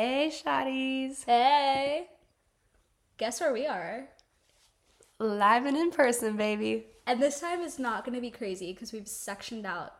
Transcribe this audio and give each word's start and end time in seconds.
Hey, 0.00 0.30
shotties. 0.32 1.24
Hey. 1.24 2.06
Guess 3.16 3.40
where 3.40 3.52
we 3.52 3.66
are? 3.66 4.06
Live 5.18 5.66
and 5.66 5.76
in 5.76 5.90
person, 5.90 6.36
baby. 6.36 6.86
And 7.08 7.20
this 7.20 7.40
time 7.40 7.62
is 7.62 7.80
not 7.80 8.04
going 8.04 8.14
to 8.14 8.20
be 8.20 8.30
crazy 8.30 8.72
because 8.72 8.92
we've 8.92 9.08
sectioned 9.08 9.66
out 9.66 9.92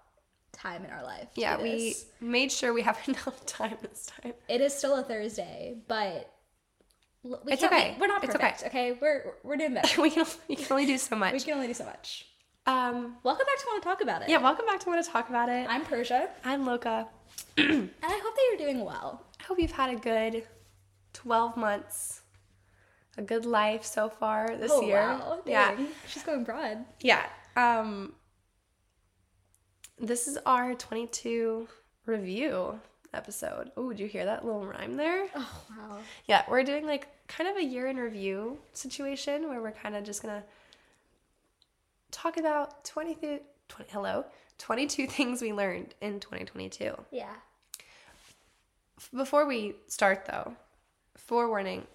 time 0.52 0.84
in 0.84 0.92
our 0.92 1.02
life. 1.02 1.26
Yeah, 1.34 1.60
we 1.60 1.96
made 2.20 2.52
sure 2.52 2.72
we 2.72 2.82
have 2.82 2.96
enough 3.08 3.44
time 3.44 3.76
this 3.82 4.06
time. 4.22 4.34
It 4.48 4.60
is 4.60 4.72
still 4.72 4.94
a 4.94 5.02
Thursday, 5.02 5.78
but 5.88 6.32
we 7.24 7.34
It's 7.48 7.64
okay. 7.64 7.94
be- 7.96 8.00
we're 8.00 8.06
not 8.06 8.22
It's 8.22 8.36
okay. 8.36 8.50
perfect. 8.50 8.66
okay. 8.68 8.96
we're 9.02 9.32
we're 9.42 9.56
doing 9.56 9.74
better. 9.74 10.00
we 10.00 10.10
can 10.10 10.26
we 10.46 10.54
can 10.54 10.66
only 10.70 10.86
do 10.86 10.96
so 10.96 11.16
much. 11.24 11.32
we 11.32 11.40
can 11.40 11.54
only 11.54 11.66
do 11.66 11.74
so 11.74 11.84
much. 11.86 12.24
Um, 12.68 13.16
Welcome 13.24 13.46
back 13.46 13.58
to 13.58 13.64
Want 13.66 13.82
to 13.82 13.88
Talk 13.88 14.00
About 14.02 14.22
It. 14.22 14.28
yeah, 14.28 14.38
welcome 14.40 14.64
back 14.64 14.78
to 14.78 14.88
Want 14.90 15.04
to 15.04 15.10
Talk 15.10 15.28
About 15.28 15.48
It. 15.48 15.66
I'm 15.68 15.84
Persis, 15.84 16.28
I'm 16.44 16.64
Loka. 16.66 17.08
and 17.56 17.90
I 18.00 18.20
hope 18.22 18.34
that 18.36 18.42
you're 18.50 18.58
doing 18.58 18.84
well. 18.84 19.24
Hope 19.48 19.58
you've 19.58 19.72
had 19.72 19.88
a 19.90 19.96
good 19.98 20.44
12 21.14 21.56
months, 21.56 22.20
a 23.16 23.22
good 23.22 23.46
life 23.46 23.82
so 23.82 24.10
far 24.10 24.54
this 24.56 24.70
oh 24.72 24.82
year. 24.82 25.00
wow, 25.00 25.40
Yeah, 25.46 25.74
she's 26.06 26.22
going 26.22 26.44
broad. 26.44 26.84
yeah. 27.00 27.24
Um, 27.56 28.12
this 29.98 30.28
is 30.28 30.38
our 30.44 30.74
22 30.74 31.66
review 32.04 32.78
episode. 33.14 33.70
Oh, 33.76 33.88
did 33.88 34.00
you 34.00 34.06
hear 34.06 34.26
that 34.26 34.44
little 34.44 34.66
rhyme 34.66 34.96
there? 34.96 35.26
Oh 35.34 35.62
wow. 35.70 35.98
Yeah, 36.26 36.44
we're 36.48 36.62
doing 36.62 36.86
like 36.86 37.08
kind 37.26 37.48
of 37.48 37.56
a 37.56 37.64
year 37.64 37.86
in 37.86 37.96
review 37.96 38.58
situation 38.74 39.48
where 39.48 39.62
we're 39.62 39.72
kind 39.72 39.96
of 39.96 40.04
just 40.04 40.20
gonna 40.22 40.44
talk 42.10 42.36
about 42.36 42.84
20, 42.84 43.14
th- 43.14 43.42
20 43.68 43.90
hello 43.92 44.24
22 44.58 45.06
things 45.08 45.40
we 45.40 45.52
learned 45.52 45.94
in 46.02 46.20
2022. 46.20 46.92
Yeah. 47.10 47.26
Before 49.14 49.46
we 49.46 49.74
start 49.86 50.26
though, 50.26 50.54
forewarning, 51.16 51.86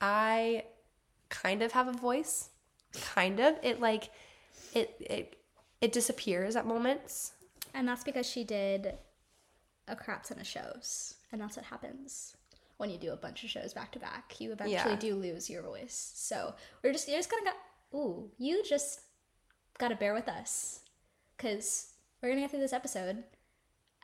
I 0.00 0.64
kind 1.28 1.62
of 1.62 1.72
have 1.72 1.88
a 1.88 1.92
voice. 1.92 2.50
Kind 3.14 3.40
of. 3.40 3.56
It 3.62 3.80
like 3.80 4.10
it 4.74 4.94
it 5.00 5.36
it 5.80 5.92
disappears 5.92 6.56
at 6.56 6.66
moments. 6.66 7.32
And 7.74 7.86
that's 7.86 8.04
because 8.04 8.26
she 8.28 8.44
did 8.44 8.94
a 9.86 9.94
crap 9.96 10.24
ton 10.24 10.40
of 10.40 10.46
shows. 10.46 11.14
And 11.32 11.40
that's 11.40 11.56
what 11.56 11.66
happens 11.66 12.34
when 12.78 12.90
you 12.90 12.96
do 12.98 13.12
a 13.12 13.16
bunch 13.16 13.44
of 13.44 13.50
shows 13.50 13.74
back 13.74 13.92
to 13.92 13.98
back. 13.98 14.34
You 14.40 14.52
eventually 14.52 14.92
Yeah. 14.92 14.96
do 14.96 15.14
lose 15.16 15.50
your 15.50 15.62
voice. 15.62 16.12
So 16.14 16.54
we're 16.82 16.92
just, 16.92 17.08
you're 17.08 17.18
just 17.18 17.30
gonna 17.30 17.50
go, 17.92 17.98
ooh, 17.98 18.30
you 18.38 18.62
just 18.64 19.00
gotta 19.78 19.96
bear 19.96 20.14
with 20.14 20.28
us. 20.28 20.80
Because 21.36 21.92
we're 22.22 22.30
gonna 22.30 22.40
get 22.42 22.50
through 22.50 22.60
this 22.60 22.72
episode 22.72 23.24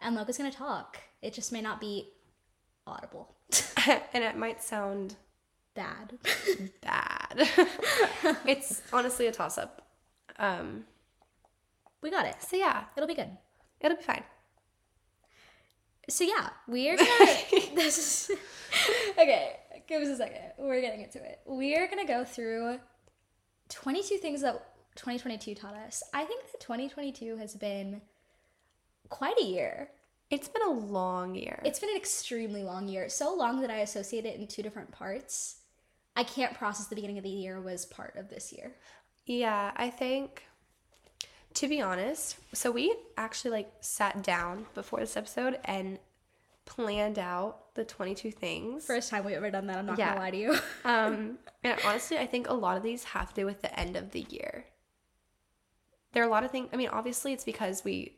and 0.00 0.14
Loka's 0.14 0.36
gonna 0.38 0.50
talk. 0.52 0.98
It 1.22 1.32
just 1.34 1.52
may 1.52 1.60
not 1.60 1.80
be 1.80 2.10
audible. 2.86 3.34
and 4.12 4.24
it 4.24 4.36
might 4.36 4.62
sound 4.62 5.16
Bad. 5.74 6.18
bad. 6.82 7.36
it's 8.46 8.80
honestly 8.92 9.26
a 9.26 9.32
toss 9.32 9.58
up. 9.58 9.86
Um 10.38 10.84
we 12.00 12.10
got 12.10 12.26
it. 12.26 12.36
so 12.42 12.56
yeah, 12.56 12.84
It'll 12.96 13.08
be 13.08 13.14
good. 13.14 13.30
it'll 13.80 13.96
be 13.96 14.02
fine. 14.02 14.22
So 16.08 16.22
yeah, 16.24 16.50
we're 16.68 16.96
gonna. 16.96 17.08
this 17.74 18.28
is 18.30 18.38
okay. 19.12 19.56
Give 19.88 20.02
us 20.02 20.08
a 20.08 20.16
second. 20.16 20.52
We're 20.58 20.80
getting 20.82 21.00
into 21.00 21.18
it. 21.18 21.40
We 21.46 21.74
are 21.76 21.88
gonna 21.88 22.06
go 22.06 22.24
through 22.24 22.78
twenty-two 23.70 24.18
things 24.18 24.42
that 24.42 24.62
2022 24.96 25.54
taught 25.56 25.74
us. 25.74 26.02
I 26.12 26.24
think 26.24 26.42
that 26.52 26.60
2022 26.60 27.36
has 27.38 27.56
been 27.56 28.00
quite 29.08 29.38
a 29.40 29.44
year. 29.44 29.90
It's 30.30 30.48
been 30.48 30.62
a 30.62 30.70
long 30.70 31.34
year. 31.34 31.60
It's 31.64 31.78
been 31.78 31.90
an 31.90 31.96
extremely 31.96 32.64
long 32.64 32.88
year. 32.88 33.08
So 33.08 33.34
long 33.34 33.60
that 33.60 33.70
I 33.70 33.78
associate 33.78 34.24
it 34.24 34.38
in 34.38 34.46
two 34.46 34.62
different 34.62 34.90
parts. 34.90 35.56
I 36.16 36.24
can't 36.24 36.54
process 36.54 36.86
the 36.86 36.94
beginning 36.94 37.18
of 37.18 37.24
the 37.24 37.30
year 37.30 37.60
was 37.60 37.86
part 37.86 38.16
of 38.16 38.28
this 38.30 38.52
year. 38.52 38.72
yeah, 39.26 39.72
I 39.76 39.90
think 39.90 40.44
to 41.54 41.68
be 41.68 41.80
honest, 41.80 42.36
so 42.52 42.70
we 42.72 42.94
actually 43.16 43.52
like 43.52 43.72
sat 43.80 44.22
down 44.24 44.66
before 44.74 44.98
this 45.00 45.16
episode 45.16 45.58
and 45.64 45.98
planned 46.64 47.18
out 47.18 47.74
the 47.74 47.84
22 47.84 48.32
things. 48.32 48.84
First 48.86 49.08
time 49.10 49.24
we've 49.24 49.36
ever 49.36 49.50
done 49.50 49.66
that. 49.68 49.78
I'm 49.78 49.86
not 49.86 49.98
Yeah. 49.98 50.08
gonna 50.14 50.20
lie 50.20 50.30
to 50.32 50.36
you. 50.36 50.56
Um, 50.84 51.38
and 51.62 51.78
honestly, 51.84 52.18
I 52.18 52.26
think 52.26 52.48
a 52.48 52.54
lot 52.54 52.76
of 52.76 52.82
these 52.82 53.04
have 53.04 53.28
to 53.34 53.34
do 53.42 53.46
with 53.46 53.62
the 53.62 53.78
end 53.78 53.94
of 53.96 54.10
the 54.10 54.26
year. 54.30 54.64
There 56.12 56.22
are 56.22 56.26
a 56.26 56.30
lot 56.30 56.42
of 56.44 56.50
things. 56.50 56.68
I 56.72 56.76
mean, 56.76 56.88
obviously, 56.88 57.32
it's 57.32 57.44
because 57.44 57.84
we, 57.84 58.16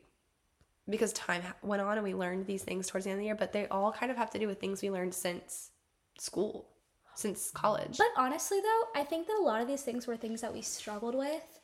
because 0.89 1.13
time 1.13 1.41
went 1.61 1.81
on 1.81 1.97
and 1.97 2.03
we 2.03 2.13
learned 2.13 2.45
these 2.45 2.63
things 2.63 2.87
towards 2.87 3.05
the 3.05 3.11
end 3.11 3.17
of 3.17 3.21
the 3.21 3.25
year. 3.25 3.35
But 3.35 3.53
they 3.53 3.67
all 3.67 3.91
kind 3.91 4.11
of 4.11 4.17
have 4.17 4.29
to 4.31 4.39
do 4.39 4.47
with 4.47 4.59
things 4.59 4.81
we 4.81 4.89
learned 4.89 5.13
since 5.13 5.71
school, 6.17 6.67
since 7.15 7.51
college. 7.51 7.97
But 7.97 8.07
honestly, 8.17 8.59
though, 8.61 8.99
I 8.99 9.03
think 9.03 9.27
that 9.27 9.37
a 9.39 9.43
lot 9.43 9.61
of 9.61 9.67
these 9.67 9.83
things 9.83 10.07
were 10.07 10.17
things 10.17 10.41
that 10.41 10.53
we 10.53 10.61
struggled 10.61 11.15
with 11.15 11.59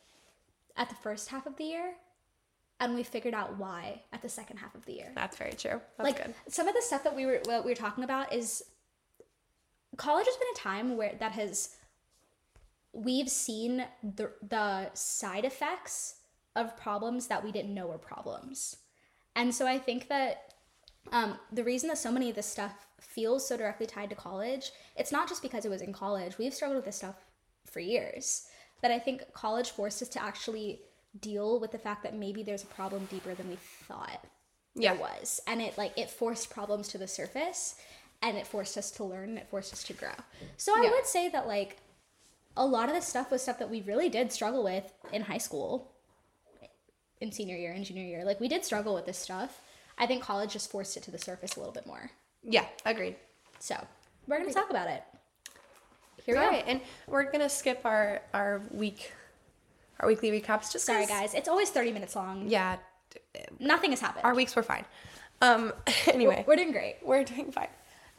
at 0.76 0.90
the 0.90 0.96
first 0.96 1.30
half 1.30 1.46
of 1.46 1.56
the 1.58 1.64
year, 1.64 1.94
and 2.80 2.96
we 2.96 3.04
figured 3.04 3.34
out 3.34 3.58
why 3.58 4.02
at 4.12 4.22
the 4.22 4.30
second 4.30 4.58
half 4.58 4.76
of 4.76 4.86
the 4.86 4.94
year. 4.94 5.12
That's 5.16 5.38
very 5.38 5.54
true. 5.54 5.82
That's 5.98 6.10
like 6.10 6.24
good. 6.24 6.34
some 6.48 6.68
of 6.68 6.76
the 6.76 6.82
stuff 6.82 7.04
that 7.04 7.16
we 7.16 7.26
were 7.26 7.40
what 7.46 7.64
we 7.64 7.72
were 7.72 7.76
talking 7.76 8.04
about 8.04 8.34
is 8.34 8.64
college 9.98 10.26
has 10.26 10.36
been 10.36 10.48
a 10.56 10.60
time 10.60 10.98
where 10.98 11.16
that 11.20 11.34
has 11.34 11.78
we've 12.92 13.30
seen 13.30 13.86
the 14.04 14.32
the 14.48 14.94
side 14.94 15.46
effects 15.46 16.16
of 16.56 16.78
problems 16.78 17.28
that 17.28 17.44
we 17.44 17.52
didn't 17.52 17.74
know 17.74 17.88
were 17.88 17.98
problems. 17.98 18.78
And 19.36 19.54
so 19.54 19.66
I 19.68 19.80
think 19.80 20.08
that 20.10 20.54
um, 21.12 21.38
the 21.52 21.64
reason 21.64 21.90
that 21.90 21.98
so 21.98 22.12
many 22.12 22.30
of 22.30 22.36
this 22.36 22.46
stuff 22.46 22.88
feels 23.02 23.48
so 23.48 23.58
directly 23.58 23.86
tied 23.86 24.10
to 24.10 24.16
college, 24.16 24.72
it's 24.96 25.12
not 25.12 25.28
just 25.28 25.42
because 25.42 25.66
it 25.66 25.70
was 25.70 25.82
in 25.82 25.94
college. 25.94 26.38
We've 26.38 26.54
struggled 26.54 26.78
with 26.78 26.86
this 26.86 26.98
stuff 26.98 27.16
for 27.66 27.80
years. 27.80 28.48
But 28.82 28.92
I 28.92 29.00
think 29.00 29.24
college 29.34 29.72
forced 29.72 30.02
us 30.02 30.10
to 30.10 30.22
actually 30.24 30.82
deal 31.20 31.60
with 31.60 31.72
the 31.72 31.78
fact 31.78 32.04
that 32.04 32.16
maybe 32.16 32.44
there's 32.44 32.64
a 32.64 32.68
problem 32.68 33.06
deeper 33.06 33.34
than 33.36 33.48
we 33.50 33.58
thought 33.88 34.24
Yeah. 34.76 34.94
there 34.94 35.02
was. 35.02 35.40
And 35.48 35.62
it 35.62 35.78
like 35.78 35.98
it 35.98 36.10
forced 36.10 36.50
problems 36.50 36.88
to 36.90 36.98
the 36.98 37.08
surface 37.08 37.76
and 38.22 38.38
it 38.38 38.48
forced 38.48 38.78
us 38.78 38.90
to 38.92 39.04
learn 39.04 39.30
and 39.30 39.38
it 39.38 39.48
forced 39.50 39.74
us 39.74 39.84
to 39.84 39.94
grow. 39.94 40.16
So 40.58 40.74
I 40.76 40.84
Yeah. 40.86 40.90
would 40.92 41.06
say 41.06 41.30
that 41.30 41.48
like 41.48 41.78
a 42.58 42.66
lot 42.66 42.90
of 42.90 42.96
this 42.96 43.08
stuff 43.08 43.32
was 43.32 43.42
stuff 43.42 43.60
that 43.60 43.70
we 43.70 43.82
really 43.82 44.10
did 44.10 44.32
struggle 44.32 44.64
with 44.64 44.92
in 45.12 45.22
high 45.24 45.38
school 45.38 45.93
in 47.24 47.32
senior 47.32 47.56
year 47.56 47.72
and 47.72 47.84
junior 47.84 48.04
year. 48.04 48.24
Like 48.24 48.40
we 48.40 48.48
did 48.48 48.64
struggle 48.64 48.94
with 48.94 49.06
this 49.06 49.18
stuff. 49.18 49.62
I 49.98 50.06
think 50.06 50.22
college 50.22 50.54
just 50.54 50.70
forced 50.70 50.98
it 50.98 51.04
to 51.04 51.12
the 51.12 51.18
surface 51.18 51.56
a 51.56 51.60
little 51.60 51.74
bit 51.74 51.88
more. 51.88 52.12
Yeah, 52.44 52.66
agreed. 52.86 53.16
So 53.60 53.76
we're 54.28 54.38
gonna 54.40 54.54
talk 54.54 54.70
about 54.70 54.88
it. 54.90 55.04
Here 56.26 56.36
we 56.36 56.40
All 56.42 56.46
go. 56.46 56.52
right, 56.52 56.64
and 56.68 56.82
we're 57.08 57.32
gonna 57.32 57.50
skip 57.50 57.82
our 57.86 58.22
our 58.34 58.62
week, 58.72 59.12
our 60.00 60.08
weekly 60.08 60.30
recaps. 60.32 60.72
Just 60.72 60.86
Sorry 60.86 61.06
guys, 61.06 61.34
it's 61.34 61.48
always 61.50 61.70
30 61.70 61.92
minutes 61.94 62.16
long. 62.16 62.48
Yeah, 62.50 62.78
Nothing 63.60 63.92
has 63.92 64.02
happened. 64.02 64.26
our 64.26 64.36
weeks 64.36 64.56
were 64.56 64.64
fine. 64.64 64.86
Um, 65.42 65.74
anyway, 66.08 66.44
We're 66.48 66.56
doing 66.56 66.72
great. 66.72 66.98
We're 67.04 67.24
doing 67.24 67.52
fine. 67.52 67.68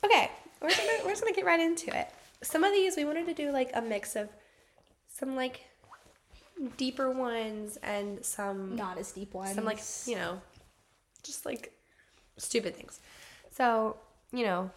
Okay, 0.05 0.31
we're 0.61 0.69
just 0.71 0.81
gonna, 0.81 0.99
we're 1.05 1.11
just 1.11 1.23
gonna 1.23 1.35
get 1.35 1.45
right 1.45 1.61
into 1.61 1.97
it. 1.97 2.09
Some 2.43 2.65
of 2.65 2.73
these 2.73 2.97
we 2.97 3.05
wanted 3.05 3.27
to 3.27 3.35
do 3.35 3.51
like 3.51 3.71
a 3.75 3.83
mix 3.83 4.17
of 4.17 4.29
some 5.09 5.35
like 5.37 5.65
deeper 6.77 7.11
ones 7.11 7.79
and 7.83 8.25
some 8.25 8.77
Not 8.77 8.99
as 8.99 9.13
deep 9.13 9.35
ones. 9.35 9.55
some 9.55 9.65
like 9.65 9.81
you 10.07 10.17
know 10.17 10.41
just 11.23 11.45
like 11.47 11.73
stupid 12.37 12.77
things. 12.77 13.01
So 13.51 13.97
you 14.33 14.45
know, 14.45 14.71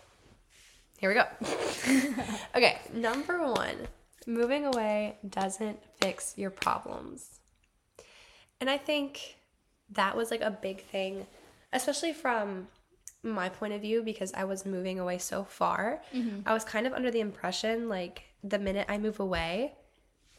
here 1.00 1.10
we 1.10 1.16
go. 1.16 1.26
okay, 2.56 2.80
number 2.94 3.40
one, 3.52 3.88
moving 4.26 4.66
away 4.66 5.18
doesn't 5.28 5.80
fix 6.02 6.34
your 6.38 6.50
problems, 6.50 7.40
and 8.60 8.70
I 8.70 8.78
think 8.78 9.38
that 9.92 10.16
was 10.16 10.32
like 10.32 10.42
a 10.42 10.52
big 10.52 10.84
thing, 10.84 11.26
especially 11.74 12.14
from 12.14 12.68
my 13.24 13.50
point 13.50 13.74
of 13.74 13.82
view 13.82 14.04
because 14.04 14.34
I 14.34 14.44
was 14.44 14.66
moving 14.66 15.00
away 15.00 15.18
so 15.18 15.44
far. 15.44 16.02
Mm-hmm. 16.14 16.42
I 16.46 16.54
was 16.54 16.64
kind 16.64 16.88
of 16.88 16.94
under 16.94 17.12
the 17.12 17.20
impression 17.20 17.90
like 17.90 18.24
the 18.44 18.60
minute 18.60 18.86
I 18.90 18.98
move 18.98 19.20
away, 19.20 19.74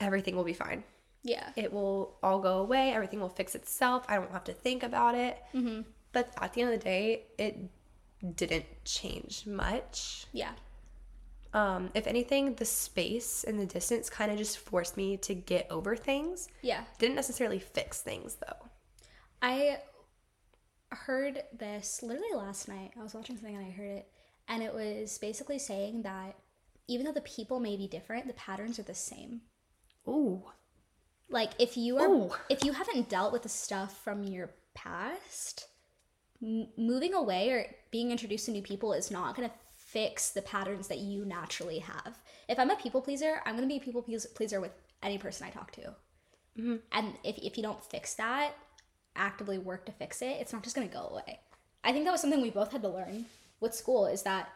everything 0.01 0.37
will 0.37 0.45
be 0.45 0.53
fine. 0.53 0.85
Yeah. 1.23 1.50
It 1.56 1.73
will 1.73 2.19
all 2.23 2.38
go 2.41 2.61
away. 2.61 2.93
Everything 2.93 3.20
will 3.20 3.29
fix 3.29 3.55
itself. 3.55 4.05
I 4.09 4.17
don't 4.17 4.31
have 4.32 4.44
to 4.44 4.53
think 4.53 4.82
about 4.82 5.15
it. 5.15 5.38
But 6.12 6.32
at 6.41 6.55
the 6.55 6.62
end 6.62 6.73
of 6.73 6.79
the 6.79 6.85
day, 6.85 7.26
it 7.38 7.59
didn't 8.35 8.65
change 8.85 9.47
much. 9.47 10.26
Yeah. 10.32 10.53
Um, 11.55 11.91
if 11.94 12.06
anything, 12.06 12.55
the 12.55 12.65
space 12.65 13.44
and 13.44 13.59
the 13.59 13.67
distance 13.67 14.11
kind 14.11 14.31
of 14.31 14.38
just 14.38 14.59
forced 14.59 14.97
me 14.97 15.17
to 15.19 15.35
get 15.35 15.67
over 15.70 15.97
things. 15.97 16.49
Yeah. 16.62 16.85
Didn't 16.99 17.17
necessarily 17.17 17.59
fix 17.59 18.00
things 18.00 18.37
though. 18.37 18.69
I 19.41 19.79
heard 20.91 21.43
this 21.59 22.00
literally 22.03 22.35
last 22.35 22.69
night. 22.69 22.93
I 22.99 23.03
was 23.03 23.14
watching 23.14 23.37
something 23.37 23.56
and 23.56 23.67
I 23.67 23.71
heard 23.71 23.91
it. 23.91 24.09
And 24.49 24.62
it 24.62 24.73
was 24.73 25.19
basically 25.19 25.59
saying 25.59 26.03
that 26.03 26.37
even 26.87 27.05
though 27.05 27.12
the 27.12 27.21
people 27.21 27.61
may 27.61 27.76
be 27.76 27.87
different, 27.87 28.26
the 28.26 28.32
patterns 28.35 28.79
are 28.79 28.85
the 28.85 28.94
same. 28.94 29.43
Ooh. 30.09 30.43
Like 31.31 31.51
if 31.59 31.77
you 31.77 31.99
are 31.99 32.09
Ooh. 32.09 32.31
if 32.49 32.65
you 32.65 32.73
haven't 32.73 33.09
dealt 33.09 33.33
with 33.33 33.43
the 33.43 33.49
stuff 33.49 34.03
from 34.03 34.25
your 34.25 34.51
past, 34.75 35.67
m- 36.43 36.69
moving 36.77 37.15
away 37.15 37.51
or 37.51 37.67
being 37.91 38.11
introduced 38.11 38.47
to 38.47 38.53
new 38.53 38.63
people 38.63 38.93
is 38.93 39.11
not 39.11 39.37
going 39.37 39.49
to 39.49 39.55
fix 39.77 40.31
the 40.31 40.43
patterns 40.43 40.89
that 40.89 40.99
you 40.99 41.25
naturally 41.25 41.79
have. 41.79 42.19
If 42.49 42.59
I'm 42.59 42.71
a 42.71 42.77
people 42.77 43.01
pleaser, 43.01 43.41
I'm 43.45 43.57
going 43.57 43.69
to 43.69 43.73
be 43.73 43.79
a 43.79 43.85
people 43.85 44.03
pleaser 44.03 44.61
with 44.61 44.73
any 45.03 45.19
person 45.19 45.47
I 45.47 45.51
talk 45.51 45.73
to. 45.73 45.95
Mm-hmm. 46.59 46.77
And 46.93 47.15
if, 47.25 47.39
if 47.39 47.57
you 47.57 47.63
don't 47.63 47.83
fix 47.83 48.15
that, 48.15 48.53
actively 49.17 49.59
work 49.59 49.87
to 49.87 49.93
fix 49.93 50.23
it, 50.23 50.37
it's 50.41 50.53
not 50.53 50.63
just 50.63 50.77
going 50.77 50.89
to 50.89 50.95
go 50.95 51.09
away. 51.09 51.41
I 51.85 51.93
think 51.93 52.05
that 52.05 52.13
was 52.13 52.21
something 52.21 52.43
we 52.43 52.51
both 52.51 52.73
had 52.73 52.83
to 52.83 52.89
learn 52.89 53.27
with 53.61 53.75
school 53.75 54.07
is 54.07 54.23
that 54.23 54.49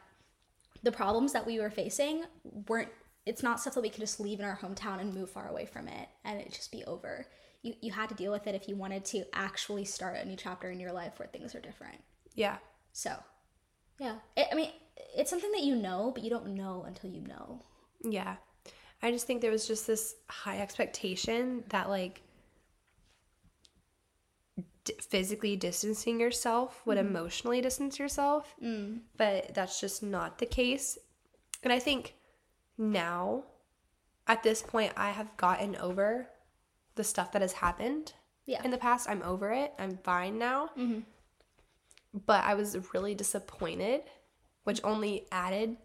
the 0.83 0.93
problems 0.93 1.33
that 1.33 1.47
we 1.47 1.61
were 1.61 1.71
facing 1.71 2.25
weren't 2.69 2.89
it's 3.27 3.43
not 3.43 3.61
stuff 3.61 3.75
that 3.75 3.83
we 3.83 3.89
can 3.89 4.01
just 4.01 4.21
leave 4.21 4.41
in 4.41 4.45
our 4.45 4.59
hometown 4.59 5.01
and 5.01 5.15
move 5.15 5.31
far 5.31 5.49
away 5.49 5.65
from 5.67 5.89
it 5.89 6.09
and 6.25 6.41
it 6.41 6.53
just 6.53 6.73
be 6.73 6.85
over 6.85 7.27
you, 7.63 7.75
you 7.81 7.93
had 7.93 8.09
to 8.09 8.15
deal 8.17 8.33
with 8.33 8.47
it 8.47 8.55
if 8.55 8.69
you 8.69 8.75
wanted 8.75 9.05
to 9.05 9.25
actually 9.33 9.85
start 9.85 10.17
a 10.17 10.25
new 10.25 10.37
chapter 10.37 10.71
in 10.71 10.81
your 10.81 10.93
life 10.93 11.19
where 11.19 11.29
things 11.29 11.55
are 11.55 11.61
different 11.61 11.99
Yeah. 12.35 12.57
so 12.93 13.15
yeah 13.99 14.17
it, 14.37 14.49
i 14.51 14.55
mean 14.55 14.71
it's 15.17 15.31
something 15.31 15.53
that 15.53 15.63
you 15.63 15.75
know 15.77 16.11
but 16.15 16.25
you 16.25 16.31
don't 16.31 16.49
know 16.49 16.85
until 16.87 17.11
you 17.11 17.21
know 17.23 17.61
Yeah. 18.05 18.37
I 19.05 19.11
just 19.11 19.27
think 19.27 19.41
there 19.41 19.51
was 19.51 19.67
just 19.67 19.87
this 19.87 20.15
high 20.29 20.61
expectation 20.61 21.65
that 21.71 21.89
like 21.89 22.23
d- 24.85 24.95
physically 25.01 25.57
distancing 25.57 26.21
yourself 26.21 26.81
would 26.87 26.99
mm-hmm. 26.99 27.09
emotionally 27.09 27.61
distance 27.61 27.99
yourself. 27.99 28.55
Mm. 28.63 29.01
But 29.17 29.55
that's 29.55 29.81
just 29.81 30.03
not 30.03 30.39
the 30.39 30.47
case. 30.47 30.99
And 31.65 31.73
I 31.73 31.79
think 31.81 32.15
now 32.83 33.45
at 34.27 34.43
this 34.43 34.63
point 34.63 34.93
I 34.97 35.11
have 35.11 35.37
gotten 35.37 35.77
over 35.77 36.29
the 36.97 37.05
stuff 37.05 37.33
that 37.33 37.43
has 37.43 37.53
happened 37.55 38.13
Yeah. 38.45 38.63
in 38.65 38.71
the 38.71 38.79
past. 38.79 39.09
I'm 39.09 39.23
over 39.23 39.51
it. 39.53 39.73
I'm 39.79 39.97
fine 39.99 40.39
now. 40.39 40.71
Mm-hmm. 40.79 41.01
But 42.27 42.45
I 42.45 42.55
was 42.55 42.77
really 42.93 43.15
disappointed, 43.15 44.03
which 44.65 44.81
only 44.85 45.27
added 45.33 45.77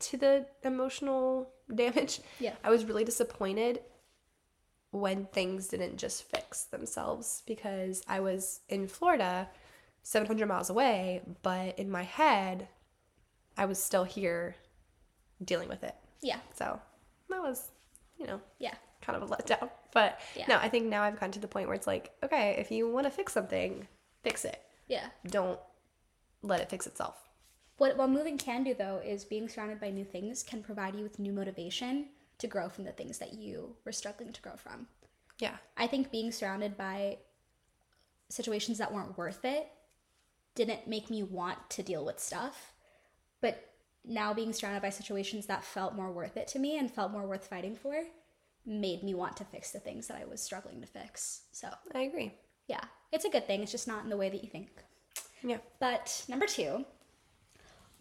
to 0.00 0.16
the 0.16 0.46
emotional 0.62 1.50
damage. 1.74 2.20
Yeah. 2.38 2.54
I 2.62 2.70
was 2.70 2.84
really 2.84 3.04
disappointed 3.04 3.80
when 4.90 5.26
things 5.26 5.68
didn't 5.68 5.96
just 5.96 6.22
fix 6.30 6.64
themselves 6.64 7.42
because 7.46 8.02
I 8.06 8.20
was 8.20 8.60
in 8.68 8.86
Florida, 8.86 9.48
700 10.02 10.46
miles 10.46 10.70
away, 10.70 11.22
but 11.42 11.78
in 11.78 11.90
my 11.90 12.02
head, 12.02 12.68
I 13.56 13.64
was 13.64 13.82
still 13.82 14.04
here 14.04 14.54
dealing 15.42 15.68
with 15.68 15.82
it. 15.82 15.94
Yeah 16.24 16.40
So 16.54 16.80
that 17.30 17.40
was, 17.42 17.70
you 18.18 18.26
know, 18.26 18.40
yeah 18.58 18.74
kind 19.02 19.22
of 19.22 19.30
a 19.30 19.34
letdown. 19.34 19.68
But 19.92 20.18
Yeah. 20.34 20.46
no, 20.48 20.56
I 20.56 20.68
think 20.68 20.86
now 20.86 21.02
I've 21.02 21.14
gotten 21.14 21.32
to 21.32 21.38
the 21.38 21.46
point 21.54 21.68
where 21.68 21.76
it's 21.76 21.86
like, 21.86 22.10
okay, 22.24 22.56
if 22.58 22.70
you 22.70 22.88
want 22.90 23.04
to 23.06 23.10
fix 23.10 23.32
something, 23.34 23.86
fix 24.22 24.44
it. 24.44 24.60
yeah 24.88 25.06
Don't 25.26 25.60
let 26.42 26.60
it 26.60 26.70
fix 26.70 26.86
itself. 26.86 27.16
what, 27.78 27.96
what 27.98 28.08
moving 28.10 28.38
can 28.38 28.64
do 28.64 28.72
though 28.74 29.00
is 29.04 29.24
being 29.24 29.48
surrounded 29.48 29.78
by 29.80 29.90
new 29.90 30.04
things 30.04 30.42
can 30.42 30.62
provide 30.62 30.94
you 30.96 31.02
with 31.02 31.18
new 31.18 31.32
motivation 31.32 32.08
to 32.38 32.46
grow 32.46 32.68
from 32.68 32.84
the 32.84 32.92
things 32.92 33.18
that 33.18 33.34
you 33.34 33.76
were 33.84 33.92
struggling 33.92 34.32
to 34.32 34.40
grow 34.42 34.56
from 34.56 34.86
Yeah. 35.38 35.56
I 35.76 35.86
think 35.86 36.10
being 36.10 36.32
surrounded 36.32 36.76
by 36.76 37.18
situations 38.30 38.78
that 38.78 38.92
weren't 38.92 39.18
worth 39.18 39.44
it 39.44 39.68
didn't 40.54 40.86
make 40.88 41.10
me 41.10 41.22
want 41.22 41.58
to 41.70 41.82
deal 41.82 42.04
with 42.04 42.18
stuff. 42.20 42.72
But 43.40 43.73
now 44.06 44.34
being 44.34 44.52
surrounded 44.52 44.82
by 44.82 44.90
situations 44.90 45.46
that 45.46 45.64
felt 45.64 45.94
more 45.94 46.10
worth 46.12 46.36
it 46.36 46.46
to 46.48 46.58
me 46.58 46.78
and 46.78 46.90
felt 46.90 47.10
more 47.12 47.26
worth 47.26 47.46
fighting 47.46 47.74
for 47.76 48.04
made 48.66 49.02
me 49.02 49.14
want 49.14 49.36
to 49.36 49.44
fix 49.44 49.70
the 49.70 49.78
things 49.78 50.06
that 50.08 50.16
I 50.20 50.24
was 50.24 50.40
struggling 50.40 50.80
to 50.80 50.86
fix. 50.86 51.42
So, 51.52 51.68
I 51.94 52.02
agree. 52.02 52.32
yeah, 52.66 52.80
it's 53.12 53.24
a 53.24 53.30
good 53.30 53.46
thing. 53.46 53.62
It's 53.62 53.72
just 53.72 53.88
not 53.88 54.04
in 54.04 54.10
the 54.10 54.16
way 54.16 54.28
that 54.30 54.42
you 54.42 54.48
think. 54.50 54.68
Yeah. 55.42 55.58
But 55.80 56.24
number 56.28 56.46
two, 56.46 56.84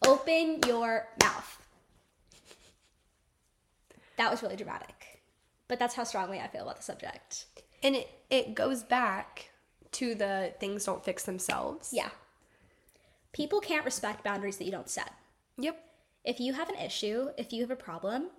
open 0.06 0.60
your 0.66 1.08
mouth. 1.22 1.68
That 4.18 4.32
was 4.32 4.42
really 4.42 4.56
dramatic. 4.56 5.22
But 5.68 5.80
that's 5.80 5.96
how 5.96 6.04
strongly 6.04 6.40
I 6.40 6.48
feel 6.48 6.64
about 6.64 6.78
the 6.78 6.84
subject. 6.84 7.46
And 7.82 7.96
it, 7.96 8.10
it 8.30 8.56
goes 8.56 8.84
back 8.84 9.50
to 9.94 10.16
the 10.16 10.54
things 10.60 10.86
don't 10.86 11.04
fix 11.04 11.24
themselves. 11.24 11.90
Yeah. 11.92 12.10
People 13.34 13.60
can't 13.60 13.84
respect 13.86 14.24
boundaries 14.24 14.58
that 14.58 14.66
you 14.66 14.72
don't 14.72 14.90
set. 14.90 15.12
Yep. 15.58 15.84
If 16.24 16.40
you 16.40 16.54
have 16.54 16.70
an 16.70 16.76
issue, 16.76 17.30
if 17.38 17.52
you 17.52 17.62
have 17.62 17.72
a 17.72 17.76
problem, 17.76 18.30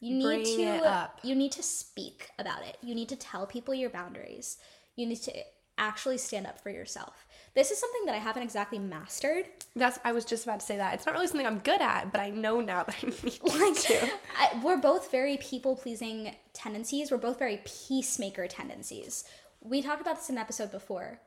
you 0.00 0.14
need 0.14 0.44
to 0.44 1.10
you 1.22 1.34
need 1.34 1.52
to 1.52 1.62
speak 1.62 2.30
about 2.38 2.62
it. 2.62 2.76
You 2.82 2.94
need 2.94 3.08
to 3.08 3.16
tell 3.16 3.46
people 3.46 3.74
your 3.74 3.90
boundaries. 3.90 4.58
You 4.96 5.06
need 5.06 5.22
to 5.22 5.32
actually 5.76 6.18
stand 6.18 6.46
up 6.46 6.60
for 6.60 6.70
yourself. 6.70 7.26
This 7.54 7.70
is 7.70 7.78
something 7.78 8.04
that 8.06 8.14
I 8.14 8.18
haven't 8.18 8.42
exactly 8.42 8.78
mastered. 8.78 9.46
That's 9.74 9.98
I 10.04 10.12
was 10.12 10.24
just 10.24 10.44
about 10.44 10.60
to 10.60 10.66
say 10.66 10.76
that. 10.76 10.94
It's 10.94 11.06
not 11.06 11.14
really 11.14 11.26
something 11.26 11.46
I'm 11.46 11.60
good 11.60 11.80
at, 11.80 12.12
but 12.12 12.20
I 12.20 12.30
know 12.30 12.60
now 12.60 12.84
that 12.84 12.96
I 13.02 13.06
need 13.06 13.76
to. 13.76 14.10
I, 14.38 14.60
we're 14.62 14.76
both 14.76 15.10
very 15.10 15.36
people 15.38 15.76
pleasing 15.76 16.34
tendencies. 16.52 17.10
We're 17.10 17.18
both 17.18 17.38
very 17.38 17.60
peacemaker 17.64 18.46
tendencies. 18.46 19.24
We 19.60 19.82
talked 19.82 20.00
about 20.00 20.16
this 20.16 20.28
in 20.28 20.36
an 20.36 20.40
episode 20.40 20.70
before. 20.70 21.20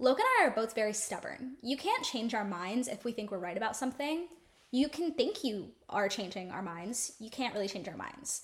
Loka 0.00 0.18
and 0.18 0.22
I 0.40 0.46
are 0.46 0.50
both 0.50 0.74
very 0.74 0.92
stubborn. 0.92 1.56
You 1.62 1.76
can't 1.76 2.04
change 2.04 2.34
our 2.34 2.44
minds 2.44 2.88
if 2.88 3.04
we 3.04 3.12
think 3.12 3.30
we're 3.30 3.38
right 3.38 3.56
about 3.56 3.76
something. 3.76 4.26
You 4.72 4.88
can 4.88 5.12
think 5.12 5.44
you 5.44 5.68
are 5.88 6.08
changing 6.08 6.50
our 6.50 6.62
minds. 6.62 7.12
You 7.20 7.30
can't 7.30 7.54
really 7.54 7.68
change 7.68 7.86
our 7.86 7.96
minds. 7.96 8.42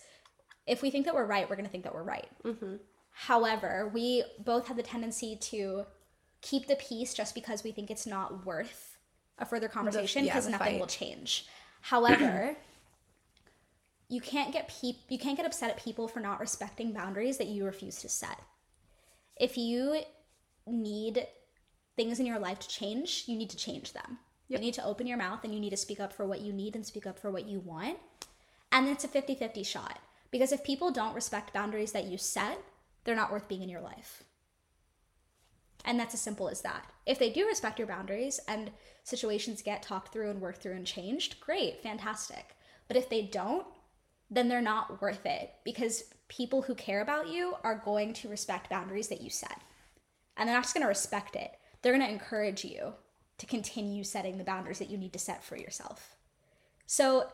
If 0.66 0.82
we 0.82 0.90
think 0.90 1.06
that 1.06 1.14
we're 1.14 1.26
right, 1.26 1.48
we're 1.48 1.56
going 1.56 1.66
to 1.66 1.72
think 1.72 1.84
that 1.84 1.94
we're 1.94 2.02
right. 2.02 2.28
Mm-hmm. 2.44 2.76
However, 3.10 3.90
we 3.92 4.22
both 4.44 4.68
have 4.68 4.76
the 4.76 4.82
tendency 4.82 5.36
to 5.36 5.84
keep 6.42 6.66
the 6.68 6.76
peace 6.76 7.14
just 7.14 7.34
because 7.34 7.64
we 7.64 7.72
think 7.72 7.90
it's 7.90 8.06
not 8.06 8.46
worth 8.46 8.98
a 9.38 9.44
further 9.44 9.68
conversation 9.68 10.24
because 10.24 10.44
the 10.44 10.52
nothing 10.52 10.74
fight. 10.74 10.80
will 10.80 10.86
change. 10.86 11.46
However, 11.80 12.56
you 14.08 14.20
can't 14.20 14.52
get 14.52 14.68
peop- 14.68 15.04
you 15.08 15.18
can't 15.18 15.36
get 15.36 15.46
upset 15.46 15.70
at 15.70 15.82
people 15.82 16.08
for 16.08 16.20
not 16.20 16.40
respecting 16.40 16.92
boundaries 16.92 17.38
that 17.38 17.46
you 17.46 17.64
refuse 17.64 18.00
to 18.02 18.08
set. 18.08 18.40
If 19.36 19.56
you 19.56 20.02
need 20.66 21.26
things 21.96 22.20
in 22.20 22.26
your 22.26 22.38
life 22.38 22.58
to 22.60 22.68
change, 22.68 23.24
you 23.26 23.36
need 23.36 23.50
to 23.50 23.56
change 23.56 23.92
them. 23.92 24.18
You 24.48 24.58
need 24.58 24.74
to 24.74 24.84
open 24.84 25.06
your 25.06 25.18
mouth 25.18 25.44
and 25.44 25.54
you 25.54 25.60
need 25.60 25.70
to 25.70 25.76
speak 25.76 26.00
up 26.00 26.12
for 26.12 26.26
what 26.26 26.40
you 26.40 26.52
need 26.52 26.74
and 26.74 26.84
speak 26.84 27.06
up 27.06 27.18
for 27.18 27.30
what 27.30 27.46
you 27.46 27.60
want. 27.60 27.98
And 28.72 28.88
it's 28.88 29.04
a 29.04 29.08
50-50 29.08 29.64
shot 29.64 29.98
because 30.30 30.52
if 30.52 30.64
people 30.64 30.90
don't 30.90 31.14
respect 31.14 31.52
boundaries 31.52 31.92
that 31.92 32.06
you 32.06 32.18
set, 32.18 32.58
they're 33.04 33.14
not 33.14 33.30
worth 33.30 33.48
being 33.48 33.62
in 33.62 33.68
your 33.68 33.80
life. 33.80 34.24
And 35.84 35.98
that's 35.98 36.14
as 36.14 36.20
simple 36.20 36.48
as 36.48 36.62
that. 36.62 36.90
If 37.06 37.18
they 37.18 37.30
do 37.30 37.46
respect 37.46 37.78
your 37.78 37.88
boundaries 37.88 38.40
and 38.48 38.70
situations 39.04 39.62
get 39.62 39.82
talked 39.82 40.12
through 40.12 40.30
and 40.30 40.40
worked 40.40 40.60
through 40.60 40.74
and 40.74 40.86
changed, 40.86 41.40
great, 41.40 41.82
fantastic. 41.82 42.56
But 42.88 42.96
if 42.96 43.08
they 43.08 43.22
don't, 43.22 43.66
then 44.30 44.48
they're 44.48 44.60
not 44.60 45.00
worth 45.00 45.24
it 45.24 45.52
because 45.64 46.04
people 46.28 46.62
who 46.62 46.74
care 46.74 47.00
about 47.00 47.28
you 47.28 47.54
are 47.64 47.82
going 47.84 48.12
to 48.14 48.28
respect 48.28 48.68
boundaries 48.68 49.08
that 49.08 49.22
you 49.22 49.30
set. 49.30 49.62
And 50.36 50.48
they're 50.48 50.56
not 50.56 50.64
just 50.64 50.74
going 50.74 50.82
to 50.82 50.88
respect 50.88 51.36
it, 51.36 51.52
they're 51.80 51.96
going 51.96 52.06
to 52.06 52.12
encourage 52.12 52.64
you 52.64 52.92
to 53.38 53.46
continue 53.46 54.04
setting 54.04 54.38
the 54.38 54.44
boundaries 54.44 54.78
that 54.78 54.90
you 54.90 54.98
need 54.98 55.12
to 55.12 55.18
set 55.18 55.42
for 55.42 55.56
yourself. 55.56 56.16
So 56.86 57.28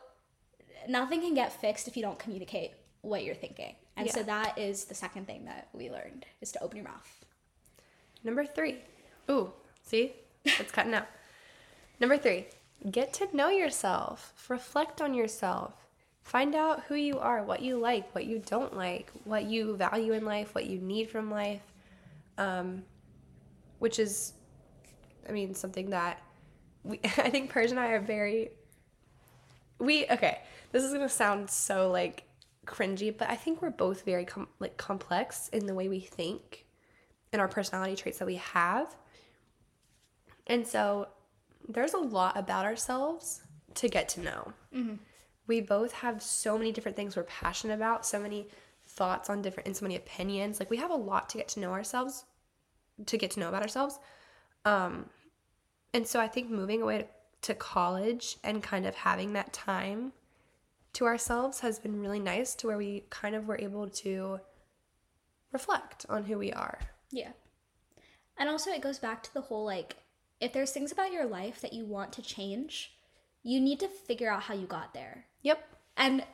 nothing 0.89 1.21
can 1.21 1.35
get 1.35 1.53
fixed 1.53 1.89
if 1.89 1.97
you 1.97 2.03
don't 2.03 2.19
communicate 2.19 2.73
what 3.01 3.25
you're 3.25 3.35
thinking. 3.35 3.75
And 3.97 4.11
so 4.11 4.23
that 4.23 4.59
is 4.59 4.85
the 4.85 4.95
second 4.95 5.27
thing 5.27 5.45
that 5.45 5.69
we 5.73 5.91
learned 5.91 6.27
is 6.41 6.53
to 6.53 6.63
open 6.63 6.77
your 6.77 6.87
mouth. 6.87 7.25
Number 8.25 8.45
three. 8.45 8.79
Ooh, 9.31 9.53
see? 9.83 10.13
It's 10.45 10.73
cutting 10.73 10.95
out. 10.95 11.07
Number 12.01 12.19
three, 12.19 12.47
get 12.91 13.13
to 13.15 13.37
know 13.37 13.49
yourself. 13.49 14.33
Reflect 14.49 15.01
on 15.01 15.15
yourself. 15.15 15.73
Find 16.23 16.55
out 16.55 16.83
who 16.89 16.95
you 16.95 17.19
are, 17.19 17.43
what 17.45 17.63
you 17.63 17.79
like, 17.79 18.15
what 18.15 18.25
you 18.25 18.43
don't 18.45 18.77
like, 18.77 19.13
what 19.25 19.45
you 19.45 19.77
value 19.77 20.13
in 20.15 20.25
life, 20.25 20.55
what 20.55 20.67
you 20.67 20.81
need 20.81 21.11
from 21.11 21.31
life. 21.31 21.63
Um, 22.37 22.83
which 23.79 23.99
is, 23.99 24.33
I 25.29 25.33
mean, 25.33 25.55
something 25.55 25.91
that 25.91 26.23
we, 26.83 27.01
I 27.05 27.31
think 27.31 27.51
Persis 27.51 27.73
and 27.73 27.81
I 27.81 27.89
are 27.89 28.01
very, 28.01 28.51
we, 29.79 30.07
okay, 30.11 30.41
this 30.73 30.83
is 30.85 30.91
going 30.91 31.03
to 31.03 31.09
sound 31.09 31.51
so 31.51 31.91
like 31.91 32.25
cringy, 32.67 33.17
but 33.17 33.31
I 33.31 33.37
think 33.37 33.63
we're 33.63 33.71
both 33.71 34.05
very 34.05 34.25
com- 34.25 34.49
like 34.59 34.77
complex 34.77 35.49
in 35.49 35.67
the 35.67 35.75
way 35.75 35.89
we 35.89 36.01
think 36.01 36.65
and 37.33 37.41
our 37.41 37.49
personality 37.49 37.97
traits 37.97 38.19
that 38.19 38.27
we 38.27 38.37
have. 38.37 38.95
And 40.47 40.67
so 40.67 41.09
there's 41.69 41.95
a 41.95 41.99
lot 41.99 42.37
about 42.37 42.65
ourselves 42.65 43.43
to 43.75 43.89
get 43.89 44.09
to 44.11 44.21
know. 44.21 44.53
Mm-hmm. 44.75 44.95
We 45.47 45.61
both 45.61 45.93
have 45.93 46.23
so 46.23 46.57
many 46.57 46.73
different 46.73 46.97
things 46.97 47.17
we're 47.17 47.25
passionate 47.25 47.75
about, 47.75 48.07
so 48.07 48.19
many 48.19 48.49
thoughts 48.87 49.29
on 49.29 49.43
different 49.43 49.67
and 49.67 49.77
so 49.77 49.85
many 49.85 49.97
opinions. 49.97 50.59
Like 50.59 50.71
we 50.71 50.77
have 50.79 50.91
a 50.91 50.97
lot 50.97 51.29
to 51.31 51.39
get 51.39 51.49
to 51.49 51.61
know 51.61 51.73
ourselves, 51.73 52.25
to 53.07 53.19
get 53.19 53.33
to 53.33 53.41
know 53.41 53.49
about 53.49 53.63
ourselves. 53.63 53.99
Um, 54.65 55.07
and 55.93 56.07
so 56.07 56.21
I 56.21 56.29
think 56.29 56.51
moving 56.51 56.83
away 56.83 56.99
to, 56.99 57.07
to 57.43 57.55
college 57.55 58.37
and 58.43 58.63
kind 58.63 58.87
of 58.87 58.95
having 58.95 59.33
that 59.35 59.53
time 59.53 60.13
to 60.95 61.05
ourselves 61.05 61.61
has 61.61 61.79
been 61.79 62.01
really 62.01 62.21
nice 62.21 62.55
to 62.57 62.69
where 62.69 62.79
we 62.79 63.05
kind 63.11 63.35
of 63.35 63.47
were 63.47 63.59
able 63.61 63.89
to 63.89 64.41
reflect 65.53 66.07
on 66.09 66.25
who 66.25 66.39
we 66.39 66.53
are. 66.53 66.79
Yeah. 67.11 67.33
And 68.39 68.49
also, 68.49 68.71
it 68.71 68.81
goes 68.81 68.99
back 68.99 69.23
to 69.25 69.35
the 69.35 69.43
whole 69.43 69.65
like, 69.65 69.97
if 70.41 70.53
there's 70.53 70.73
things 70.73 70.91
about 70.91 71.13
your 71.13 71.27
life 71.27 71.61
that 71.61 71.73
you 71.73 71.85
want 71.85 72.13
to 72.15 72.23
change, 72.23 72.97
you 73.43 73.61
need 73.61 73.79
to 73.81 73.89
figure 73.89 74.31
out 74.31 74.45
how 74.45 74.55
you 74.55 74.67
got 74.67 74.95
there. 74.95 75.27
Yep. 75.43 75.65
And 75.97 76.25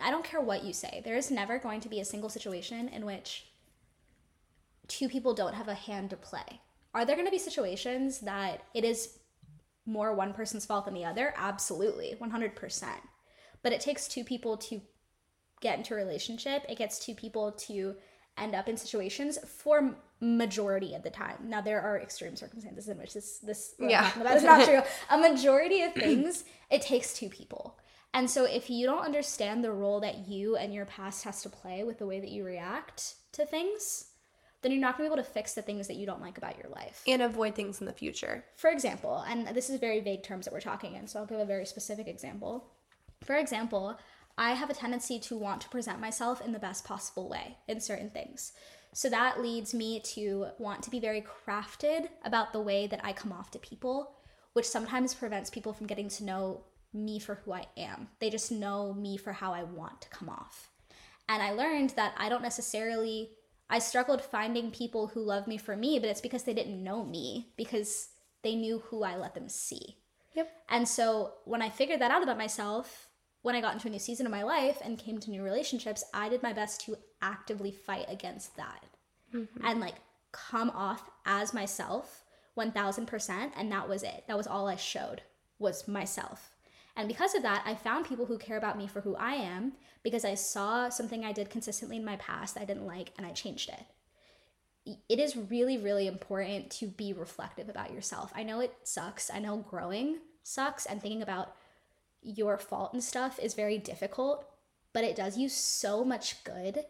I 0.00 0.10
don't 0.10 0.24
care 0.24 0.40
what 0.40 0.64
you 0.64 0.72
say, 0.72 1.02
there 1.04 1.16
is 1.16 1.30
never 1.30 1.58
going 1.58 1.80
to 1.80 1.88
be 1.88 2.00
a 2.00 2.04
single 2.04 2.30
situation 2.30 2.88
in 2.88 3.04
which 3.04 3.46
two 4.88 5.08
people 5.08 5.34
don't 5.34 5.54
have 5.54 5.68
a 5.68 5.74
hand 5.74 6.10
to 6.10 6.16
play. 6.16 6.60
Are 6.94 7.04
there 7.04 7.16
going 7.16 7.26
to 7.26 7.32
be 7.32 7.38
situations 7.38 8.20
that 8.20 8.62
it 8.72 8.84
is 8.84 9.18
more 9.86 10.14
one 10.14 10.32
person's 10.32 10.64
fault 10.66 10.84
than 10.84 10.94
the 10.94 11.04
other? 11.04 11.34
Absolutely, 11.36 12.16
100%. 12.20 12.84
But 13.62 13.72
it 13.72 13.80
takes 13.80 14.06
two 14.08 14.24
people 14.24 14.56
to 14.58 14.80
get 15.60 15.78
into 15.78 15.94
a 15.94 15.96
relationship. 15.96 16.64
It 16.68 16.78
gets 16.78 16.98
two 16.98 17.14
people 17.14 17.52
to 17.52 17.96
end 18.36 18.54
up 18.54 18.68
in 18.68 18.76
situations 18.76 19.38
for 19.46 19.96
majority 20.20 20.94
of 20.94 21.02
the 21.02 21.10
time. 21.10 21.36
Now 21.44 21.60
there 21.60 21.80
are 21.80 22.00
extreme 22.00 22.36
circumstances 22.36 22.88
in 22.88 22.98
which 22.98 23.14
this 23.14 23.38
this 23.38 23.74
Yeah. 23.78 24.10
about 24.20 24.36
is 24.36 24.42
not 24.42 24.66
true. 24.66 24.80
A 25.10 25.18
majority 25.18 25.82
of 25.82 25.92
things 25.94 26.44
it 26.70 26.82
takes 26.82 27.14
two 27.14 27.28
people. 27.28 27.78
And 28.12 28.30
so 28.30 28.44
if 28.44 28.70
you 28.70 28.86
don't 28.86 29.04
understand 29.04 29.62
the 29.62 29.72
role 29.72 30.00
that 30.00 30.28
you 30.28 30.56
and 30.56 30.72
your 30.72 30.86
past 30.86 31.24
has 31.24 31.42
to 31.42 31.48
play 31.48 31.84
with 31.84 31.98
the 31.98 32.06
way 32.06 32.20
that 32.20 32.30
you 32.30 32.44
react 32.44 33.14
to 33.32 33.44
things, 33.44 34.06
then 34.64 34.72
you're 34.72 34.80
not 34.80 34.98
going 34.98 35.08
to 35.08 35.14
be 35.14 35.20
able 35.20 35.24
to 35.24 35.32
fix 35.32 35.54
the 35.54 35.62
things 35.62 35.86
that 35.86 35.94
you 35.94 36.06
don't 36.06 36.20
like 36.20 36.38
about 36.38 36.58
your 36.58 36.70
life. 36.70 37.02
And 37.06 37.22
avoid 37.22 37.54
things 37.54 37.80
in 37.80 37.86
the 37.86 37.92
future. 37.92 38.44
For 38.56 38.70
example, 38.70 39.24
and 39.28 39.46
this 39.48 39.70
is 39.70 39.78
very 39.78 40.00
vague 40.00 40.24
terms 40.24 40.46
that 40.46 40.52
we're 40.52 40.60
talking 40.60 40.96
in, 40.96 41.06
so 41.06 41.20
I'll 41.20 41.26
give 41.26 41.38
a 41.38 41.44
very 41.44 41.66
specific 41.66 42.08
example. 42.08 42.72
For 43.22 43.36
example, 43.36 43.96
I 44.36 44.54
have 44.54 44.70
a 44.70 44.74
tendency 44.74 45.20
to 45.20 45.36
want 45.36 45.60
to 45.60 45.68
present 45.68 46.00
myself 46.00 46.44
in 46.44 46.50
the 46.50 46.58
best 46.58 46.84
possible 46.84 47.28
way 47.28 47.56
in 47.68 47.80
certain 47.80 48.10
things. 48.10 48.52
So 48.92 49.08
that 49.08 49.40
leads 49.40 49.74
me 49.74 50.00
to 50.14 50.46
want 50.58 50.82
to 50.82 50.90
be 50.90 50.98
very 50.98 51.22
crafted 51.22 52.08
about 52.24 52.52
the 52.52 52.60
way 52.60 52.86
that 52.88 53.00
I 53.04 53.12
come 53.12 53.32
off 53.32 53.50
to 53.52 53.58
people, 53.58 54.16
which 54.54 54.66
sometimes 54.66 55.14
prevents 55.14 55.50
people 55.50 55.72
from 55.72 55.86
getting 55.86 56.08
to 56.08 56.24
know 56.24 56.64
me 56.92 57.18
for 57.18 57.36
who 57.36 57.52
I 57.52 57.66
am. 57.76 58.08
They 58.20 58.30
just 58.30 58.52
know 58.52 58.94
me 58.94 59.16
for 59.16 59.32
how 59.32 59.52
I 59.52 59.64
want 59.64 60.00
to 60.02 60.08
come 60.10 60.28
off. 60.28 60.70
And 61.28 61.42
I 61.42 61.52
learned 61.52 61.90
that 61.90 62.14
I 62.16 62.28
don't 62.28 62.42
necessarily, 62.42 63.30
I 63.70 63.78
struggled 63.78 64.22
finding 64.22 64.70
people 64.70 65.08
who 65.08 65.20
love 65.20 65.46
me 65.46 65.56
for 65.56 65.76
me, 65.76 65.98
but 65.98 66.08
it's 66.08 66.20
because 66.20 66.44
they 66.44 66.54
didn't 66.54 66.82
know 66.82 67.04
me, 67.04 67.48
because 67.56 68.08
they 68.42 68.54
knew 68.54 68.80
who 68.80 69.02
I 69.02 69.16
let 69.16 69.34
them 69.34 69.48
see. 69.48 69.96
Yep. 70.34 70.50
And 70.68 70.86
so 70.86 71.34
when 71.44 71.62
I 71.62 71.70
figured 71.70 72.00
that 72.00 72.10
out 72.10 72.22
about 72.22 72.38
myself, 72.38 73.08
when 73.42 73.54
I 73.54 73.60
got 73.60 73.74
into 73.74 73.88
a 73.88 73.90
new 73.90 73.98
season 73.98 74.26
of 74.26 74.32
my 74.32 74.42
life 74.42 74.78
and 74.84 74.98
came 74.98 75.18
to 75.18 75.30
new 75.30 75.42
relationships, 75.42 76.04
I 76.12 76.28
did 76.28 76.42
my 76.42 76.52
best 76.52 76.80
to 76.82 76.96
actively 77.22 77.70
fight 77.70 78.06
against 78.08 78.56
that 78.56 78.84
mm-hmm. 79.34 79.66
and 79.66 79.80
like 79.80 79.96
come 80.32 80.70
off 80.70 81.10
as 81.26 81.54
myself 81.54 82.24
1000%. 82.58 83.50
And 83.56 83.70
that 83.72 83.88
was 83.88 84.02
it. 84.02 84.24
That 84.28 84.36
was 84.36 84.46
all 84.46 84.66
I 84.66 84.76
showed 84.76 85.22
was 85.58 85.86
myself. 85.86 86.53
And 86.96 87.08
because 87.08 87.34
of 87.34 87.42
that, 87.42 87.62
I 87.66 87.74
found 87.74 88.06
people 88.06 88.26
who 88.26 88.38
care 88.38 88.56
about 88.56 88.78
me 88.78 88.86
for 88.86 89.00
who 89.00 89.16
I 89.16 89.34
am 89.34 89.72
because 90.02 90.24
I 90.24 90.34
saw 90.34 90.88
something 90.88 91.24
I 91.24 91.32
did 91.32 91.50
consistently 91.50 91.96
in 91.96 92.04
my 92.04 92.16
past 92.16 92.56
I 92.56 92.64
didn't 92.64 92.86
like 92.86 93.12
and 93.16 93.26
I 93.26 93.30
changed 93.30 93.68
it. 93.68 94.96
It 95.08 95.18
is 95.18 95.36
really 95.36 95.78
really 95.78 96.06
important 96.06 96.70
to 96.72 96.86
be 96.86 97.12
reflective 97.12 97.68
about 97.68 97.92
yourself. 97.92 98.32
I 98.34 98.42
know 98.42 98.60
it 98.60 98.74
sucks. 98.84 99.30
I 99.30 99.38
know 99.38 99.56
growing 99.56 100.18
sucks 100.42 100.86
and 100.86 101.00
thinking 101.00 101.22
about 101.22 101.56
your 102.22 102.58
fault 102.58 102.92
and 102.92 103.02
stuff 103.02 103.38
is 103.38 103.54
very 103.54 103.78
difficult 103.78 104.46
but 104.94 105.04
it 105.04 105.16
does 105.16 105.36
you 105.36 105.48
so 105.48 106.04
much 106.04 106.42
good 106.44 106.84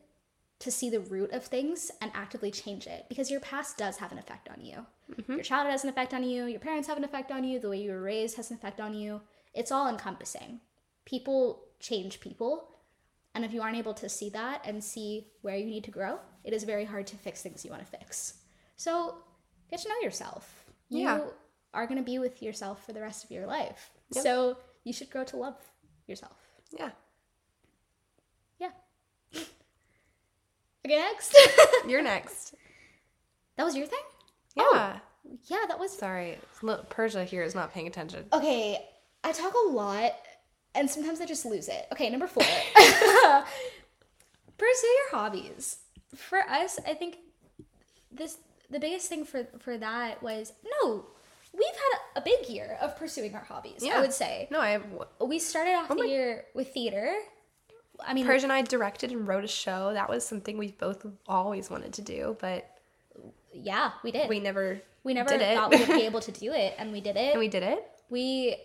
to 0.60 0.70
see 0.70 0.88
the 0.88 1.00
root 1.00 1.32
of 1.32 1.44
things 1.44 1.90
and 2.00 2.12
actively 2.14 2.50
change 2.50 2.86
it 2.86 3.06
because 3.08 3.30
your 3.30 3.40
past 3.40 3.76
does 3.76 3.96
have 3.96 4.12
an 4.12 4.18
effect 4.18 4.48
on 4.48 4.64
you. 4.64 4.86
Mm-hmm. 5.12 5.32
Your 5.32 5.42
childhood 5.42 5.72
has 5.72 5.84
an 5.84 5.90
effect 5.90 6.14
on 6.14 6.22
you. 6.22 6.44
Your 6.44 6.60
parents 6.60 6.86
have 6.86 6.96
an 6.96 7.04
effect 7.04 7.32
on 7.32 7.44
you. 7.44 7.58
The 7.58 7.68
way 7.68 7.82
you 7.82 7.90
were 7.90 8.00
raised 8.00 8.36
has 8.36 8.50
an 8.50 8.56
effect 8.56 8.80
on 8.80 8.94
you 8.94 9.20
it's 9.54 9.70
all 9.72 9.88
encompassing 9.88 10.60
people 11.04 11.64
change 11.80 12.20
people 12.20 12.68
and 13.34 13.44
if 13.44 13.52
you 13.52 13.62
aren't 13.62 13.76
able 13.76 13.94
to 13.94 14.08
see 14.08 14.30
that 14.30 14.62
and 14.64 14.82
see 14.82 15.26
where 15.42 15.56
you 15.56 15.66
need 15.66 15.82
to 15.84 15.90
grow, 15.90 16.20
it 16.44 16.52
is 16.52 16.62
very 16.62 16.84
hard 16.84 17.06
to 17.08 17.16
fix 17.16 17.42
things 17.42 17.64
you 17.64 17.70
want 17.70 17.82
to 17.84 17.98
fix. 17.98 18.34
So 18.76 19.16
get 19.70 19.80
to 19.80 19.88
know 19.88 19.98
yourself. 20.02 20.66
You 20.88 21.00
Yeah. 21.00 21.20
are 21.72 21.86
going 21.88 21.98
to 21.98 22.04
be 22.04 22.20
with 22.20 22.42
yourself 22.44 22.84
for 22.86 22.92
the 22.92 23.00
rest 23.00 23.24
of 23.24 23.32
your 23.32 23.44
life. 23.46 23.90
Yep. 24.14 24.22
So 24.22 24.58
you 24.84 24.92
should 24.92 25.10
grow 25.10 25.24
to 25.24 25.36
love 25.36 25.56
yourself. 26.06 26.36
Yeah. 26.78 26.90
Yeah. 28.60 28.70
okay, 29.34 30.96
next. 30.96 31.36
You're 31.88 32.02
next. 32.02 32.54
that 33.56 33.64
was 33.64 33.76
your 33.76 33.86
thing? 33.86 33.98
Yeah. 34.54 34.62
Oh, 34.64 35.00
yeah, 35.46 35.64
that 35.66 35.78
was. 35.80 35.96
Sorry. 35.96 36.38
Persis 36.88 37.28
here 37.28 37.42
is 37.42 37.54
not 37.56 37.72
paying 37.72 37.88
attention. 37.88 38.26
Okay, 38.32 38.86
I 39.24 39.32
talk 39.32 39.52
a 39.54 39.68
lot 39.70 40.12
and 40.74 40.88
sometimes 40.90 41.20
I 41.20 41.26
just 41.26 41.44
lose 41.46 41.68
it. 41.68 41.86
Okay, 41.92 42.10
number 42.10 42.26
four. 42.26 42.42
Pursue 44.58 44.86
your 44.86 45.10
hobbies. 45.10 45.78
For 46.14 46.38
us, 46.40 46.78
I 46.86 46.94
think 46.94 47.18
this 48.12 48.38
the 48.70 48.78
biggest 48.78 49.08
thing 49.08 49.24
for 49.24 49.46
for 49.58 49.76
that 49.78 50.22
was 50.22 50.52
no, 50.82 51.06
we've 51.52 51.64
had 51.74 51.98
a, 52.16 52.20
a 52.20 52.22
big 52.22 52.48
year 52.48 52.78
of 52.80 52.96
pursuing 52.96 53.34
our 53.34 53.42
hobbies. 53.42 53.78
Yeah. 53.80 53.98
I 53.98 54.00
would 54.00 54.12
say 54.12 54.46
No, 54.50 54.60
I 54.60 54.80
we 55.24 55.38
started 55.40 55.72
off 55.74 55.86
oh 55.90 55.94
the 55.96 56.02
my- 56.04 56.08
year 56.08 56.44
with 56.54 56.72
theater. 56.72 57.12
I 58.04 58.12
mean, 58.12 58.26
Persis 58.26 58.42
and 58.42 58.52
I 58.52 58.62
directed 58.62 59.12
and 59.12 59.26
wrote 59.26 59.44
a 59.44 59.48
show. 59.48 59.92
That 59.92 60.08
was 60.08 60.26
something 60.26 60.58
we 60.58 60.72
both 60.72 61.06
always 61.28 61.70
wanted 61.70 61.92
to 61.94 62.02
do, 62.02 62.36
but 62.40 62.68
yeah, 63.52 63.92
we 64.02 64.10
did. 64.10 64.28
we 64.28 64.40
never 64.40 64.80
We 65.04 65.14
never 65.14 65.28
did 65.28 65.42
it. 65.42 65.54
thought 65.56 65.70
we 65.70 65.78
would 65.78 65.88
be 65.88 66.02
able 66.06 66.20
to 66.20 66.32
do 66.32 66.52
it, 66.52 66.74
and 66.78 66.90
we 66.92 67.00
did 67.00 67.16
it. 67.16 67.30
and 67.32 67.38
we 67.38 67.46
did 67.48 67.62
it. 67.62 67.86
we 68.10 68.56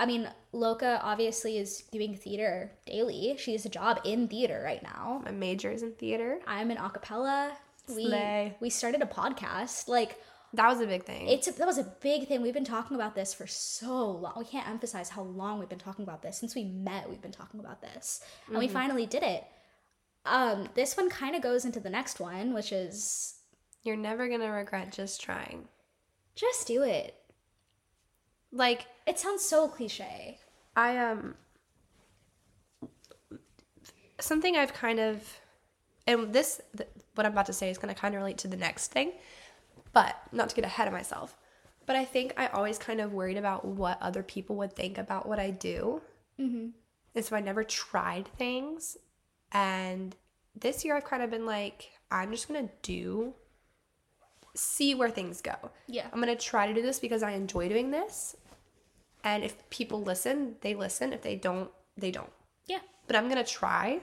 i 0.00 0.06
mean 0.06 0.28
Loka 0.52 0.98
obviously 1.10 1.58
is 1.58 1.82
doing 1.92 2.16
theater 2.16 2.72
daily. 2.84 3.36
She 3.38 3.52
has 3.52 3.64
a 3.64 3.68
job 3.68 4.00
in 4.04 4.26
theater 4.26 4.60
right 4.64 4.82
now. 4.82 5.22
My 5.24 5.30
major 5.30 5.70
is 5.70 5.82
in 5.84 5.92
theater. 5.92 6.40
i'm 6.54 6.70
in 6.72 6.76
acapella 6.76 7.52
we 7.88 8.06
Slay. 8.06 8.56
we 8.60 8.70
started 8.70 9.02
a 9.02 9.06
podcast. 9.06 9.88
Like 9.88 10.18
That 10.54 10.68
was 10.68 10.80
a 10.80 10.86
big 10.86 11.04
thing. 11.04 11.28
it's 11.28 11.46
a, 11.48 11.52
that 11.52 11.66
was 11.66 11.78
a 11.78 11.92
big 12.00 12.26
thing. 12.28 12.42
We've 12.42 12.54
been 12.54 12.64
talking 12.64 12.96
about 12.96 13.14
this 13.14 13.32
for 13.34 13.46
so 13.46 14.10
long. 14.10 14.32
We 14.36 14.44
can't 14.44 14.68
emphasize 14.68 15.08
how 15.10 15.22
long 15.22 15.58
we've 15.58 15.68
been 15.68 15.78
talking 15.78 16.02
about 16.02 16.22
this. 16.22 16.38
Since 16.38 16.54
we 16.54 16.64
met 16.64 17.08
we've 17.08 17.22
been 17.22 17.32
talking 17.32 17.60
about 17.60 17.80
this. 17.80 18.20
And 18.48 18.58
we 18.58 18.68
finally 18.68 19.06
did 19.06 19.22
it. 19.22 19.44
Um 20.26 20.68
this 20.74 20.96
one 20.96 21.10
kind 21.10 21.34
of 21.36 21.42
goes 21.42 21.64
into 21.64 21.80
the 21.80 21.90
next 21.90 22.20
one 22.20 22.52
which 22.52 22.72
is 22.72 23.34
You're 23.84 23.96
never 23.96 24.28
gonna 24.28 24.50
regret 24.52 24.92
just 24.92 25.20
trying. 25.20 25.68
just 26.34 26.66
do 26.66 26.82
it 26.82 27.14
Like 28.52 28.86
it 29.06 29.18
sounds 29.18 29.44
so 29.44 29.68
cliche 29.68 30.38
I 30.76 30.96
um 30.96 31.34
something 34.20 34.56
I've 34.56 34.72
kind 34.72 34.98
of 34.98 35.40
and 36.06 36.32
this 36.32 36.60
th- 36.76 36.88
what 37.14 37.26
I'm 37.26 37.32
about 37.32 37.46
to 37.46 37.52
say 37.52 37.70
is 37.70 37.78
going 37.78 37.92
to 37.94 38.00
kind 38.00 38.14
of 38.14 38.20
relate 38.20 38.38
to 38.38 38.48
the 38.48 38.56
next 38.56 38.88
thing, 38.88 39.12
but 39.92 40.16
not 40.32 40.48
to 40.48 40.54
get 40.54 40.64
ahead 40.64 40.88
of 40.88 40.94
myself. 40.94 41.36
But 41.86 41.96
I 41.96 42.04
think 42.04 42.34
I 42.36 42.46
always 42.48 42.78
kind 42.78 43.00
of 43.00 43.12
worried 43.12 43.36
about 43.36 43.64
what 43.64 44.00
other 44.00 44.22
people 44.22 44.56
would 44.56 44.74
think 44.74 44.96
about 44.96 45.28
what 45.28 45.38
I 45.38 45.50
do, 45.50 46.00
mm-hmm. 46.38 46.68
and 47.14 47.24
so 47.24 47.36
I 47.36 47.40
never 47.40 47.64
tried 47.64 48.28
things. 48.38 48.96
And 49.52 50.14
this 50.54 50.84
year 50.84 50.96
I've 50.96 51.04
kind 51.04 51.22
of 51.22 51.30
been 51.30 51.46
like, 51.46 51.90
I'm 52.10 52.30
just 52.30 52.48
gonna 52.48 52.68
do, 52.82 53.34
see 54.54 54.94
where 54.94 55.10
things 55.10 55.40
go. 55.40 55.56
Yeah. 55.88 56.06
I'm 56.12 56.20
gonna 56.20 56.36
try 56.36 56.66
to 56.66 56.74
do 56.74 56.82
this 56.82 57.00
because 57.00 57.22
I 57.22 57.32
enjoy 57.32 57.68
doing 57.68 57.90
this, 57.90 58.36
and 59.24 59.44
if 59.44 59.68
people 59.70 60.02
listen, 60.02 60.56
they 60.60 60.74
listen. 60.74 61.12
If 61.12 61.22
they 61.22 61.36
don't, 61.36 61.70
they 61.96 62.10
don't. 62.10 62.32
yeah 62.66 62.80
But 63.06 63.16
I'm 63.16 63.28
gonna 63.28 63.44
try. 63.44 64.00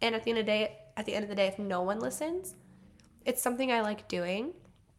And 0.00 0.14
at 0.14 0.24
the 0.24 0.30
end 0.30 0.38
of 0.40 0.46
the 0.46 0.52
day, 0.52 0.76
at 0.96 1.06
the 1.06 1.14
end 1.14 1.22
of 1.22 1.28
the 1.28 1.36
day, 1.36 1.46
if 1.46 1.58
no 1.58 1.82
one 1.82 2.00
listens, 2.00 2.54
it's 3.24 3.40
something 3.42 3.70
I 3.70 3.80
like 3.82 4.08
doing, 4.08 4.52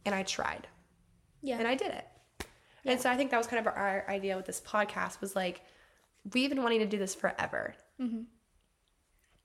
and 0.06 0.14
I 0.14 0.22
tried, 0.22 0.66
yeah 1.42 1.58
and 1.58 1.68
I 1.68 1.74
did 1.74 1.88
it. 1.92 2.06
Yeah. 2.84 2.92
And 2.92 3.00
so 3.00 3.10
I 3.10 3.16
think 3.16 3.30
that 3.30 3.38
was 3.38 3.46
kind 3.46 3.66
of 3.66 3.72
our 3.72 4.04
idea 4.08 4.36
with 4.36 4.46
this 4.46 4.60
podcast 4.60 5.20
was 5.20 5.34
like, 5.36 5.62
we've 6.32 6.48
been 6.50 6.62
wanting 6.62 6.80
to 6.80 6.86
do 6.86 6.98
this 6.98 7.14
forever, 7.14 7.74
Mm-hmm. 8.00 8.22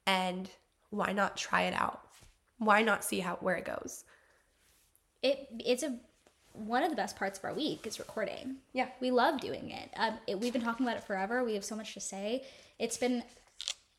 and 0.08 0.50
why 0.90 1.12
not 1.12 1.38
try 1.38 1.64
it 1.64 1.74
out? 1.74 2.02
Why 2.58 2.82
not 2.82 3.04
see 3.04 3.20
how 3.20 3.36
where 3.42 3.56
it 3.56 3.66
goes? 3.66 4.04
it 5.22 5.48
it's 5.60 5.84
a 5.84 6.00
one 6.54 6.84
of 6.84 6.90
the 6.90 6.96
best 6.96 7.16
parts 7.16 7.40
of 7.40 7.46
our 7.46 7.54
week 7.54 7.86
is 7.88 8.00
recording. 8.00 8.58
Yeah. 8.74 8.88
we 9.00 9.12
love 9.12 9.40
doing 9.40 9.70
it. 9.72 9.90
Um, 9.96 10.16
it. 10.28 10.40
We've 10.40 10.54
been 10.54 10.62
talking 10.62 10.86
about 10.86 10.98
it 10.98 11.04
forever. 11.04 11.44
We 11.44 11.54
have 11.54 11.66
so 11.66 11.76
much 11.76 11.94
to 11.94 12.00
say. 12.00 12.44
It's 12.78 12.98
been, 12.98 13.24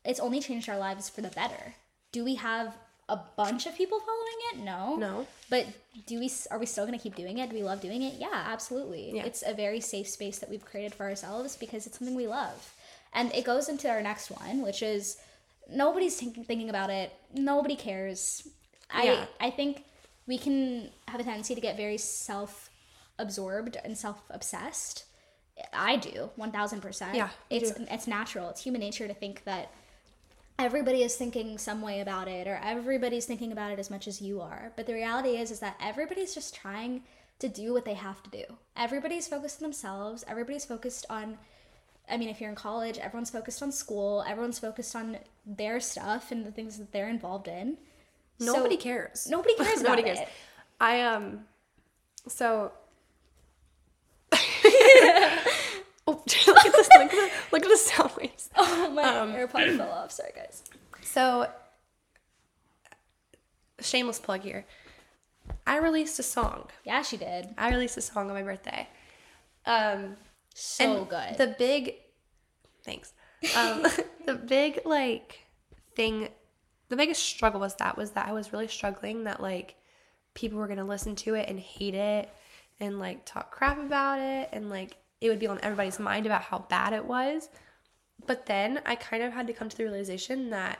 it's 0.05 0.19
only 0.19 0.39
changed 0.39 0.69
our 0.69 0.77
lives 0.77 1.09
for 1.09 1.21
the 1.21 1.29
better. 1.29 1.75
Do 2.11 2.23
we 2.23 2.35
have 2.35 2.75
a 3.09 3.19
bunch 3.35 3.65
of 3.65 3.75
people 3.75 3.99
following 3.99 4.37
it? 4.53 4.65
No. 4.65 4.95
No. 4.95 5.27
But 5.49 5.67
do 6.07 6.19
we? 6.19 6.31
Are 6.49 6.57
we 6.57 6.65
still 6.65 6.85
going 6.85 6.97
to 6.97 7.01
keep 7.01 7.15
doing 7.15 7.37
it? 7.37 7.49
Do 7.49 7.55
we 7.55 7.63
love 7.63 7.81
doing 7.81 8.01
it? 8.01 8.15
Yeah, 8.17 8.29
absolutely. 8.33 9.11
Yeah. 9.13 9.25
It's 9.25 9.43
a 9.45 9.53
very 9.53 9.81
safe 9.81 10.07
space 10.07 10.39
that 10.39 10.49
we've 10.49 10.63
created 10.63 10.93
for 10.93 11.03
ourselves 11.03 11.55
because 11.57 11.85
it's 11.85 11.99
something 11.99 12.15
we 12.15 12.27
love, 12.27 12.73
and 13.13 13.33
it 13.33 13.43
goes 13.43 13.67
into 13.69 13.89
our 13.89 14.01
next 14.01 14.31
one, 14.31 14.61
which 14.61 14.81
is 14.81 15.17
nobody's 15.69 16.17
thinking 16.17 16.45
thinking 16.45 16.69
about 16.69 16.89
it. 16.89 17.13
Nobody 17.33 17.75
cares. 17.75 18.47
Yeah. 18.93 19.25
I 19.39 19.47
I 19.47 19.49
think 19.51 19.83
we 20.31 20.37
can 20.37 20.89
have 21.09 21.19
a 21.19 21.25
tendency 21.25 21.53
to 21.53 21.59
get 21.59 21.75
very 21.75 21.97
self 21.97 22.69
absorbed 23.19 23.75
and 23.83 23.97
self-obsessed. 23.97 25.03
I 25.73 25.97
do, 25.97 26.29
1000%. 26.39 27.13
Yeah, 27.13 27.29
It's 27.49 27.71
do. 27.71 27.85
it's 27.91 28.07
natural. 28.07 28.49
It's 28.49 28.63
human 28.63 28.79
nature 28.79 29.09
to 29.09 29.13
think 29.13 29.43
that 29.43 29.73
everybody 30.57 31.03
is 31.03 31.17
thinking 31.17 31.57
some 31.57 31.81
way 31.81 31.99
about 31.99 32.29
it 32.29 32.47
or 32.47 32.61
everybody's 32.63 33.25
thinking 33.25 33.51
about 33.51 33.73
it 33.73 33.77
as 33.79 33.91
much 33.91 34.07
as 34.07 34.21
you 34.21 34.39
are. 34.39 34.71
But 34.77 34.85
the 34.85 34.93
reality 34.93 35.31
is 35.31 35.51
is 35.51 35.59
that 35.59 35.75
everybody's 35.81 36.33
just 36.33 36.55
trying 36.55 37.03
to 37.39 37.49
do 37.49 37.73
what 37.73 37.83
they 37.83 37.95
have 37.95 38.23
to 38.23 38.29
do. 38.29 38.45
Everybody's 38.77 39.27
focused 39.27 39.61
on 39.61 39.63
themselves. 39.65 40.23
Everybody's 40.29 40.63
focused 40.63 41.05
on 41.09 41.37
I 42.09 42.15
mean, 42.17 42.29
if 42.29 42.39
you're 42.39 42.49
in 42.49 42.55
college, 42.55 42.97
everyone's 42.97 43.29
focused 43.29 43.61
on 43.61 43.71
school. 43.73 44.23
Everyone's 44.25 44.59
focused 44.59 44.95
on 44.95 45.17
their 45.45 45.81
stuff 45.81 46.31
and 46.31 46.45
the 46.45 46.51
things 46.51 46.77
that 46.77 46.93
they're 46.93 47.09
involved 47.09 47.49
in. 47.49 47.77
Nobody 48.41 48.75
So- 48.75 48.81
cares. 48.81 49.27
Nobody 49.29 49.55
cares 49.57 49.81
about 49.81 49.97
Nobody 49.97 50.09
it. 50.19 50.27
I 50.79 51.01
um 51.01 51.45
so 52.27 52.71
Oh, 56.07 56.13
look 56.47 56.65
at 56.65 56.73
this 56.73 56.89
look 56.89 57.01
at 57.01 57.11
the, 57.11 57.31
look 57.51 57.63
at 57.63 57.69
the 57.69 57.77
sound 57.77 58.11
waves. 58.19 58.49
Oh, 58.55 58.89
my 58.89 59.03
Um, 59.03 59.33
AirPod 59.33 59.77
fell 59.77 59.91
off. 59.91 60.11
Sorry, 60.11 60.31
guys. 60.35 60.63
So 61.03 61.47
shameless 63.79 64.19
plug 64.19 64.41
here. 64.41 64.65
I 65.67 65.77
released 65.77 66.17
a 66.19 66.23
song. 66.23 66.67
Yeah, 66.83 67.01
she 67.03 67.17
did. 67.17 67.49
I 67.57 67.69
released 67.71 67.97
a 67.97 68.01
song 68.01 68.27
on 68.29 68.33
my 68.35 68.43
birthday. 68.43 68.87
Um 69.65 70.17
So 70.53 71.05
good. 71.05 71.37
The 71.37 71.55
big 71.57 71.95
thanks. 72.83 73.13
Um 73.55 73.85
the 74.25 74.35
big 74.35 74.79
like 74.85 75.39
thing 75.95 76.29
the 76.91 76.97
biggest 76.97 77.23
struggle 77.23 77.61
was 77.61 77.75
that 77.75 77.97
was 77.97 78.11
that 78.11 78.27
I 78.27 78.33
was 78.33 78.51
really 78.51 78.67
struggling 78.67 79.23
that 79.23 79.41
like 79.41 79.75
people 80.33 80.59
were 80.59 80.67
gonna 80.67 80.83
listen 80.83 81.15
to 81.15 81.35
it 81.35 81.47
and 81.47 81.57
hate 81.57 81.95
it 81.95 82.29
and 82.81 82.99
like 82.99 83.23
talk 83.23 83.49
crap 83.49 83.79
about 83.79 84.19
it 84.19 84.49
and 84.51 84.69
like 84.69 84.97
it 85.21 85.29
would 85.29 85.39
be 85.39 85.47
on 85.47 85.57
everybody's 85.63 85.99
mind 85.99 86.25
about 86.25 86.41
how 86.41 86.59
bad 86.69 86.91
it 86.91 87.05
was. 87.05 87.47
But 88.27 88.45
then 88.45 88.81
I 88.85 88.95
kind 88.95 89.23
of 89.23 89.31
had 89.31 89.47
to 89.47 89.53
come 89.53 89.69
to 89.69 89.77
the 89.77 89.85
realization 89.85 90.49
that 90.49 90.79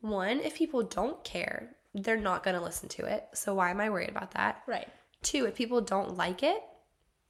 one, 0.00 0.38
if 0.38 0.54
people 0.54 0.84
don't 0.84 1.22
care, 1.24 1.70
they're 1.92 2.16
not 2.16 2.44
gonna 2.44 2.62
listen 2.62 2.88
to 2.90 3.06
it. 3.06 3.26
So 3.34 3.54
why 3.54 3.72
am 3.72 3.80
I 3.80 3.90
worried 3.90 4.10
about 4.10 4.30
that? 4.34 4.62
right. 4.68 4.86
Two, 5.22 5.46
if 5.46 5.56
people 5.56 5.80
don't 5.80 6.16
like 6.16 6.44
it, 6.44 6.62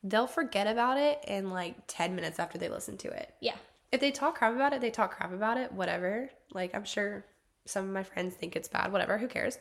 they'll 0.03 0.27
forget 0.27 0.67
about 0.67 0.99
it 0.99 1.25
in 1.27 1.49
like 1.49 1.77
10 1.87 2.15
minutes 2.15 2.39
after 2.39 2.59
they 2.59 2.69
listen 2.69 2.99
to 2.99 3.09
it. 3.09 3.33
Yeah. 3.41 3.57
If 3.91 4.01
they 4.01 4.11
talk 4.11 4.37
crap 4.37 4.55
about 4.55 4.75
it, 4.75 4.83
they 4.83 4.91
talk 4.91 5.17
crap 5.17 5.33
about 5.33 5.57
it, 5.57 5.73
whatever. 5.73 6.29
Like, 6.53 6.75
I'm 6.75 6.85
sure 6.85 7.25
some 7.69 7.85
of 7.85 7.91
my 7.91 8.03
friends 8.03 8.35
think 8.35 8.57
it's 8.57 8.69
bad, 8.69 8.93
whatever, 8.93 9.19
who 9.19 9.29
cares? 9.29 9.59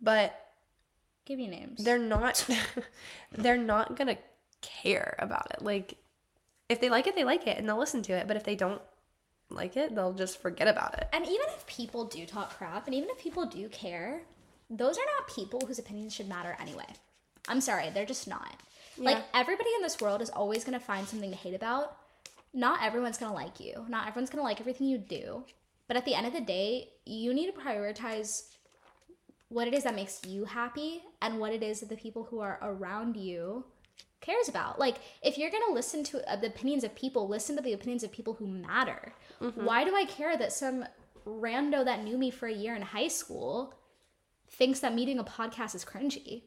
But 0.00 0.34
Give 1.26 1.38
me 1.38 1.48
names. 1.48 1.84
they're 1.84 1.98
not, 1.98 2.46
they're 3.32 3.58
not 3.58 3.96
gonna 3.96 4.18
care 4.62 5.16
about 5.18 5.50
it. 5.52 5.62
Like, 5.62 5.94
if 6.68 6.80
they 6.80 6.88
like 6.90 7.06
it, 7.06 7.14
they 7.14 7.24
like 7.24 7.46
it 7.46 7.58
and 7.58 7.68
they'll 7.68 7.78
listen 7.78 8.02
to 8.02 8.12
it. 8.12 8.26
But 8.28 8.36
if 8.36 8.44
they 8.44 8.54
don't 8.54 8.80
like 9.50 9.76
it, 9.76 9.94
they'll 9.94 10.12
just 10.12 10.40
forget 10.40 10.68
about 10.68 10.94
it. 10.98 11.08
And 11.12 11.24
even 11.24 11.46
if 11.56 11.66
people 11.66 12.04
do 12.04 12.24
talk 12.24 12.56
crap, 12.56 12.86
and 12.86 12.94
even 12.94 13.10
if 13.10 13.18
people 13.18 13.46
do 13.46 13.68
care, 13.68 14.22
those 14.70 14.96
are 14.96 15.04
not 15.18 15.34
people 15.34 15.60
whose 15.66 15.78
opinions 15.78 16.14
should 16.14 16.28
matter 16.28 16.56
anyway. 16.60 16.86
I'm 17.48 17.60
sorry, 17.60 17.90
they're 17.90 18.06
just 18.06 18.28
not. 18.28 18.54
Like 18.98 19.18
everybody 19.34 19.70
in 19.76 19.82
this 19.82 20.00
world 20.00 20.20
is 20.20 20.30
always 20.30 20.62
gonna 20.64 20.78
find 20.80 21.06
something 21.08 21.30
to 21.30 21.36
hate 21.36 21.54
about. 21.54 21.96
Not 22.52 22.82
everyone's 22.82 23.18
gonna 23.18 23.34
like 23.34 23.58
you. 23.60 23.84
Not 23.88 24.06
everyone's 24.06 24.30
gonna 24.30 24.42
like 24.42 24.60
everything 24.60 24.88
you 24.88 24.98
do. 24.98 25.44
But 25.90 25.96
at 25.96 26.04
the 26.04 26.14
end 26.14 26.24
of 26.24 26.32
the 26.32 26.40
day, 26.40 26.90
you 27.04 27.34
need 27.34 27.46
to 27.46 27.60
prioritize 27.60 28.44
what 29.48 29.66
it 29.66 29.74
is 29.74 29.82
that 29.82 29.96
makes 29.96 30.24
you 30.24 30.44
happy 30.44 31.02
and 31.20 31.40
what 31.40 31.52
it 31.52 31.64
is 31.64 31.80
that 31.80 31.88
the 31.88 31.96
people 31.96 32.28
who 32.30 32.38
are 32.38 32.60
around 32.62 33.16
you 33.16 33.64
cares 34.20 34.48
about. 34.48 34.78
Like, 34.78 34.98
if 35.20 35.36
you're 35.36 35.50
gonna 35.50 35.74
listen 35.74 36.04
to 36.04 36.32
uh, 36.32 36.36
the 36.36 36.46
opinions 36.46 36.84
of 36.84 36.94
people, 36.94 37.26
listen 37.26 37.56
to 37.56 37.62
the 37.62 37.72
opinions 37.72 38.04
of 38.04 38.12
people 38.12 38.34
who 38.34 38.46
matter. 38.46 39.12
Why 39.64 39.82
do 39.82 39.96
I 39.96 40.04
care 40.04 40.36
that 40.36 40.52
some 40.52 40.84
rando 41.26 41.84
that 41.84 42.04
knew 42.04 42.16
me 42.16 42.30
for 42.30 42.46
a 42.46 42.54
year 42.54 42.76
in 42.76 42.82
high 42.82 43.08
school 43.08 43.74
thinks 44.48 44.78
that 44.78 44.94
meeting 44.94 45.18
a 45.18 45.24
podcast 45.24 45.74
is 45.74 45.84
cringy? 45.84 46.42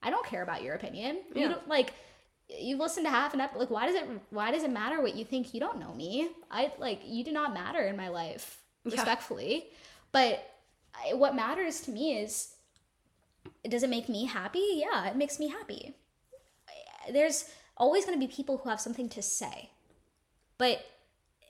I 0.00 0.10
don't 0.10 0.24
care 0.26 0.44
about 0.44 0.62
your 0.62 0.76
opinion. 0.76 1.22
You 1.34 1.48
don't 1.48 1.68
like. 1.68 1.92
You've 2.48 2.78
listened 2.78 3.06
to 3.06 3.10
half 3.10 3.34
an 3.34 3.40
episode. 3.40 3.62
Like, 3.62 3.70
why 3.70 3.86
does 3.86 3.96
it? 3.96 4.08
Why 4.30 4.52
does 4.52 4.62
it 4.62 4.70
matter 4.70 5.02
what 5.02 5.16
you 5.16 5.24
think? 5.24 5.54
You 5.54 5.58
don't 5.58 5.80
know 5.80 5.92
me. 5.92 6.28
I 6.52 6.70
like 6.78 7.00
you 7.04 7.24
do 7.24 7.32
not 7.32 7.52
matter 7.52 7.80
in 7.80 7.96
my 7.96 8.10
life, 8.10 8.62
Yeah. 8.86 8.92
respectfully. 8.92 9.66
But 10.12 10.48
I, 10.94 11.14
what 11.14 11.34
matters 11.34 11.80
to 11.82 11.90
me 11.90 12.18
is, 12.18 12.54
does 13.68 13.82
it 13.82 13.90
make 13.90 14.08
me 14.08 14.24
happy? 14.24 14.64
Yeah, 14.74 15.08
it 15.08 15.16
makes 15.16 15.38
me 15.38 15.48
happy 15.48 15.94
there's 17.12 17.48
always 17.76 18.04
going 18.04 18.18
to 18.18 18.26
be 18.26 18.32
people 18.32 18.58
who 18.58 18.68
have 18.70 18.80
something 18.80 19.08
to 19.10 19.22
say. 19.22 19.70
But 20.58 20.84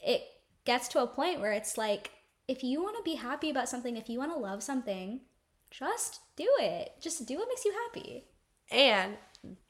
it 0.05 0.23
gets 0.65 0.89
to 0.89 1.03
a 1.03 1.07
point 1.07 1.41
where 1.41 1.53
it's 1.53 1.79
like, 1.79 2.11
if 2.49 2.63
you 2.63 2.83
want 2.83 2.97
to 2.97 3.03
be 3.03 3.17
happy 3.17 3.51
about 3.51 3.69
something, 3.69 3.97
if 3.97 4.09
you 4.09 4.19
want 4.19 4.33
to 4.33 4.39
love 4.39 4.63
something, 4.63 5.21
just 5.71 6.21
do 6.37 6.49
it. 6.61 6.93
Just 7.01 7.27
do 7.27 7.39
what 7.39 7.49
makes 7.49 7.65
you 7.65 7.75
happy. 7.85 8.25
And 8.71 9.17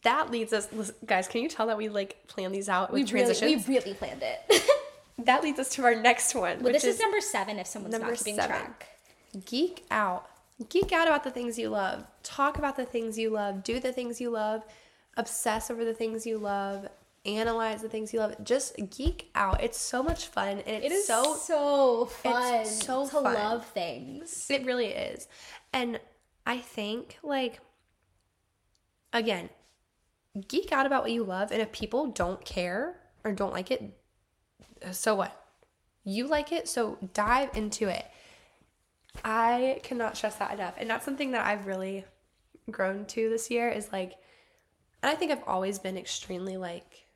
that 0.02 0.30
leads 0.30 0.52
us, 0.52 0.68
guys, 1.04 1.28
can 1.28 1.42
you 1.42 1.48
tell 1.48 1.66
that 1.66 1.76
we 1.76 1.88
like 1.88 2.26
plan 2.28 2.52
these 2.52 2.68
out 2.68 2.90
with 2.90 3.02
We 3.02 3.06
transitions? 3.06 3.42
Really, 3.42 3.64
we 3.68 3.74
really 3.78 3.94
planned 3.94 4.22
it. 4.22 4.62
that 5.18 5.42
leads 5.42 5.58
us 5.58 5.68
to 5.70 5.84
our 5.84 5.94
next 5.94 6.34
one, 6.34 6.62
which 6.62 6.74
this 6.74 6.84
is, 6.84 6.96
is 6.96 7.00
number 7.00 7.20
seven 7.20 7.58
if 7.58 7.66
someone's 7.66 7.98
not 7.98 8.14
keeping 8.14 8.36
seven. 8.36 8.56
track. 8.56 8.86
geek 9.46 9.84
out. 9.90 10.28
Geek 10.68 10.92
out 10.92 11.06
about 11.06 11.24
the 11.24 11.30
things 11.30 11.58
you 11.58 11.68
love. 11.68 12.04
Talk 12.22 12.58
about 12.58 12.76
the 12.76 12.84
things 12.86 13.18
you 13.18 13.30
love. 13.30 13.62
Do 13.62 13.78
the 13.78 13.92
things 13.92 14.20
you 14.20 14.30
love. 14.30 14.64
Obsess 15.16 15.70
over 15.70 15.84
the 15.84 15.94
things 15.94 16.26
you 16.26 16.38
love. 16.38 16.88
Analyze 17.26 17.82
the 17.82 17.88
things 17.88 18.12
you 18.14 18.20
love. 18.20 18.36
Just 18.44 18.74
geek 18.90 19.30
out. 19.34 19.62
It's 19.62 19.78
so 19.78 20.02
much 20.02 20.26
fun 20.28 20.58
and 20.60 20.82
it's 20.82 20.86
It 20.86 20.92
is 20.92 21.06
so 21.06 21.34
so, 21.36 22.06
fun 22.06 22.64
so 22.64 23.04
to 23.04 23.10
fun. 23.10 23.34
love 23.34 23.66
things. 23.66 24.46
It 24.50 24.64
really 24.64 24.86
is. 24.88 25.28
And 25.72 26.00
I 26.46 26.58
think, 26.58 27.18
like, 27.22 27.60
again, 29.12 29.50
geek 30.48 30.72
out 30.72 30.86
about 30.86 31.02
what 31.02 31.12
you 31.12 31.24
love. 31.24 31.50
And 31.50 31.60
if 31.60 31.72
people 31.72 32.06
don't 32.06 32.44
care 32.44 32.96
or 33.24 33.32
don't 33.32 33.52
like 33.52 33.70
it, 33.70 33.82
so 34.92 35.14
what? 35.14 35.44
You 36.04 36.26
like 36.26 36.52
it, 36.52 36.68
so 36.68 36.98
dive 37.14 37.50
into 37.56 37.88
it. 37.88 38.04
I 39.24 39.80
cannot 39.82 40.16
stress 40.16 40.36
that 40.36 40.52
enough. 40.54 40.74
And 40.78 40.88
that's 40.88 41.04
something 41.04 41.32
that 41.32 41.46
I've 41.46 41.66
really 41.66 42.04
grown 42.70 43.06
to 43.06 43.28
this 43.28 43.50
year 43.50 43.68
is 43.68 43.92
like, 43.92 44.14
and 45.02 45.10
I 45.10 45.14
think 45.14 45.32
I've 45.32 45.44
always 45.46 45.78
been 45.78 45.96
extremely, 45.96 46.56
like, 46.56 47.06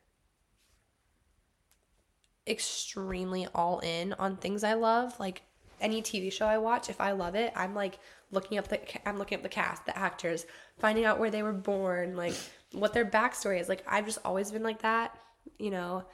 extremely 2.51 3.47
all 3.55 3.79
in 3.81 4.13
on 4.15 4.37
things 4.37 4.65
I 4.65 4.75
love. 4.75 5.19
Like 5.21 5.43
any 5.81 6.03
TV 6.03 6.33
show 6.33 6.47
I 6.47 6.59
watch, 6.59 6.91
if 6.91 7.01
I 7.01 7.13
love 7.13 7.35
it, 7.35 7.53
I'm 7.57 7.75
like 7.75 7.99
looking 8.33 8.59
up 8.59 8.69
the 8.69 8.81
I'm 9.09 9.19
looking 9.19 9.37
up 9.37 9.43
the 9.43 9.49
cast, 9.49 9.87
the 9.87 9.97
actors, 9.97 10.47
finding 10.79 11.05
out 11.05 11.19
where 11.19 11.31
they 11.31 11.43
were 11.43 11.53
born, 11.53 12.17
like 12.17 12.35
what 12.73 12.93
their 12.93 13.07
backstory 13.07 13.61
is. 13.61 13.69
Like 13.69 13.85
I've 13.87 14.07
just 14.07 14.19
always 14.25 14.51
been 14.51 14.63
like 14.63 14.83
that, 14.83 15.17
you 15.59 15.71
know. 15.71 16.05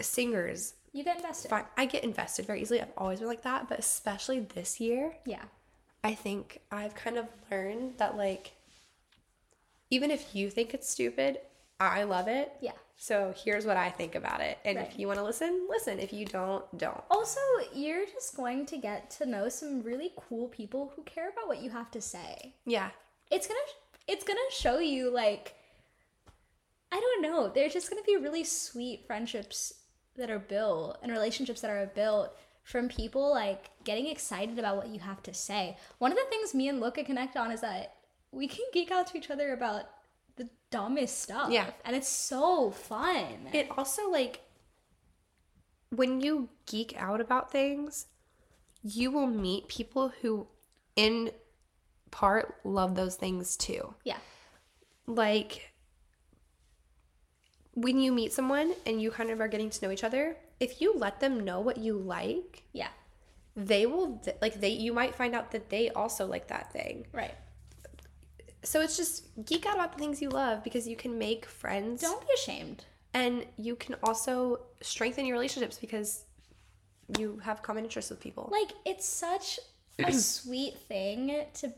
Singers, 0.00 0.74
You 0.92 1.04
get 1.04 1.16
invested. 1.18 1.48
fine. 1.50 1.64
I 1.76 1.86
get 1.86 2.04
invested 2.04 2.46
very 2.46 2.62
easily. 2.62 2.80
I've 2.80 2.88
always 2.96 3.18
been 3.20 3.28
like 3.28 3.42
that, 3.42 3.68
but 3.68 3.78
especially 3.78 4.40
this 4.40 4.80
year, 4.80 5.16
Yeah. 5.24 5.44
I 6.04 6.14
think 6.14 6.60
I've 6.70 6.94
kind 6.94 7.18
of 7.18 7.26
learned 7.50 7.98
that 7.98 8.16
like 8.16 8.52
even 9.90 10.10
if 10.10 10.34
you 10.34 10.50
think 10.50 10.74
it's 10.74 10.88
stupid, 10.88 11.40
I 11.80 12.02
love 12.04 12.28
it. 12.28 12.52
Yeah. 12.60 12.72
So 12.96 13.32
here's 13.36 13.64
what 13.64 13.76
I 13.76 13.90
think 13.90 14.14
about 14.14 14.40
it. 14.40 14.58
And 14.64 14.76
Right. 14.78 14.86
if 14.88 14.98
you 14.98 15.06
want 15.06 15.18
to 15.18 15.24
listen, 15.24 15.66
listen. 15.70 15.98
If 15.98 16.12
you 16.12 16.24
don't, 16.26 16.64
don't. 16.76 17.02
Also, 17.10 17.40
you're 17.72 18.04
just 18.06 18.36
going 18.36 18.66
to 18.66 18.76
get 18.76 19.10
to 19.12 19.26
know 19.26 19.48
some 19.48 19.82
really 19.82 20.12
cool 20.16 20.48
people 20.48 20.92
who 20.96 21.02
care 21.04 21.28
about 21.30 21.46
what 21.48 21.62
you 21.62 21.70
have 21.70 21.90
to 21.92 22.00
say. 22.00 22.54
Yeah. 22.66 22.90
it's 23.30 23.46
gonna 23.46 23.60
it's 24.06 24.24
gonna 24.24 24.40
show 24.50 24.78
you 24.78 25.10
like 25.10 25.54
i 26.90 26.98
don't 26.98 27.20
know 27.20 27.46
there's 27.50 27.74
just 27.74 27.90
gonna 27.90 28.00
be 28.06 28.16
really 28.16 28.42
sweet 28.42 29.04
friendships 29.06 29.74
that 30.18 30.30
are 30.30 30.38
built 30.38 30.98
and 31.02 31.10
relationships 31.12 31.60
that 31.62 31.70
are 31.70 31.86
built 31.94 32.36
from 32.62 32.88
people 32.88 33.30
like 33.30 33.70
getting 33.84 34.06
excited 34.06 34.58
about 34.58 34.76
what 34.76 34.88
you 34.88 35.00
have 35.00 35.22
to 35.22 35.32
say 35.32 35.76
one 35.98 36.12
of 36.12 36.18
the 36.18 36.24
things 36.28 36.54
me 36.54 36.68
and 36.68 36.80
Loka 36.82 37.04
connect 37.04 37.36
on 37.36 37.50
is 37.50 37.60
that 37.62 37.94
we 38.30 38.46
can 38.46 38.64
geek 38.74 38.90
out 38.90 39.06
to 39.06 39.16
each 39.16 39.30
other 39.30 39.52
about 39.54 39.84
the 40.36 40.48
dumbest 40.70 41.22
stuff 41.22 41.50
Yeah. 41.50 41.70
and 41.84 41.96
it's 41.96 42.08
so 42.08 42.70
fun 42.70 43.48
It 43.52 43.68
also 43.76 44.10
like 44.10 44.42
when 45.90 46.20
you 46.20 46.50
geek 46.66 46.94
out 46.98 47.20
about 47.20 47.50
things, 47.50 48.06
you 48.82 49.10
will 49.10 49.26
meet 49.26 49.68
people 49.68 50.12
who 50.20 50.46
in 50.96 51.30
part 52.10 52.56
love 52.64 52.94
those 52.94 53.16
things 53.16 53.56
too. 53.56 53.94
yeah 54.04 54.18
Like 55.06 55.67
when 57.84 57.96
you 58.04 58.10
meet 58.12 58.32
someone 58.32 58.72
and 58.86 59.00
you 59.02 59.10
kind 59.10 59.30
of 59.30 59.40
are 59.40 59.48
getting 59.48 59.70
to 59.70 59.78
know 59.84 59.90
each 59.92 60.04
other, 60.04 60.36
if 60.60 60.80
you 60.80 60.88
let 60.96 61.20
them 61.20 61.34
know 61.48 61.60
what 61.60 61.76
you 61.86 61.94
like, 61.98 62.62
yeah 62.72 62.92
they 63.56 63.86
will 63.86 64.08
like 64.40 64.54
they 64.60 64.68
you 64.86 64.92
might 64.92 65.14
find 65.20 65.34
out 65.34 65.50
that 65.50 65.68
they 65.68 65.84
also 65.90 66.24
like 66.34 66.46
that 66.54 66.72
thing. 66.72 67.06
right 67.12 67.34
So 68.62 68.80
it's 68.80 68.96
just 68.96 69.24
geek 69.44 69.66
out 69.66 69.74
about 69.74 69.92
the 69.94 69.98
things 69.98 70.20
you 70.22 70.28
love 70.30 70.62
because 70.62 70.86
you 70.86 70.96
can 70.96 71.18
make 71.18 71.44
friends 71.46 72.00
Don't 72.02 72.20
be 72.26 72.32
ashamed. 72.34 72.84
and 73.14 73.44
you 73.56 73.74
can 73.76 73.94
also 74.02 74.60
strengthen 74.80 75.26
your 75.26 75.34
relationships 75.36 75.76
because 75.78 76.24
you 77.18 77.38
have 77.42 77.62
common 77.62 77.84
interests 77.84 78.10
with 78.10 78.20
people. 78.20 78.48
Like 78.52 78.72
it's 78.84 79.06
such 79.08 79.58
a 79.98 80.12
sweet 80.12 80.74
thing 80.88 81.44
to 81.60 81.72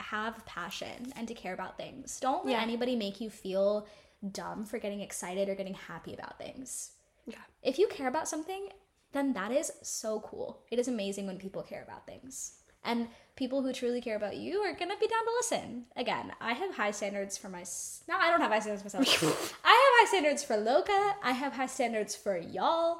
have 0.00 0.44
passion 0.46 1.12
and 1.16 1.28
to 1.28 1.34
care 1.34 1.54
about 1.54 1.76
things. 1.76 2.18
Don't 2.20 2.44
let 2.44 2.52
Yeah. 2.52 2.62
anybody 2.62 2.94
make 2.96 3.20
you 3.20 3.30
feel 3.30 3.86
dumb 4.30 4.64
for 4.64 4.78
getting 4.78 5.00
excited 5.00 5.48
or 5.48 5.54
getting 5.54 5.74
happy 5.74 6.14
about 6.14 6.38
things. 6.38 6.92
Yeah. 7.26 7.36
If 7.62 7.78
you 7.78 7.88
care 7.88 8.08
about 8.08 8.28
something, 8.28 8.68
then 9.12 9.32
that 9.34 9.52
is 9.52 9.72
so 9.82 10.20
cool. 10.20 10.62
It 10.70 10.78
is 10.78 10.88
amazing 10.88 11.26
when 11.26 11.38
people 11.38 11.62
care 11.62 11.82
about 11.82 12.06
things. 12.06 12.54
And 12.84 13.08
people 13.36 13.62
who 13.62 13.72
truly 13.72 14.00
care 14.00 14.16
about 14.16 14.36
you 14.36 14.58
are 14.60 14.74
gonna 14.74 14.96
be 14.98 15.06
down 15.06 15.24
to 15.24 15.32
listen. 15.38 15.84
Again, 15.96 16.32
I 16.40 16.52
have 16.52 16.74
high 16.74 16.90
standards 16.90 17.38
for 17.38 17.48
my. 17.48 17.64
No, 18.08 18.16
I 18.18 18.30
don't 18.30 18.40
have 18.40 18.50
high 18.50 18.58
standards 18.58 18.82
for 18.82 18.98
myself. 18.98 19.58
I 19.64 19.68
have 19.68 20.08
high 20.08 20.08
standards 20.08 20.44
for 20.44 20.56
Loka. 20.56 21.12
I 21.22 21.32
have 21.32 21.52
high 21.52 21.66
standards 21.66 22.16
for 22.16 22.36
y'all. 22.36 22.98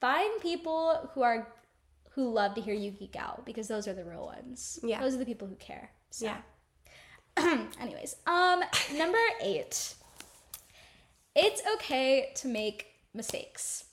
Find 0.00 0.40
people 0.40 1.10
who 1.14 1.22
are 1.22 1.46
who 2.10 2.32
love 2.32 2.54
to 2.54 2.60
hear 2.60 2.74
you 2.74 2.90
geek 2.90 3.16
out 3.16 3.44
because 3.46 3.68
those 3.68 3.86
are 3.86 3.94
the 3.94 4.04
real 4.04 4.26
ones. 4.26 4.78
Yeah. 4.82 5.00
Those 5.00 5.14
are 5.14 5.18
the 5.18 5.26
people 5.26 5.48
who 5.48 5.56
care. 5.56 5.90
So. 6.10 6.26
Yeah. 6.26 6.38
Anyways, 7.80 8.16
um, 8.26 8.62
number 8.96 9.18
eight. 9.40 9.94
It's 11.34 11.62
okay 11.74 12.32
to 12.36 12.48
make 12.48 12.86
mistakes. 13.12 13.84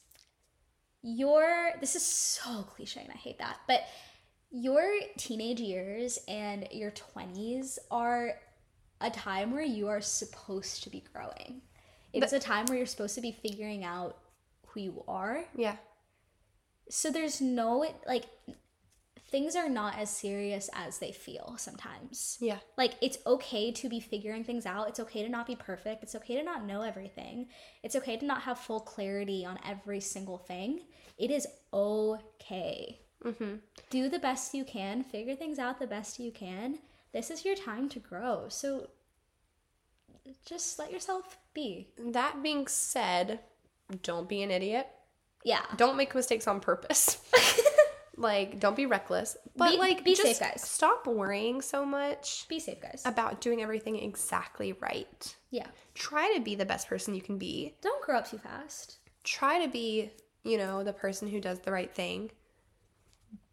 Your 1.01 1.71
this 1.79 1.95
is 1.95 2.05
so 2.05 2.63
cliche 2.63 3.01
and 3.01 3.11
I 3.11 3.17
hate 3.17 3.39
that, 3.39 3.57
but 3.67 3.81
your 4.51 4.83
teenage 5.17 5.59
years 5.59 6.19
and 6.27 6.67
your 6.71 6.91
20s 6.91 7.79
are 7.89 8.33
a 8.99 9.09
time 9.09 9.51
where 9.51 9.63
you 9.63 9.87
are 9.87 10.01
supposed 10.01 10.83
to 10.83 10.89
be 10.89 11.03
growing. 11.13 11.61
It's 12.13 12.33
a 12.33 12.39
time 12.39 12.65
where 12.65 12.77
you're 12.77 12.85
supposed 12.85 13.15
to 13.15 13.21
be 13.21 13.31
figuring 13.31 13.83
out 13.83 14.17
who 14.67 14.81
you 14.81 15.03
are. 15.07 15.45
Yeah. 15.55 15.77
So 16.89 17.09
there's 17.09 17.39
no 17.39 17.85
like 18.05 18.25
things 19.31 19.55
are 19.55 19.69
not 19.69 19.97
as 19.97 20.09
serious 20.09 20.69
as 20.73 20.99
they 20.99 21.11
feel 21.11 21.55
sometimes. 21.57 22.37
Yeah. 22.41 22.57
like 22.77 22.95
it's 23.01 23.17
okay 23.25 23.71
to 23.71 23.89
be 23.89 23.99
figuring 23.99 24.43
things 24.43 24.65
out. 24.65 24.89
It's 24.89 24.99
okay 24.99 25.23
to 25.23 25.29
not 25.29 25.47
be 25.47 25.55
perfect. 25.55 26.03
It's 26.03 26.15
okay 26.15 26.35
to 26.35 26.43
not 26.43 26.65
know 26.65 26.81
everything. 26.81 27.47
It's 27.81 27.95
okay 27.95 28.17
to 28.17 28.25
not 28.25 28.41
have 28.41 28.59
full 28.59 28.81
clarity 28.81 29.45
on 29.45 29.57
every 29.65 30.01
single 30.01 30.37
thing. 30.37 30.81
It 31.17 31.31
is 31.31 31.47
okay. 31.73 32.99
Mm-hmm. 33.23 33.57
do 33.91 34.09
the 34.09 34.17
best 34.17 34.55
you 34.55 34.65
can. 34.65 35.03
Figure 35.03 35.35
things 35.35 35.59
out 35.59 35.79
the 35.79 35.85
best 35.85 36.19
you 36.19 36.31
can. 36.31 36.79
This 37.13 37.29
is 37.29 37.45
your 37.45 37.55
time 37.55 37.87
to 37.89 37.99
grow. 37.99 38.45
So 38.49 38.89
just 40.45 40.79
let 40.79 40.91
yourself 40.91 41.37
be. 41.53 41.87
That 41.99 42.41
being 42.41 42.65
said, 42.67 43.39
don't 44.03 44.27
be 44.27 44.41
an 44.41 44.49
idiot. 44.51 44.87
yeah. 45.43 45.65
Don't 45.77 45.97
make 45.97 46.15
mistakes 46.15 46.47
on 46.47 46.59
purpose. 46.59 47.17
like, 48.21 48.59
don't 48.59 48.75
be 48.75 48.85
reckless. 48.85 49.35
But 49.57 49.71
Be- 49.71 49.77
like, 49.77 50.03
be 50.05 50.15
safe, 50.15 50.39
guys. 50.39 50.61
Stop 50.63 51.05
worrying 51.07 51.61
so 51.61 51.85
much 51.85 52.45
be 52.47 52.59
safe 52.59 52.79
guys 52.81 53.01
about 53.05 53.41
doing 53.41 53.61
everything 53.61 53.97
exactly 53.97 54.73
right. 54.73 55.35
yeah 55.49 55.67
Try 55.95 56.33
to 56.35 56.39
be 56.41 56.55
the 56.55 56.65
best 56.65 56.87
person 56.87 57.13
you 57.15 57.21
can 57.21 57.37
be. 57.37 57.75
don't 57.81 58.03
grow 58.05 58.17
up 58.19 58.29
too 58.29 58.37
fast 58.37 58.97
Try 59.23 59.63
to 59.63 59.69
be, 59.71 60.11
you 60.43 60.57
know, 60.57 60.83
the 60.83 60.93
person 60.93 61.27
who 61.27 61.39
does 61.41 61.59
the 61.59 61.71
right 61.71 61.93
thing. 61.93 62.31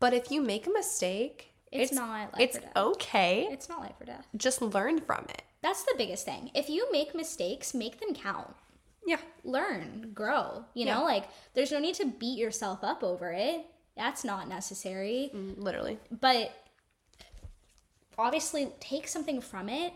But 0.00 0.14
if 0.14 0.30
you 0.30 0.40
make 0.42 0.66
a 0.66 0.70
mistake, 0.70 1.52
It's 1.72 1.92
not 1.92 2.32
life 2.32 2.40
it's 2.40 2.56
or 2.56 2.60
death. 2.60 2.76
okay. 2.76 3.48
it's 3.50 3.68
not 3.68 3.80
life 3.80 3.94
or 4.00 4.04
death 4.06 4.26
Just 4.36 4.62
learn 4.62 5.00
from 5.00 5.24
it. 5.28 5.42
that's 5.62 5.82
the 5.84 5.94
biggest 5.98 6.24
thing 6.24 6.50
if 6.54 6.68
you 6.70 6.90
make 6.92 7.14
mistakes 7.14 7.74
make 7.74 8.00
them 8.00 8.14
count 8.14 8.54
Yeah. 9.06 9.20
learn, 9.44 10.12
grow. 10.14 10.64
You 10.74 10.86
know, 10.86 11.04
like 11.04 11.24
there's 11.54 11.72
no 11.72 11.78
need 11.80 11.94
to 11.96 12.06
beat 12.06 12.38
yourself 12.38 12.80
up 12.82 13.02
over 13.02 13.32
it. 13.32 13.66
That's 13.98 14.24
not 14.24 14.48
necessary. 14.48 15.30
Mm, 15.34 15.58
Literally. 15.58 15.98
But 16.20 16.52
obviously, 18.16 18.68
take 18.80 19.06
something 19.08 19.40
from 19.42 19.68
it 19.68 19.92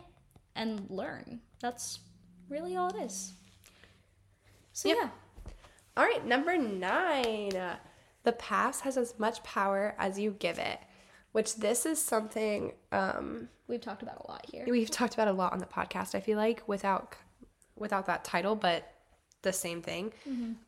and 0.54 0.84
learn. 0.90 1.40
That's 1.60 2.00
really 2.50 2.76
all 2.76 2.90
it 2.90 3.00
is. 3.04 3.32
So, 4.74 4.88
Yep. 4.88 4.98
yeah. 5.00 5.08
All 5.96 6.04
right, 6.04 6.24
number 6.26 6.56
nine. 6.58 7.50
The 8.24 8.32
past 8.32 8.82
has 8.82 8.96
as 8.96 9.18
much 9.18 9.42
power 9.42 9.94
as 9.98 10.18
you 10.18 10.32
give 10.32 10.58
it, 10.58 10.78
which 11.32 11.56
this 11.56 11.86
is 11.86 12.00
something 12.00 12.72
um, 12.92 13.48
We've 13.68 13.80
talked 13.80 14.02
about 14.02 14.24
a 14.24 14.30
lot 14.30 14.44
here. 14.50 14.64
we've 14.68 14.90
talked 14.90 15.14
about 15.14 15.28
a 15.28 15.32
lot 15.32 15.52
on 15.52 15.58
the 15.58 15.66
podcast. 15.66 16.14
I 16.14 16.20
feel 16.20 16.36
like 16.38 16.62
without 16.66 17.14
without 17.76 18.06
that 18.06 18.24
title, 18.24 18.54
but 18.56 18.92
the 19.42 19.52
same 19.52 19.80
thing. 19.82 20.12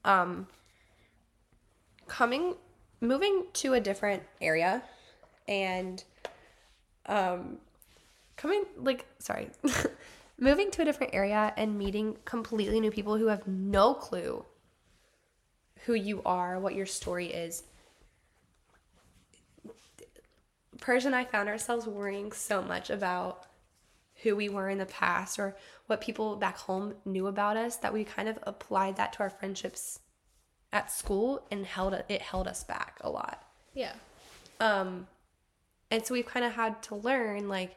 Um, 0.04 0.46
coming, 2.08 2.54
moving 3.06 3.44
to 3.54 3.74
a 3.74 3.80
different 3.80 4.22
area, 4.40 4.82
and 5.48 6.02
um, 7.06 7.58
coming 8.36 8.64
like 8.76 9.06
sorry, 9.18 9.50
moving 10.38 10.70
to 10.72 10.82
a 10.82 10.84
different 10.84 11.14
area 11.14 11.52
and 11.56 11.78
meeting 11.78 12.16
completely 12.24 12.80
new 12.80 12.90
people 12.90 13.16
who 13.16 13.26
have 13.26 13.46
no 13.46 13.94
clue 13.94 14.44
who 15.84 15.94
you 15.94 16.22
are, 16.24 16.58
what 16.58 16.74
your 16.74 16.86
story 16.86 17.26
is. 17.26 17.62
Persis 20.80 21.06
and 21.06 21.14
I 21.14 21.24
found 21.24 21.48
ourselves 21.48 21.86
worrying 21.86 22.32
so 22.32 22.62
much 22.62 22.90
about 22.90 23.46
who 24.22 24.34
we 24.34 24.48
were 24.48 24.70
in 24.70 24.78
the 24.78 24.86
past 24.86 25.38
or 25.38 25.56
what 25.86 26.00
people 26.00 26.36
back 26.36 26.56
home 26.56 26.94
knew 27.04 27.26
about 27.26 27.56
us 27.56 27.76
that 27.76 27.92
we 27.92 28.04
kind 28.04 28.28
of 28.28 28.38
applied 28.44 28.96
that 28.96 29.12
to 29.14 29.20
our 29.20 29.30
friendships 29.30 30.00
at 30.74 30.90
school 30.90 31.46
and 31.50 31.64
held 31.64 31.94
it 31.94 32.20
held 32.20 32.46
us 32.46 32.64
back 32.64 32.98
a 33.00 33.08
lot. 33.08 33.42
Yeah. 33.72 33.94
Um 34.60 35.06
and 35.90 36.04
so 36.04 36.12
we've 36.12 36.26
kind 36.26 36.44
of 36.44 36.52
had 36.52 36.82
to 36.84 36.96
learn 36.96 37.48
like 37.48 37.76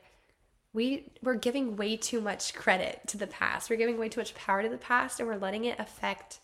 we 0.73 1.11
we're 1.23 1.35
giving 1.35 1.75
way 1.77 1.95
too 1.95 2.19
much 2.19 2.53
credit 2.53 2.99
to 3.07 3.17
the 3.17 3.27
past. 3.27 3.69
We're 3.69 3.77
giving 3.77 3.97
way 3.97 4.09
too 4.09 4.19
much 4.19 4.35
power 4.35 4.61
to 4.63 4.69
the 4.69 4.77
past 4.77 5.19
and 5.19 5.29
we're 5.29 5.37
letting 5.37 5.65
it 5.65 5.79
affect 5.79 6.39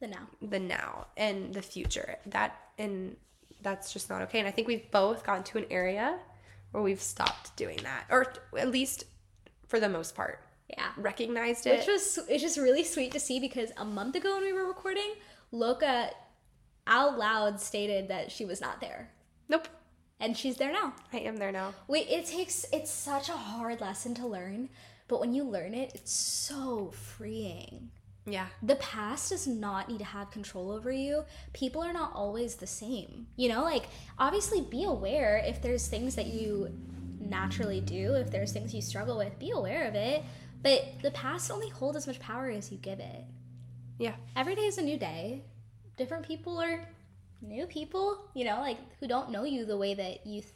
The 0.00 0.06
now. 0.08 0.28
the 0.40 0.60
now 0.60 1.08
and 1.16 1.52
the 1.52 1.62
future. 1.62 2.16
That 2.26 2.56
and 2.78 3.16
that's 3.60 3.92
just 3.92 4.08
not 4.08 4.22
okay. 4.22 4.38
And 4.38 4.46
I 4.48 4.52
think 4.52 4.68
we've 4.68 4.88
both 4.90 5.24
gotten 5.24 5.42
to 5.44 5.58
an 5.58 5.66
area 5.70 6.18
where 6.70 6.82
we've 6.82 7.00
stopped 7.02 7.56
doing 7.56 7.78
that, 7.82 8.04
or 8.08 8.32
at 8.56 8.70
least 8.70 9.04
for 9.66 9.80
the 9.80 9.88
most 9.88 10.14
part, 10.14 10.40
Yeah. 10.68 10.90
recognized 10.96 11.66
it. 11.66 11.78
Which 11.78 11.86
was 11.88 12.18
it's 12.28 12.42
just 12.42 12.58
really 12.58 12.84
sweet 12.84 13.12
to 13.12 13.20
see 13.20 13.40
because 13.40 13.70
a 13.76 13.84
month 13.84 14.16
ago 14.16 14.34
when 14.34 14.44
we 14.44 14.52
were 14.52 14.66
recording, 14.66 15.12
Loka 15.52 16.10
out 16.86 17.18
loud 17.18 17.60
stated 17.60 18.08
that 18.08 18.30
she 18.30 18.44
was 18.44 18.60
not 18.60 18.80
there. 18.80 19.10
nope, 19.48 19.68
And 20.20 20.36
she's 20.36 20.56
there 20.56 20.72
now. 20.72 20.94
I 21.12 21.18
am 21.18 21.36
there 21.36 21.52
now. 21.52 21.74
Wait, 21.86 22.08
it 22.08 22.26
takes 22.26 22.66
it's 22.72 22.90
such 22.90 23.28
a 23.28 23.32
hard 23.32 23.80
lesson 23.80 24.14
to 24.16 24.26
learn, 24.26 24.68
but 25.06 25.20
when 25.20 25.32
you 25.34 25.44
learn 25.44 25.74
it, 25.74 25.92
it's 25.94 26.12
so 26.12 26.90
freeing. 26.92 27.90
Yeah, 28.26 28.48
The 28.62 28.76
past 28.76 29.30
does 29.30 29.46
not 29.46 29.88
need 29.88 30.00
to 30.00 30.04
have 30.04 30.30
control 30.30 30.70
over 30.70 30.92
you. 30.92 31.24
People 31.54 31.82
are 31.82 31.94
not 31.94 32.12
always 32.14 32.56
the 32.56 32.66
same. 32.66 33.26
You 33.36 33.48
know, 33.48 33.62
like 33.62 33.84
obviously 34.18 34.60
be 34.60 34.84
aware 34.84 35.38
if 35.46 35.62
there's 35.62 35.86
things 35.88 36.14
that 36.16 36.26
you 36.26 36.70
naturally 37.20 37.80
do, 37.80 38.12
if 38.14 38.30
there's 38.30 38.52
things 38.52 38.74
you 38.74 38.82
struggle 38.82 39.16
with, 39.16 39.38
be 39.38 39.50
aware 39.50 39.88
of 39.88 39.94
it. 39.94 40.22
But 40.62 41.00
the 41.02 41.10
past 41.12 41.50
only 41.50 41.68
holds 41.68 41.96
as 41.96 42.06
much 42.06 42.18
power 42.20 42.50
as 42.50 42.72
you 42.72 42.78
give 42.78 42.98
it. 42.98 43.24
yeah, 43.98 44.14
Every 44.36 44.54
day 44.54 44.66
is 44.66 44.78
a 44.78 44.82
new 44.82 44.98
day. 44.98 45.44
Different 45.96 46.26
people 46.26 46.58
are 46.58 46.88
new 47.40 47.66
people, 47.66 48.28
you 48.34 48.44
know, 48.44 48.60
like 48.60 48.78
who 49.00 49.06
don't 49.06 49.30
know 49.30 49.44
you 49.44 49.64
the 49.64 49.76
way 49.76 49.94
that 49.94 50.26
you 50.26 50.40
th- 50.40 50.52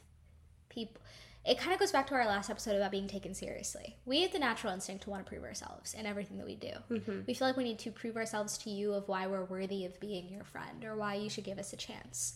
people 0.69 1.01
it 1.45 1.59
kind 1.59 1.73
of 1.73 1.81
goes 1.81 1.91
back 1.91 2.07
to 2.07 2.15
our 2.15 2.25
last 2.25 2.51
episode 2.51 2.77
about 2.77 2.93
being 2.93 3.09
taken 3.09 3.35
seriously. 3.35 3.97
We 4.05 4.23
have 4.23 4.33
the 4.33 4.39
natural 4.39 4.73
instinct 4.73 5.05
to 5.05 5.11
want 5.11 5.27
to 5.27 5.29
prove 5.29 5.43
ourselves 5.43 5.93
in 5.93 6.07
everything 6.07 6.39
that 6.39 6.47
we 6.47 6.55
do. 6.55 6.73
Mm-hmm. 6.91 7.21
We 7.27 7.35
feel 7.35 7.49
like 7.49 7.57
we 7.57 7.65
need 7.65 7.81
to 7.81 7.91
prove 7.91 8.17
ourselves 8.17 8.57
to 8.59 8.71
you 8.71 8.93
of 8.93 9.09
why 9.09 9.27
we're 9.27 9.45
worthy 9.45 9.85
of 9.85 9.99
being 9.99 10.29
your 10.29 10.45
friend 10.45 10.85
or 10.85 10.97
why 10.97 11.17
you 11.17 11.29
should 11.29 11.43
give 11.43 11.59
us 11.59 11.73
a 11.73 11.77
chance. 11.77 12.35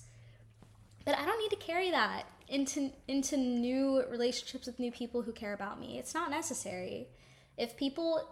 But 1.05 1.17
I 1.17 1.25
don't 1.25 1.39
need 1.39 1.51
to 1.51 1.65
carry 1.65 1.93
that 1.93 2.25
into 2.49 2.91
into 3.07 3.37
new 3.37 4.03
relationships 4.11 4.67
with 4.67 4.81
new 4.81 4.91
people 4.91 5.23
who 5.23 5.33
care 5.33 5.53
about 5.53 5.79
me. 5.79 5.99
It's 5.99 6.15
not 6.15 6.31
necessary. 6.31 7.07
If 7.57 7.77
people 7.77 8.29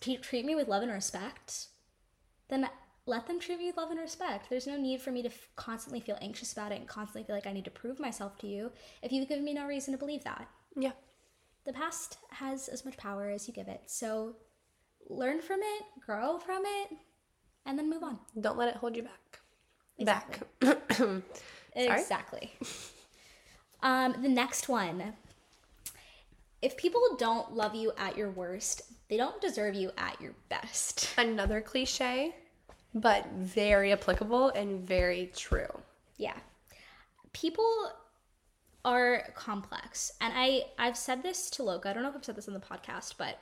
t- 0.00 0.16
treat 0.16 0.44
me 0.44 0.54
with 0.54 0.68
love 0.68 0.82
and 0.82 0.92
respect, 0.92 1.68
then 2.48 2.68
let 3.06 3.26
them 3.26 3.40
treat 3.40 3.58
me 3.58 3.66
with 3.66 3.76
love 3.76 3.90
and 3.90 4.00
respect. 4.00 4.48
There's 4.50 4.66
no 4.66 4.76
need 4.76 5.00
for 5.00 5.10
me 5.10 5.22
to 5.22 5.28
f- 5.28 5.48
constantly 5.56 6.00
feel 6.00 6.18
anxious 6.20 6.52
about 6.52 6.72
it 6.72 6.78
and 6.78 6.88
constantly 6.88 7.24
feel 7.26 7.36
like 7.36 7.46
I 7.46 7.52
need 7.52 7.64
to 7.64 7.70
prove 7.70 7.98
myself 8.00 8.38
to 8.38 8.46
you 8.46 8.72
if 9.02 9.12
you've 9.12 9.28
given 9.28 9.44
me 9.44 9.54
no 9.54 9.66
reason 9.66 9.92
to 9.92 9.98
believe 9.98 10.24
that. 10.24 10.48
yeah, 10.76 10.92
The 11.64 11.72
past 11.72 12.18
has 12.30 12.68
as 12.68 12.84
much 12.84 12.96
power 12.96 13.30
as 13.30 13.46
you 13.48 13.54
give 13.54 13.68
it. 13.68 13.82
So 13.86 14.36
learn 15.08 15.40
from 15.40 15.60
it, 15.60 15.84
grow 16.04 16.38
from 16.38 16.62
it, 16.64 16.96
and 17.66 17.78
then 17.78 17.90
move 17.90 18.02
on. 18.02 18.18
don't 18.40 18.58
let 18.58 18.68
it 18.68 18.76
hold 18.76 18.96
you 18.96 19.02
back. 19.02 19.40
Exactly. 19.98 20.46
Back. 20.60 20.92
Exactly. 21.76 22.52
um, 23.82 24.16
the 24.22 24.28
next 24.28 24.68
one 24.68 25.14
if 26.62 26.76
people 26.76 27.02
don't 27.18 27.54
love 27.54 27.74
you 27.74 27.92
at 27.96 28.16
your 28.16 28.30
worst, 28.30 28.82
they 29.08 29.16
don't 29.16 29.40
deserve 29.40 29.74
you 29.74 29.90
at 29.96 30.20
your 30.20 30.34
best. 30.48 31.14
Another 31.18 31.60
cliche, 31.60 32.34
but 32.94 33.26
very 33.32 33.92
applicable 33.92 34.50
and 34.50 34.86
very 34.86 35.30
true. 35.34 35.80
Yeah. 36.16 36.36
People 37.32 37.92
are 38.84 39.32
complex. 39.34 40.12
And 40.20 40.32
I 40.36 40.64
I've 40.78 40.96
said 40.96 41.22
this 41.22 41.50
to 41.50 41.62
Loka. 41.62 41.86
I 41.86 41.92
don't 41.92 42.02
know 42.02 42.10
if 42.10 42.16
I've 42.16 42.24
said 42.24 42.36
this 42.36 42.48
on 42.48 42.54
the 42.54 42.60
podcast, 42.60 43.14
but 43.18 43.38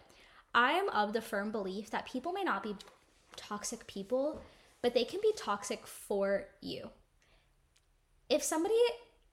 I 0.55 0.73
am 0.73 0.89
of 0.91 1.13
the 1.13 1.21
firm 1.21 1.53
belief 1.53 1.91
that 1.91 2.07
people 2.07 2.33
may 2.33 2.43
not 2.43 2.63
be 2.63 2.77
toxic 3.37 3.87
people, 3.87 4.41
but 4.83 4.95
they 4.95 5.05
can 5.05 5.21
be 5.21 5.33
toxic 5.37 5.87
for 5.87 6.47
you. 6.61 6.91
If 8.29 8.43
somebody 8.43 8.75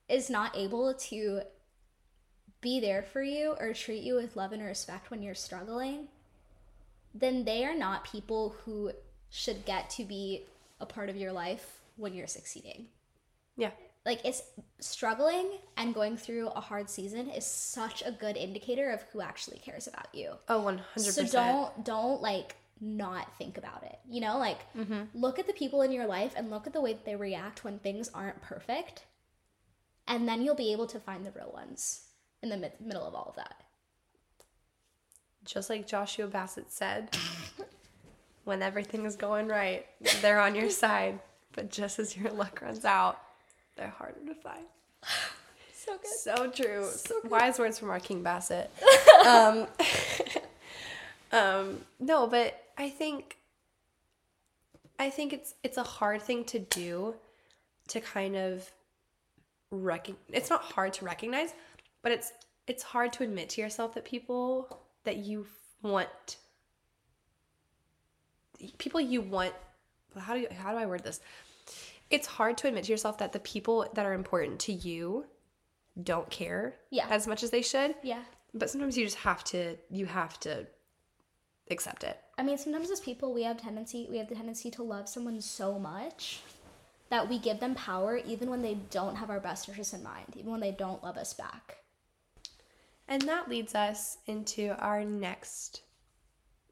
is 0.08 0.30
not 0.30 0.56
able 0.56 0.94
to 0.94 1.42
be 2.60 2.80
there 2.80 3.02
for 3.02 3.22
you 3.22 3.54
or 3.60 3.72
treat 3.72 4.02
you 4.02 4.14
with 4.14 4.36
love 4.36 4.52
and 4.52 4.62
respect 4.62 5.10
when 5.10 5.22
you're 5.22 5.34
struggling, 5.34 6.08
then 7.14 7.44
they 7.44 7.64
are 7.64 7.76
not 7.76 8.10
people 8.10 8.54
who 8.64 8.92
should 9.30 9.64
get 9.64 9.90
to 9.90 10.04
be 10.04 10.44
a 10.80 10.86
part 10.86 11.08
of 11.08 11.16
your 11.16 11.32
life 11.32 11.80
when 11.96 12.14
you're 12.14 12.26
succeeding. 12.26 12.86
Yeah. 13.56 13.70
Like 14.04 14.20
it's 14.24 14.42
struggling 14.78 15.48
and 15.76 15.94
going 15.94 16.16
through 16.16 16.48
a 16.48 16.60
hard 16.60 16.88
season 16.88 17.28
is 17.28 17.44
such 17.44 18.02
a 18.06 18.12
good 18.12 18.36
indicator 18.36 18.90
of 18.90 19.02
who 19.12 19.20
actually 19.20 19.58
cares 19.58 19.88
about 19.88 20.08
you. 20.12 20.34
Oh, 20.48 20.62
100%. 20.96 21.00
So 21.00 21.24
don't 21.26 21.84
don't 21.84 22.22
like 22.22 22.54
not 22.80 23.36
think 23.36 23.58
about 23.58 23.82
it. 23.82 23.98
You 24.08 24.20
know, 24.20 24.38
like 24.38 24.58
look 25.12 25.38
at 25.38 25.46
the 25.46 25.52
people 25.52 25.82
in 25.82 25.90
your 25.90 26.06
life 26.06 26.34
and 26.36 26.50
look 26.50 26.66
at 26.66 26.72
the 26.72 26.80
way 26.80 26.92
that 26.92 27.04
they 27.04 27.16
react 27.16 27.64
when 27.64 27.78
things 27.78 28.08
aren't 28.14 28.40
perfect. 28.42 29.04
And 30.06 30.28
then 30.28 30.42
you'll 30.42 30.54
be 30.54 30.70
able 30.70 30.86
to 30.86 31.00
find 31.00 31.26
the 31.26 31.32
real 31.32 31.50
ones 31.52 32.05
in 32.46 32.50
the 32.50 32.56
mid- 32.56 32.80
middle 32.80 33.06
of 33.06 33.14
all 33.14 33.26
of 33.28 33.36
that. 33.36 33.62
Just 35.44 35.68
like 35.70 35.86
Joshua 35.86 36.26
Bassett 36.26 36.72
said, 36.72 37.16
when 38.44 38.62
everything 38.62 39.04
is 39.04 39.16
going 39.16 39.48
right, 39.48 39.86
they're 40.22 40.40
on 40.40 40.54
your 40.54 40.70
side. 40.70 41.18
But 41.52 41.70
just 41.70 41.98
as 41.98 42.16
your 42.16 42.30
luck 42.32 42.60
runs 42.62 42.84
out, 42.84 43.18
they're 43.76 43.88
harder 43.88 44.20
to 44.26 44.34
find. 44.34 44.64
So 45.86 45.92
good. 45.98 46.10
So 46.18 46.50
true. 46.50 47.30
Wise 47.30 47.60
words 47.60 47.78
from 47.78 47.90
our 47.90 48.00
King 48.00 48.20
Bassett. 48.20 48.72
um, 49.24 49.68
um, 51.30 51.80
no, 52.00 52.26
but 52.26 52.60
I 52.76 52.90
think 52.90 53.36
I 54.98 55.10
think 55.10 55.32
it's 55.32 55.54
it's 55.62 55.76
a 55.76 55.84
hard 55.84 56.22
thing 56.22 56.44
to 56.46 56.58
do 56.58 57.14
to 57.86 58.00
kind 58.00 58.34
of 58.34 58.68
recognize. 59.70 60.20
It's 60.32 60.50
not 60.50 60.62
hard 60.62 60.92
to 60.94 61.04
recognize, 61.04 61.54
but 62.06 62.12
it's 62.12 62.32
it's 62.68 62.84
hard 62.84 63.12
to 63.12 63.24
admit 63.24 63.48
to 63.48 63.60
yourself 63.60 63.94
that 63.94 64.04
people 64.04 64.80
that 65.02 65.16
you 65.16 65.44
want 65.82 66.36
people 68.78 69.00
you 69.00 69.20
want 69.20 69.52
how 70.16 70.34
do 70.34 70.38
you, 70.42 70.48
how 70.56 70.70
do 70.70 70.78
I 70.78 70.86
word 70.86 71.02
this? 71.02 71.18
It's 72.08 72.28
hard 72.28 72.56
to 72.58 72.68
admit 72.68 72.84
to 72.84 72.92
yourself 72.92 73.18
that 73.18 73.32
the 73.32 73.40
people 73.40 73.88
that 73.94 74.06
are 74.06 74.12
important 74.12 74.60
to 74.60 74.72
you 74.72 75.24
don't 76.00 76.30
care 76.30 76.76
Yeah. 76.90 77.08
as 77.10 77.26
much 77.26 77.42
as 77.42 77.50
they 77.50 77.60
should. 77.60 77.96
Yeah. 78.04 78.22
But 78.54 78.70
sometimes 78.70 78.96
you 78.96 79.04
just 79.04 79.16
have 79.16 79.42
to 79.46 79.76
you 79.90 80.06
have 80.06 80.38
to 80.40 80.64
accept 81.72 82.04
it. 82.04 82.20
I 82.38 82.44
mean, 82.44 82.56
sometimes 82.56 82.88
as 82.88 83.00
people, 83.00 83.34
we 83.34 83.42
have 83.42 83.60
tendency 83.60 84.06
we 84.08 84.18
have 84.18 84.28
the 84.28 84.36
tendency 84.36 84.70
to 84.70 84.84
love 84.84 85.08
someone 85.08 85.40
so 85.40 85.76
much 85.76 86.38
that 87.10 87.28
we 87.28 87.40
give 87.40 87.58
them 87.58 87.74
power 87.74 88.16
even 88.18 88.48
when 88.48 88.62
they 88.62 88.74
don't 88.90 89.16
have 89.16 89.28
our 89.28 89.40
best 89.40 89.68
interests 89.68 89.92
in 89.92 90.04
mind, 90.04 90.36
even 90.36 90.52
when 90.52 90.60
they 90.60 90.70
don't 90.70 91.02
love 91.02 91.16
us 91.16 91.34
back. 91.34 91.78
And 93.08 93.22
that 93.22 93.48
leads 93.48 93.74
us 93.74 94.18
into 94.26 94.76
our 94.78 95.04
next 95.04 95.82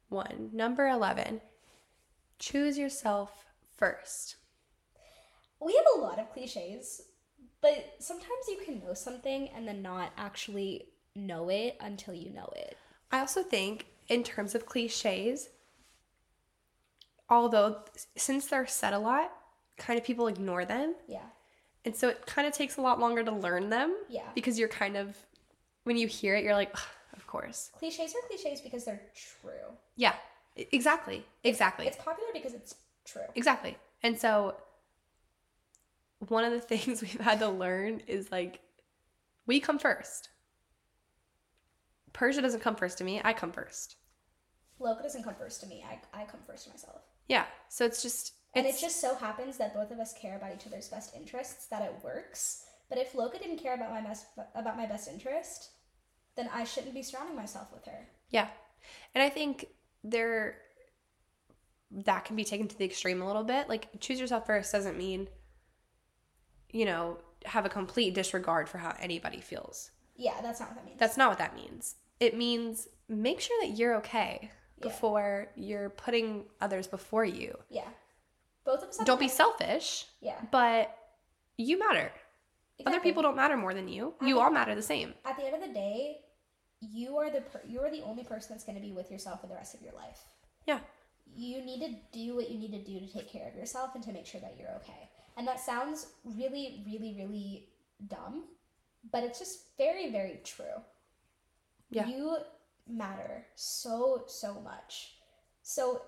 one. 0.09 0.51
Number 0.53 0.89
11. 0.89 1.41
Choose 2.39 2.77
yourself 2.77 3.45
first. 3.77 4.37
We 5.61 5.75
have 5.75 5.87
a 5.97 6.01
lot 6.01 6.19
of 6.19 6.33
cliches, 6.33 7.03
but 7.61 7.95
sometimes 7.99 8.49
you 8.49 8.59
can 8.65 8.81
know 8.81 8.95
something 8.95 9.49
and 9.55 9.67
then 9.67 9.81
not 9.81 10.13
actually 10.17 10.89
know 11.15 11.49
it 11.49 11.77
until 11.81 12.15
you 12.15 12.31
know 12.31 12.53
it. 12.57 12.77
I 13.13 13.21
also 13.21 13.43
think 13.43 13.87
in 14.09 14.23
terms 14.25 14.55
of 14.55 14.67
cliches, 14.67 15.49
although 17.31 17.79
since 18.17 18.47
they're 18.47 18.67
said 18.67 18.93
a 18.93 18.99
lot, 18.99 19.33
kind 19.79 19.99
of 19.99 20.05
people 20.05 20.27
ignore 20.27 20.65
them. 20.65 20.95
Yeah. 21.07 21.27
And 21.85 21.95
so 21.95 22.09
it 22.09 22.27
kind 22.27 22.47
of 22.47 22.53
takes 22.53 22.77
a 22.77 22.81
lot 22.81 22.99
longer 22.99 23.23
to 23.23 23.33
learn 23.33 23.71
them. 23.71 23.95
Yeah. 24.09 24.29
Because 24.35 24.59
you're 24.59 24.69
kind 24.69 24.97
of 24.97 25.17
when 25.85 25.97
you 25.97 26.07
hear 26.09 26.35
it, 26.35 26.45
you're 26.45 26.55
like, 26.55 26.71
"Ugh, 26.75 26.83
of 27.17 27.27
course. 27.27 27.71
Cliches 27.79 28.15
are 28.15 28.27
cliches 28.29 28.61
because 28.61 28.85
they're 28.85 29.03
true. 29.15 29.77
Yeah. 29.97 30.15
Exactly. 30.57 31.25
Exactly. 31.43 31.87
It's 31.87 31.97
popular 31.97 32.31
because 32.33 32.55
it's 32.55 32.75
true. 33.05 33.23
Exactly. 33.35 33.77
And 34.03 34.19
so 34.19 34.57
one 36.29 36.45
of 36.45 36.53
the 36.53 36.61
things 36.77 37.03
we've 37.03 37.21
had 37.21 37.39
to 37.41 37.49
learn 37.49 38.03
is 38.07 38.31
like 38.31 38.61
we 39.47 39.61
come 39.61 39.79
first. 39.79 40.31
Persis 42.13 42.43
doesn't 42.43 42.61
come 42.61 42.77
first 42.77 42.99
to 42.99 43.05
me, 43.05 43.21
I 43.25 43.33
come 43.33 43.51
first. 43.51 43.97
Loka 44.81 45.03
doesn't 45.03 45.25
come 45.25 45.35
first 45.35 45.61
to 45.61 45.67
me. 45.67 45.85
I, 45.89 46.23
I 46.23 46.25
come 46.25 46.41
first 46.47 46.65
to 46.65 46.71
myself. 46.71 47.03
Yeah. 47.29 47.45
So 47.69 47.85
it's 47.85 48.03
just 48.03 48.35
And 48.55 48.67
it 48.67 48.77
just 48.81 49.01
so 49.01 49.15
happens 49.17 49.57
that 49.59 49.75
both 49.75 49.91
of 49.91 49.99
us 49.99 50.15
care 50.15 50.37
about 50.37 50.55
each 50.55 50.67
other's 50.67 50.89
best 50.89 51.15
interests, 51.17 51.67
that 51.67 51.83
it 51.83 51.95
works. 52.05 52.67
But 52.89 52.99
if 52.99 53.13
Loka 53.15 53.39
didn't 53.41 53.59
care 53.59 53.75
about 53.75 53.91
my 53.91 54.01
best 54.03 54.27
about 54.55 54.77
my 54.77 54.87
best 54.87 55.09
interest, 55.09 55.71
then 56.37 56.49
I 56.53 56.65
shouldn't 56.65 56.95
be 56.95 57.03
surrounding 57.03 57.37
myself 57.37 57.69
with 57.73 57.85
her. 57.87 58.09
yeah. 58.31 58.49
And 59.15 59.23
I 59.23 59.31
think 59.31 59.67
there 60.03 60.59
that 61.91 62.25
can 62.25 62.37
be 62.37 62.45
taken 62.45 62.69
to 62.69 62.77
the 62.77 62.85
extreme 62.85 63.23
a 63.23 63.27
little 63.27 63.45
bit. 63.45 63.69
Like 63.69 63.89
choose 64.01 64.21
yourself 64.21 64.47
first 64.47 64.73
doesn't 64.73 64.99
mean 64.99 65.29
you 66.71 66.85
know, 66.85 67.19
have 67.45 67.65
a 67.65 67.69
complete 67.69 68.15
disregard 68.15 68.69
for 68.69 68.79
how 68.79 68.93
anybody 68.99 69.41
feels. 69.41 69.91
Yeah, 70.17 70.35
that's 70.43 70.59
not 70.59 70.71
what 70.71 70.77
that 70.77 70.85
means. 70.87 70.99
That's 70.99 71.17
not 71.17 71.29
what 71.29 71.39
that 71.39 71.55
means. 71.55 71.95
It 72.19 72.37
means 72.37 72.89
make 73.09 73.41
sure 73.41 73.57
that 73.63 73.77
you're 73.79 73.95
okay 73.97 74.51
Yeah. 74.79 74.83
before 74.89 75.49
you're 75.55 75.91
putting 75.91 76.47
others 76.61 76.87
before 76.89 77.25
you. 77.25 77.57
yeah. 77.71 77.89
Both 78.65 78.83
of 78.83 78.89
us 78.89 78.99
Don't 79.05 79.21
be 79.21 79.29
selfish, 79.29 80.07
Yeah. 80.21 80.41
but 80.51 80.97
you 81.59 81.79
matter. 81.79 82.11
Other 82.87 83.01
people 83.01 83.23
don't 83.23 83.37
matter 83.37 83.57
more 83.57 83.73
than 83.75 83.89
you. 83.89 84.15
You 84.21 84.27
think- 84.35 84.37
all 84.39 84.51
matter 84.51 84.75
the 84.75 84.83
same. 84.83 85.15
At 85.25 85.37
the 85.37 85.45
end 85.45 85.55
of 85.55 85.61
the 85.69 85.75
day, 85.75 86.21
you 86.81 87.17
are 87.19 87.31
the 87.31 87.41
per- 87.41 87.63
you 87.67 87.81
are 87.81 87.91
the 87.91 88.03
only 88.03 88.25
person 88.25 88.49
that's 88.55 88.65
going 88.65 88.77
to 88.77 88.83
be 88.83 88.93
with 88.93 89.11
yourself 89.11 89.41
for 89.41 89.47
the 89.47 89.55
rest 89.55 89.75
of 89.75 89.83
your 89.83 89.95
life. 89.95 90.21
Yeah. 90.67 90.81
you 91.37 91.63
need 91.65 91.81
to 91.81 91.91
do 92.19 92.37
what 92.37 92.51
you 92.51 92.59
need 92.59 92.71
to 92.73 92.85
do 92.85 93.01
to 93.01 93.11
take 93.11 93.29
care 93.33 93.49
of 93.49 93.55
yourself 93.57 93.95
and 93.95 94.05
to 94.05 94.13
make 94.13 94.27
sure 94.27 94.41
that 94.41 94.57
you're 94.59 94.71
okay. 94.77 95.09
And 95.39 95.49
that 95.49 95.59
sounds 95.59 96.07
really, 96.25 96.85
really, 96.87 97.15
really 97.19 97.69
dumb, 98.07 98.45
but 99.11 99.25
it's 99.25 99.39
just 99.39 99.77
very, 99.79 100.13
very 100.13 100.41
true. 100.45 100.77
Yeah. 101.91 102.07
You 102.07 102.37
matter 102.87 103.47
so, 103.55 104.25
so 104.27 104.61
much. 104.61 105.15
So 105.63 106.03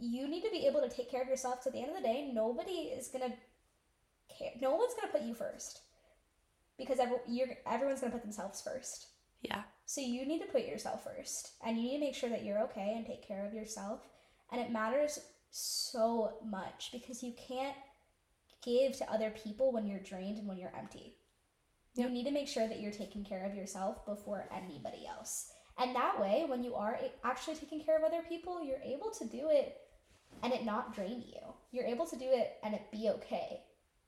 you 0.00 0.26
need 0.28 0.42
to 0.42 0.50
be 0.50 0.66
able 0.66 0.80
to 0.80 0.88
take 0.88 1.08
care 1.10 1.22
of 1.22 1.28
yourself. 1.28 1.62
So 1.62 1.68
at 1.70 1.74
the 1.74 1.80
end 1.80 1.90
of 1.90 1.96
the 1.96 2.02
day, 2.02 2.30
nobody 2.34 2.90
is 2.98 3.08
going 3.08 3.30
to 3.30 3.36
care. 4.38 4.50
No 4.60 4.74
one's 4.74 4.94
going 4.94 5.10
to 5.10 5.18
put 5.18 5.26
you 5.26 5.34
first 5.34 5.80
because 6.78 6.98
every, 6.98 7.18
you're, 7.28 7.48
everyone's 7.66 8.00
going 8.00 8.12
to 8.12 8.18
put 8.18 8.24
themselves 8.24 8.60
first. 8.60 9.08
Yeah. 9.42 9.62
So 9.86 10.00
you 10.00 10.26
need 10.26 10.40
to 10.40 10.52
put 10.52 10.66
yourself 10.66 11.04
first 11.04 11.52
and 11.66 11.76
you 11.76 11.82
need 11.82 11.98
to 11.98 12.04
make 12.04 12.14
sure 12.14 12.30
that 12.30 12.44
you're 12.44 12.62
okay 12.62 12.94
and 12.96 13.04
take 13.04 13.26
care 13.26 13.46
of 13.46 13.54
yourself. 13.54 14.00
And 14.50 14.60
it 14.60 14.70
matters 14.70 15.18
so 15.50 16.34
much 16.44 16.90
because 16.92 17.22
you 17.22 17.34
can't 17.48 17.76
give 18.64 18.96
to 18.96 19.12
other 19.12 19.30
people 19.30 19.72
when 19.72 19.86
you're 19.86 20.00
drained 20.00 20.38
and 20.38 20.46
when 20.46 20.56
you're 20.56 20.72
empty. 20.78 21.14
You 21.94 22.08
need 22.08 22.24
to 22.24 22.30
make 22.30 22.48
sure 22.48 22.68
that 22.68 22.80
you're 22.80 22.92
taking 22.92 23.24
care 23.24 23.44
of 23.44 23.54
yourself 23.54 24.06
before 24.06 24.48
anybody 24.54 25.06
else. 25.06 25.52
And 25.78 25.94
that 25.94 26.18
way, 26.20 26.44
when 26.46 26.62
you 26.62 26.74
are 26.74 26.98
actually 27.24 27.56
taking 27.56 27.82
care 27.82 27.98
of 27.98 28.04
other 28.04 28.22
people, 28.26 28.64
you're 28.64 28.80
able 28.82 29.10
to 29.10 29.26
do 29.26 29.48
it 29.50 29.76
and 30.42 30.52
it 30.52 30.64
not 30.64 30.94
drain 30.94 31.22
you. 31.26 31.40
You're 31.70 31.84
able 31.84 32.06
to 32.06 32.16
do 32.16 32.26
it 32.28 32.54
and 32.62 32.74
it 32.74 32.90
be 32.90 33.10
okay 33.10 33.60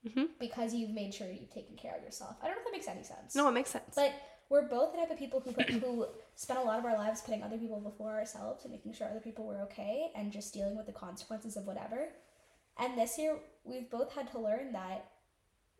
Mhm. 0.05 0.29
because 0.38 0.75
you've 0.75 0.90
made 0.90 1.14
sure 1.14 1.31
you've 1.31 1.51
taken 1.53 1.77
care 1.77 1.95
of 1.97 2.03
yourself. 2.03 2.37
I 2.43 2.47
don't 2.47 2.57
know 2.57 2.61
if 2.61 2.64
that 2.67 2.73
makes 2.73 2.88
any 2.88 3.03
sense. 3.03 3.35
No, 3.35 3.49
it 3.49 3.53
makes 3.53 3.71
sense. 3.71 3.95
But 3.95 4.12
we're 4.51 4.69
both 4.69 4.93
the 4.93 4.99
type 4.99 5.11
of 5.11 5.19
people 5.19 5.40
who 5.40 5.53
put, 5.53 5.69
who 5.71 6.07
spend 6.37 6.59
a 6.59 6.62
lot 6.62 6.79
of 6.79 6.85
our 6.85 6.97
lives 6.97 7.23
putting 7.23 7.43
other 7.43 7.57
people 7.59 7.81
before 7.81 8.11
ourselves 8.12 8.64
and 8.64 8.73
making 8.73 8.93
sure 8.93 9.09
other 9.09 9.21
people 9.21 9.47
were 9.47 9.62
okay 9.62 10.11
and 10.14 10.31
just 10.33 10.53
dealing 10.53 10.77
with 10.77 10.87
the 10.87 10.93
consequences 10.93 11.57
of 11.57 11.67
whatever. 11.67 12.09
And 12.77 12.99
this 12.99 13.17
year, 13.19 13.38
we've 13.64 13.88
both 13.90 14.12
had 14.12 14.31
to 14.33 14.38
learn 14.38 14.73
that 14.73 15.11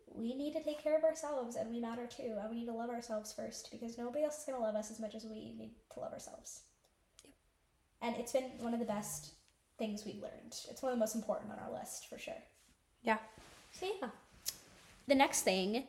we 0.07 0.33
need 0.33 0.53
to 0.53 0.63
take 0.63 0.81
care 0.81 0.97
of 0.97 1.03
ourselves 1.03 1.55
and 1.57 1.69
we 1.69 1.79
matter 1.79 2.07
too. 2.07 2.37
And 2.39 2.49
we 2.49 2.55
need 2.61 2.65
to 2.67 2.73
love 2.73 2.89
ourselves 2.89 3.33
first 3.33 3.69
because 3.71 3.97
nobody 3.97 4.23
else 4.23 4.39
is 4.39 4.45
going 4.45 4.57
to 4.57 4.63
love 4.63 4.75
us 4.75 4.89
as 4.89 4.99
much 4.99 5.13
as 5.13 5.25
we 5.25 5.53
need 5.53 5.71
to 5.93 5.99
love 5.99 6.13
ourselves. 6.13 6.61
And 8.01 8.15
it's 8.15 8.31
been 8.31 8.51
one 8.59 8.73
of 8.73 8.79
the 8.79 8.85
best 8.85 9.33
things 9.77 10.05
we've 10.05 10.21
learned. 10.21 10.55
It's 10.69 10.81
one 10.81 10.91
of 10.91 10.97
the 10.97 11.01
most 11.01 11.15
important 11.15 11.51
on 11.51 11.59
our 11.59 11.71
list 11.71 12.07
for 12.07 12.17
sure. 12.17 12.41
yeah. 13.03 13.17
So 13.79 13.87
yeah. 14.01 14.09
The 15.07 15.15
next 15.15 15.41
thing, 15.41 15.85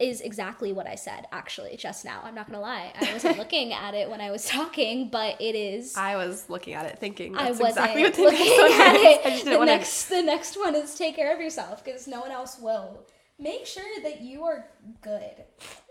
is 0.00 0.20
exactly 0.20 0.72
what 0.72 0.86
I 0.86 0.94
said 0.94 1.26
actually 1.32 1.76
just 1.76 2.04
now. 2.04 2.20
I'm 2.24 2.34
not 2.34 2.46
gonna 2.46 2.60
lie. 2.60 2.92
I 3.00 3.12
wasn't 3.12 3.38
looking 3.42 3.72
at 3.72 3.94
it 3.94 4.08
when 4.08 4.20
I 4.20 4.30
was 4.30 4.46
talking, 4.46 5.08
but 5.08 5.40
it 5.40 5.54
is 5.54 5.96
I 5.96 6.16
was 6.16 6.48
looking 6.48 6.74
at 6.74 6.86
it 6.86 6.98
thinking 6.98 7.36
I 7.36 7.44
that's 7.44 7.60
wasn't 7.60 7.86
exactly 7.86 8.02
what 8.04 8.14
the 8.14 8.22
looking 8.22 8.38
next 8.38 8.80
at 8.80 8.94
it. 8.96 9.20
I 9.26 9.30
just 9.30 9.44
the 9.44 9.50
didn't 9.50 9.58
want 9.58 9.68
to. 9.68 9.76
next 9.76 10.04
the 10.08 10.22
next 10.22 10.56
one 10.56 10.74
is 10.74 10.94
take 10.94 11.16
care 11.16 11.34
of 11.34 11.40
yourself 11.40 11.84
because 11.84 12.06
no 12.06 12.20
one 12.20 12.30
else 12.30 12.58
will. 12.60 13.06
Make 13.38 13.66
sure 13.66 14.02
that 14.02 14.20
you 14.20 14.44
are 14.44 14.66
good. 15.00 15.44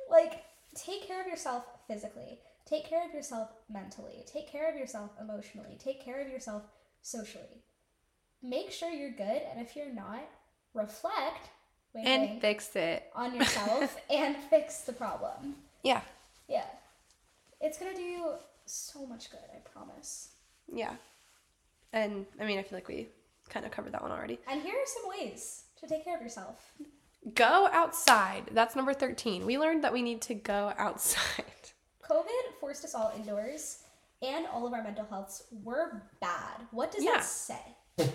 Like 0.10 0.44
take 0.76 1.08
care 1.08 1.22
of 1.22 1.28
yourself 1.28 1.66
physically. 1.88 2.40
Take 2.66 2.86
care 2.86 3.06
of 3.06 3.14
yourself 3.14 3.50
mentally. 3.70 4.26
Take 4.26 4.50
care 4.52 4.70
of 4.70 4.78
yourself 4.78 5.12
emotionally. 5.22 5.78
Take 5.80 6.04
care 6.04 6.22
of 6.22 6.30
yourself 6.30 6.64
socially. 7.02 7.64
Make 8.44 8.72
sure 8.72 8.90
you're 8.90 9.12
good 9.12 9.42
and 9.52 9.60
if 9.62 9.76
you're 9.76 9.94
not, 9.94 10.22
reflect 10.78 11.50
wink, 11.94 12.08
And 12.08 12.22
wink, 12.30 12.42
fixed 12.42 12.76
it. 12.76 13.12
on 13.16 13.36
yourself 13.40 13.98
and 14.10 14.36
fix 14.50 14.82
the 14.82 14.94
problem. 14.94 15.56
Yeah. 15.84 16.02
Yeah. 16.48 16.66
It's 17.60 17.78
going 17.78 17.94
to 17.94 17.98
do 18.00 18.06
you 18.06 18.32
so 18.66 19.06
much 19.06 19.32
good, 19.32 19.40
I 19.54 19.58
promise. 19.70 20.30
Yeah. 20.72 20.94
And 21.94 22.26
I 22.40 22.46
mean, 22.46 22.60
I 22.60 22.64
feel 22.64 22.78
like 22.78 22.88
we 22.88 23.08
kind 23.50 23.66
of 23.66 23.72
covered 23.72 23.94
that 23.94 24.02
one 24.02 24.12
already. 24.12 24.40
And 24.50 24.62
here 24.62 24.76
are 24.76 24.86
some 24.86 25.10
ways 25.10 25.64
to 25.80 25.88
take 25.88 26.04
care 26.04 26.16
of 26.16 26.22
yourself. 26.22 26.74
Go 27.34 27.68
outside. 27.72 28.44
That's 28.52 28.76
number 28.76 28.94
13. 28.94 29.46
We 29.46 29.58
learned 29.58 29.84
that 29.84 29.92
we 29.94 30.02
need 30.02 30.22
to 30.24 30.34
go 30.36 30.74
outside. 30.78 31.44
COVID 32.08 32.54
forced 32.60 32.86
us 32.86 32.94
all 32.96 33.12
indoors, 33.18 33.80
and 34.22 34.46
all 34.54 34.66
of 34.68 34.74
our 34.74 34.84
mental 34.84 35.06
healths 35.10 35.44
were 35.64 36.04
bad. 36.22 36.62
What 36.72 36.92
does 36.92 37.04
Yeah. 37.04 37.14
that 37.16 37.24
say? 37.26 37.60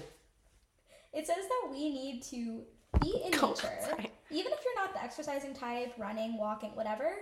it 1.12 1.26
says 1.26 1.36
that 1.48 1.68
we 1.70 1.90
need 1.90 2.22
to 2.24 2.62
be 3.00 3.22
in 3.24 3.30
Go 3.32 3.48
nature. 3.50 3.68
outside. 3.68 4.10
Even 4.30 4.52
if 4.52 4.58
you're 4.64 4.74
not 4.84 4.94
the 4.94 5.02
exercising 5.02 5.54
type, 5.54 5.92
running, 5.98 6.38
walking, 6.38 6.70
whatever, 6.74 7.12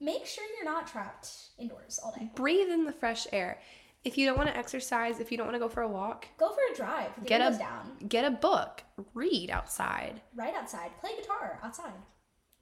make 0.00 0.26
sure 0.26 0.44
you're 0.56 0.64
not 0.70 0.86
trapped 0.86 1.30
indoors 1.58 1.98
all 2.02 2.12
day. 2.18 2.30
Breathe 2.34 2.70
in 2.70 2.84
the 2.84 2.92
fresh 2.92 3.26
air. 3.32 3.58
If 4.02 4.16
you 4.16 4.24
don't 4.26 4.38
want 4.38 4.48
to 4.48 4.56
exercise, 4.56 5.20
if 5.20 5.30
you 5.30 5.36
don't 5.36 5.46
want 5.46 5.56
to 5.56 5.60
go 5.60 5.68
for 5.68 5.82
a 5.82 5.88
walk, 5.88 6.26
Go 6.38 6.48
for 6.48 6.60
a 6.72 6.74
drive 6.76 7.10
Get 7.26 7.40
a- 7.42 7.58
down. 7.58 7.96
get 8.08 8.24
a 8.24 8.30
book, 8.30 8.82
read 9.12 9.50
outside, 9.50 10.22
Right 10.34 10.54
outside. 10.54 10.90
Play 11.00 11.16
guitar 11.20 11.58
outside. 11.62 11.92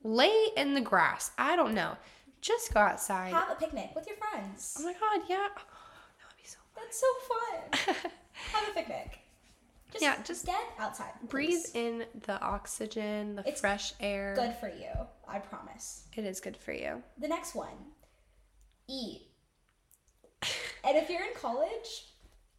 lay 0.02 0.48
in 0.56 0.74
the 0.74 0.80
grass. 0.80 1.30
I 1.38 1.54
don't 1.54 1.74
know. 1.74 1.96
Just 2.40 2.74
go 2.74 2.80
outside. 2.80 3.32
Have 3.32 3.50
a 3.50 3.54
picnic 3.54 3.90
with 3.94 4.06
your 4.08 4.16
friends. 4.16 4.76
oh 4.80 4.84
my 4.84 4.92
god, 4.94 5.22
yeah. 5.28 5.48
That 6.18 6.26
would 6.26 6.36
be 6.42 6.48
so 6.48 6.58
That's 6.76 7.00
so 7.00 7.86
fun. 7.94 7.94
Have 8.52 8.68
a 8.68 8.72
picnic. 8.72 9.18
Just, 9.92 10.02
Yeah, 10.02 10.16
just 10.22 10.44
get 10.46 10.60
outside. 10.78 11.12
breathe 11.28 11.50
please. 11.50 11.74
in 11.74 12.04
the 12.26 12.40
oxygen, 12.42 13.36
the 13.36 13.48
It's 13.48 13.60
fresh 13.60 13.94
air. 14.00 14.34
Good 14.36 14.54
for 14.60 14.68
you. 14.68 14.90
I 15.26 15.38
promise. 15.38 16.04
It 16.16 16.24
is 16.24 16.40
good 16.40 16.56
for 16.56 16.72
you. 16.72 17.02
The 17.18 17.28
next 17.28 17.54
one, 17.54 17.92
eat. 18.88 19.22
and 20.84 20.96
if 20.96 21.08
you're 21.08 21.22
in 21.24 21.34
college, 21.34 22.06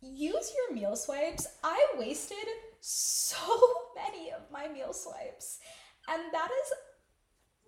use 0.02 0.52
your 0.58 0.76
meal 0.76 0.96
swipes. 0.96 1.48
I 1.64 1.86
wasted 1.98 2.38
so 2.82 3.38
many 3.96 4.32
of 4.32 4.42
my 4.52 4.68
meal 4.68 4.94
swipes, 4.94 5.60
and 6.08 6.22
that 6.34 6.50
is 6.64 6.72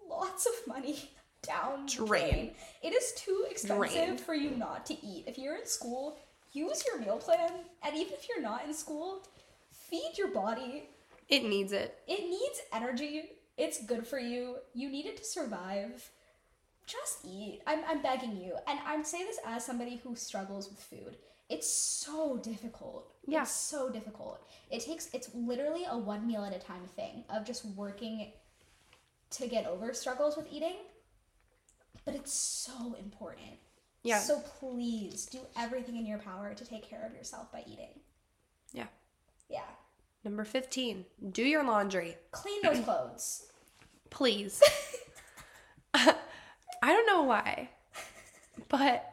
lots 0.10 0.46
of 0.48 0.54
money 0.68 1.12
down 1.44 1.86
the 1.86 1.92
Drain. 2.06 2.08
drain. 2.32 2.52
It 2.82 2.94
is 2.94 3.14
too 3.16 3.46
expensive 3.50 3.78
Drain. 3.94 4.18
for 4.18 4.34
you 4.34 4.52
not 4.52 4.86
to 4.88 4.94
eat. 5.06 5.26
If 5.28 5.38
you're 5.38 5.56
in 5.56 5.66
school, 5.68 6.18
use 6.52 6.84
your 6.86 7.00
meal 7.00 7.18
plan, 7.18 7.52
and 7.84 7.96
even 7.96 8.14
if 8.14 8.28
you're 8.30 8.42
not 8.42 8.66
in 8.66 8.74
school, 8.74 9.24
feed 9.92 10.14
your 10.18 10.30
body. 10.30 10.90
It 11.30 11.44
needs 11.44 11.72
it. 11.74 12.00
It 12.08 12.28
needs 12.28 12.62
energy. 12.74 13.34
It's 13.58 13.86
good 13.86 14.08
for 14.08 14.18
you. 14.18 14.56
You 14.74 14.90
need 14.90 15.06
it 15.06 15.18
to 15.18 15.24
survive. 15.24 16.10
Just 16.88 17.20
eat. 17.24 17.62
I'm, 17.68 17.82
I'm 17.88 18.02
begging 18.02 18.36
you. 18.36 18.56
And 18.68 18.80
I'm 18.86 19.04
saying 19.04 19.28
this 19.28 19.40
as 19.46 19.64
somebody 19.64 20.02
who 20.04 20.16
struggles 20.16 20.70
with 20.70 20.80
food. 20.80 21.18
It's 21.50 21.72
so 21.72 22.38
difficult. 22.38 23.14
Yeah. 23.28 23.44
It's 23.44 23.52
so 23.52 23.90
difficult. 23.90 24.50
It 24.72 24.80
takes, 24.82 25.10
it's 25.14 25.30
literally 25.36 25.86
a 25.90 25.98
one 25.98 26.26
meal 26.26 26.44
at 26.44 26.56
a 26.56 26.60
time 26.60 26.88
thing 26.96 27.24
of 27.30 27.46
just 27.46 27.66
working 27.66 28.32
to 29.32 29.48
get 29.48 29.68
over 29.68 29.94
struggles 29.94 30.38
with 30.38 30.48
eating. 30.52 30.78
But 32.06 32.16
it's 32.16 32.34
so 32.34 32.96
important. 33.00 33.60
Yeah. 34.04 34.20
So 34.20 34.40
please 34.40 35.26
do 35.28 35.40
everything 35.58 35.98
in 35.98 36.06
your 36.06 36.18
power 36.18 36.54
to 36.54 36.66
take 36.66 36.90
care 36.90 37.06
of 37.06 37.14
yourself 37.14 37.52
by 37.52 37.64
eating. 37.68 38.00
Yeah. 38.74 38.88
Yeah. 39.50 39.62
Number 40.24 40.44
15, 40.44 41.06
do 41.32 41.44
your 41.44 41.64
laundry. 41.64 42.16
Clean 42.32 42.62
those 42.64 42.80
clothes. 42.86 43.48
Please. 44.10 44.62
I 45.94 46.16
don't 46.84 47.06
know 47.06 47.24
why, 47.24 47.70
but 48.70 49.08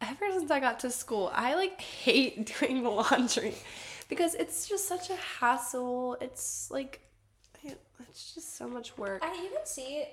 ever 0.00 0.30
since 0.30 0.50
I 0.50 0.60
got 0.60 0.80
to 0.80 0.90
school, 0.90 1.30
I 1.34 1.54
like 1.54 1.80
hate 1.80 2.52
doing 2.60 2.84
laundry 2.84 3.54
because 4.08 4.34
it's 4.34 4.68
just 4.68 4.86
such 4.86 5.10
a 5.10 5.16
hassle. 5.16 6.16
It's 6.20 6.70
like, 6.70 7.00
it's 8.08 8.34
just 8.34 8.56
so 8.56 8.68
much 8.68 8.96
work. 8.98 9.22
I 9.24 9.32
even 9.44 9.64
see 9.64 10.04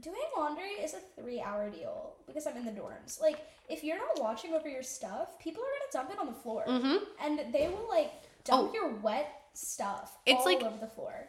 doing 0.00 0.16
laundry 0.36 0.70
is 0.82 0.94
a 0.94 1.20
three 1.20 1.40
hour 1.40 1.70
deal 1.70 2.14
because 2.26 2.46
I'm 2.46 2.56
in 2.56 2.64
the 2.64 2.72
dorms. 2.72 3.20
Like, 3.20 3.38
if 3.68 3.82
you're 3.84 3.96
not 3.96 4.20
watching 4.20 4.52
over 4.52 4.68
your 4.68 4.82
stuff, 4.82 5.38
people 5.38 5.62
are 5.62 5.66
gonna 5.66 6.06
dump 6.06 6.10
it 6.12 6.18
on 6.18 6.26
the 6.26 6.40
floor, 6.40 6.64
mm-hmm. 6.66 6.96
and 7.22 7.52
they 7.52 7.68
will 7.68 7.88
like 7.88 8.12
dump. 8.44 8.70
Oh. 8.70 8.74
your 8.74 8.90
wet 8.96 9.42
stuff 9.54 10.18
It's 10.26 10.38
all 10.40 10.44
like- 10.44 10.62
over 10.62 10.78
the 10.78 10.86
floor. 10.86 11.28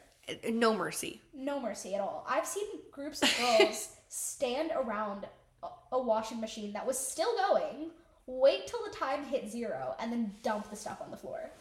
No 0.49 0.73
mercy. 0.73 1.21
No 1.35 1.59
mercy 1.59 1.93
at 1.93 2.01
all. 2.01 2.25
I've 2.27 2.47
seen 2.47 2.65
groups 2.91 3.21
of 3.21 3.31
girls 3.37 3.89
stand 4.09 4.71
around 4.75 5.27
a, 5.91 5.99
washing 5.99 6.41
machine 6.41 6.73
that 6.73 6.85
was 6.85 6.97
still 6.97 7.29
going, 7.49 7.91
wait 8.25 8.65
till 8.65 8.83
the 8.83 8.89
time 8.89 9.23
hit 9.25 9.47
zero, 9.51 9.95
and 9.99 10.11
then 10.11 10.33
dump 10.41 10.69
the 10.71 10.75
stuff 10.75 10.99
on 11.01 11.11
the 11.11 11.17
floor. 11.17 11.51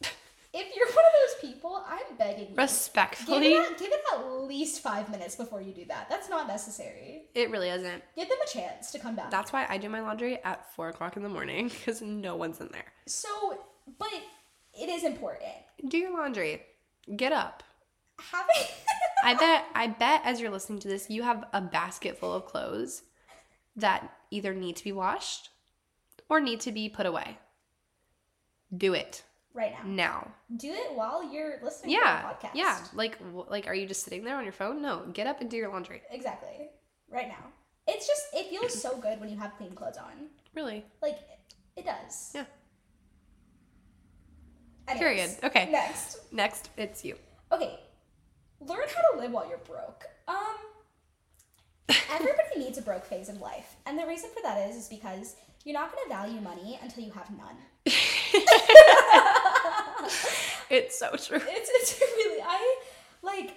If 0.54 0.74
you're 0.74 0.86
one 0.86 0.96
of 1.04 1.12
those 1.42 1.50
people, 1.50 1.84
I'm 1.86 2.16
begging 2.16 2.44
you. 2.44 2.48
Give 2.48 2.58
Respectfully, 2.58 3.52
it, 3.52 3.70
at, 3.72 3.78
give 3.78 3.92
it 3.92 4.00
at 4.14 4.26
least 4.44 4.80
five 4.82 5.10
minutes 5.10 5.36
before 5.36 5.60
you 5.60 5.72
do 5.72 5.84
that. 5.88 6.08
That's 6.08 6.30
not 6.30 6.48
necessary. 6.48 7.24
it 7.34 7.50
really 7.50 7.68
isn't. 7.68 8.02
Give 8.16 8.26
them 8.28 8.38
a 8.42 8.48
chance 8.48 8.90
to 8.92 8.98
come 8.98 9.14
back. 9.14 9.30
That's 9.30 9.52
why 9.52 9.66
I 9.68 9.76
do 9.76 9.90
my 9.90 10.00
laundry 10.00 10.42
at 10.44 10.72
four 10.74 10.88
o'clock 10.88 11.18
in 11.18 11.22
the 11.22 11.28
morning 11.28 11.68
because 11.68 12.00
no 12.00 12.34
one's 12.34 12.60
in 12.62 12.68
there. 12.72 12.86
so, 13.06 13.58
but 13.98 14.08
it 14.78 14.88
is 14.88 15.04
important. 15.04 15.50
Do 15.86 15.98
your 15.98 16.12
laundry. 16.12 16.62
Get 17.16 17.32
up. 17.32 17.62
Having 18.32 18.66
I 19.24 19.34
bet 19.34 19.64
I 19.74 19.86
bet 19.88 20.22
as 20.24 20.40
you're 20.40 20.50
listening 20.50 20.78
to 20.80 20.88
this, 20.88 21.08
you 21.10 21.22
have 21.22 21.44
a 21.52 21.60
basket 21.60 22.18
full 22.18 22.32
of 22.34 22.46
clothes 22.46 23.02
that 23.76 24.10
either 24.30 24.54
need 24.54 24.76
to 24.76 24.84
be 24.84 24.92
washed 24.92 25.50
or 26.28 26.40
need 26.40 26.60
to 26.60 26.72
be 26.72 26.88
put 26.88 27.06
away. 27.06 27.38
Do 28.76 28.92
it 28.94 29.22
right 29.54 29.72
now. 29.84 29.88
now. 29.90 30.30
Do 30.56 30.70
it 30.72 30.94
while 30.94 31.32
you're 31.32 31.54
listening 31.62 31.92
Yeah, 31.92 32.22
to 32.22 32.36
the 32.40 32.48
podcast. 32.48 32.54
yeah. 32.54 32.78
Like, 32.94 33.18
like, 33.48 33.66
are 33.66 33.74
you 33.74 33.86
just 33.86 34.02
sitting 34.04 34.24
there 34.24 34.36
on 34.36 34.44
your 34.44 34.52
phone? 34.52 34.82
No, 34.82 35.04
get 35.12 35.26
up 35.26 35.40
and 35.40 35.50
do 35.50 35.56
your 35.56 35.70
laundry. 35.70 36.02
Exactly. 36.10 36.68
Right 37.10 37.28
now. 37.28 37.44
It's 37.86 38.06
just 38.06 38.22
it 38.34 38.48
feels 38.50 38.74
so 38.82 38.98
good 38.98 39.20
when 39.20 39.30
you 39.30 39.38
have 39.38 39.56
clean 39.56 39.72
clothes 39.74 39.96
on. 39.96 40.28
Really? 40.54 40.84
Like 41.00 41.18
it 41.76 41.86
does. 41.86 42.32
Yeah. 42.34 42.44
Period. 44.96 45.30
Okay. 45.44 45.70
Next. 45.70 46.18
Next, 46.32 46.70
it's 46.76 47.04
you. 47.04 47.16
Okay. 47.52 47.78
Learn 48.60 48.86
how 48.94 49.12
to 49.12 49.20
live 49.20 49.32
while 49.32 49.48
you're 49.48 49.58
broke. 49.58 50.04
Um 50.26 50.56
everybody 52.10 52.48
needs 52.58 52.78
a 52.78 52.82
broke 52.82 53.04
phase 53.04 53.28
in 53.28 53.38
life. 53.40 53.76
And 53.86 53.98
the 53.98 54.06
reason 54.06 54.30
for 54.34 54.42
that 54.42 54.68
is 54.68 54.76
is 54.76 54.88
because 54.88 55.36
you're 55.64 55.74
not 55.74 55.92
going 55.92 56.08
to 56.08 56.14
value 56.14 56.40
money 56.40 56.78
until 56.82 57.04
you 57.04 57.12
have 57.12 57.30
none. 57.30 57.56
It's 60.70 60.98
so 60.98 61.10
true. 61.16 61.40
It's 61.48 61.70
it's 61.72 62.00
really 62.00 62.42
I 62.42 62.76
like 63.22 63.54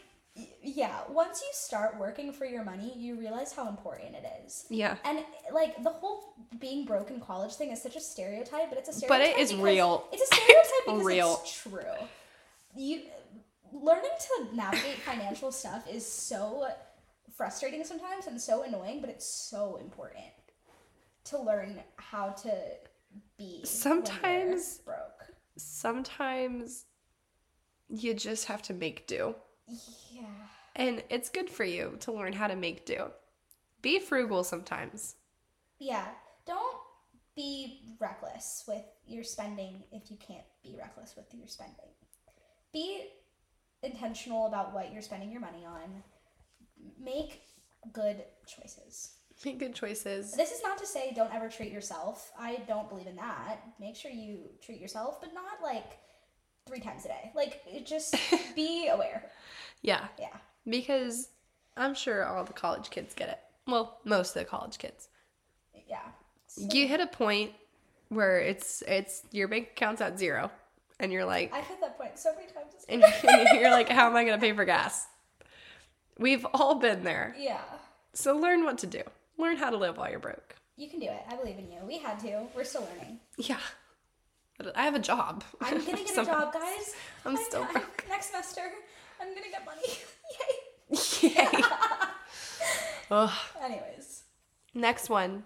yeah, 0.64 1.00
once 1.10 1.42
you 1.42 1.48
start 1.54 1.98
working 1.98 2.32
for 2.32 2.46
your 2.46 2.64
money, 2.64 2.94
you 2.96 3.20
realize 3.20 3.52
how 3.52 3.68
important 3.68 4.16
it 4.16 4.26
is. 4.46 4.66
Yeah. 4.70 4.98
And 5.04 5.20
like 5.52 5.82
the 5.84 5.90
whole 5.90 6.36
being 6.60 6.86
broke 6.86 7.10
in 7.10 7.20
college 7.20 7.54
thing 7.54 7.72
is 7.72 7.82
such 7.82 7.96
a 7.96 8.00
stereotype, 8.00 8.70
but 8.70 8.78
it's 8.78 8.90
a 8.90 8.94
stereotype. 8.94 9.20
But 9.34 9.40
it 9.40 9.42
is 9.42 9.56
real. 9.56 10.08
It's 10.12 10.22
a 10.22 10.36
stereotype 10.36 10.72
because 10.86 11.04
Real. 11.04 11.40
it's 11.42 11.62
true. 11.62 12.08
You 12.76 13.02
learning 13.74 14.12
to 14.20 14.56
navigate 14.56 14.98
financial 14.98 15.52
stuff 15.52 15.88
is 15.92 16.06
so 16.06 16.68
frustrating 17.36 17.84
sometimes 17.84 18.28
and 18.28 18.40
so 18.40 18.64
annoying, 18.64 19.02
but 19.02 19.10
it's 19.10 19.26
so 19.26 19.78
important 19.82 20.26
to 21.26 21.40
learn 21.42 21.80
how 21.96 22.30
to 22.30 22.52
be 23.38 23.62
Sometimes- 23.64 24.80
broke. 24.80 24.98
Sometimes 25.58 26.86
you 27.90 28.14
just 28.14 28.46
have 28.46 28.62
to 28.64 28.74
make 28.74 29.08
do. 29.08 29.36
Yeah. 30.12 30.26
And 30.76 31.04
it's 31.10 31.30
good 31.30 31.50
for 31.50 31.64
you 31.64 31.98
to 32.02 32.12
learn 32.12 32.34
how 32.34 32.48
to 32.48 32.56
make 32.56 32.86
do. 32.86 33.12
Be 33.82 34.00
frugal 34.00 34.44
sometimes. 34.44 35.16
Yeah. 35.80 36.06
Don't 36.46 36.78
be 37.36 37.96
reckless 38.00 38.64
with 38.68 38.84
your 39.08 39.24
spending 39.24 39.84
if 39.92 40.12
you 40.12 40.18
can't 40.18 40.46
be 40.64 40.76
reckless 40.78 41.16
with 41.16 41.26
your 41.34 41.48
spending. 41.48 41.76
Be 42.74 43.08
intentional 43.84 44.48
about 44.48 44.74
what 44.74 44.92
you're 44.94 45.02
spending 45.02 45.32
your 45.32 45.42
money 45.42 45.66
on. 45.66 46.04
make 47.00 47.42
good 47.94 48.24
choices. 48.48 49.12
Make 49.44 49.60
good 49.60 49.74
choices. 49.74 50.34
This 50.34 50.52
is 50.52 50.62
not 50.62 50.78
to 50.78 50.86
say 50.86 51.14
don't 51.16 51.34
ever 51.34 51.50
treat 51.50 51.72
yourself. 51.72 52.32
I 52.38 52.58
don't 52.68 52.90
believe 52.90 53.08
in 53.08 53.16
that. 53.16 53.58
Make 53.80 53.96
sure 53.96 54.12
you 54.12 54.50
treat 54.64 54.80
yourself, 54.80 55.20
but 55.20 55.34
not 55.34 55.64
like 55.64 55.98
three 56.68 56.80
times 56.80 57.06
a 57.06 57.10
day. 57.10 57.32
Like 57.36 57.62
just 57.86 58.16
be 58.56 58.88
aware. 58.88 59.24
Yeah. 59.82 60.06
Yeah. 60.20 60.36
Because 60.68 61.30
I'm 61.78 61.96
sure 61.96 62.26
all 62.26 62.44
the 62.44 62.54
college 62.54 62.90
kids 62.90 63.14
get 63.14 63.30
it. 63.30 63.40
Well, 63.68 64.00
most 64.04 64.36
of 64.36 64.42
the 64.44 64.46
college 64.46 64.78
kids. 64.78 65.08
Yeah. 65.88 66.00
So- 66.48 66.68
You 66.72 66.88
hit 66.88 67.00
a 67.00 67.08
point 67.08 67.52
where 68.10 68.40
it's 68.40 68.84
it's 68.88 69.24
your 69.32 69.48
bank 69.48 69.70
account's 69.72 70.02
at 70.02 70.20
zero, 70.20 70.52
and 71.00 71.12
you're 71.12 71.26
like, 71.26 71.54
I've 71.54 71.66
hit 71.66 71.80
that 71.82 71.98
point 71.98 72.20
so 72.20 72.34
many 72.36 72.48
times. 72.52 72.74
This 72.74 72.86
and 72.90 73.02
you're 73.62 73.72
like, 73.72 73.90
how 73.90 74.08
am 74.08 74.16
I 74.16 74.24
gonna 74.26 74.38
pay 74.42 74.54
for 74.54 74.66
gas? 74.66 75.06
We've 76.18 76.46
all 76.54 76.76
been 76.76 77.04
there. 77.04 77.36
yeah. 77.40 77.62
So 78.14 78.36
learn 78.38 78.66
what 78.66 78.78
to 78.80 78.88
do. 78.88 79.02
Learn 79.38 79.56
how 79.56 79.70
to 79.70 79.78
live 79.78 79.98
while 79.98 80.10
you're 80.10 80.20
broke. 80.20 80.56
You 80.76 80.90
can 80.90 81.00
do 81.00 81.06
it. 81.06 81.22
I 81.30 81.36
believe 81.38 81.58
in 81.58 81.72
you. 81.72 81.80
We 81.88 81.98
had 82.00 82.20
to. 82.20 82.44
We're 82.54 82.66
still 82.66 82.88
learning. 82.98 83.20
Yeah. 83.38 83.58
But 84.64 84.78
I 84.78 84.84
have 84.84 84.96
a 84.96 85.00
job. 85.00 85.44
I'm 85.60 85.80
gonna 85.80 85.98
get 86.04 86.18
a 86.18 86.26
job, 86.26 86.54
guys. 86.54 86.96
I'm 87.26 87.36
still 87.38 87.66
broke. 87.72 88.06
Next 88.10 88.28
semester, 88.32 88.62
I'm 89.20 89.30
gonna 89.34 89.50
get 89.50 89.66
money. 89.66 89.82
Yay. 91.32 91.36
Yay. 91.36 91.64
Ugh. 93.10 93.32
Anyways, 93.62 94.24
Next 94.74 95.10
one. 95.10 95.44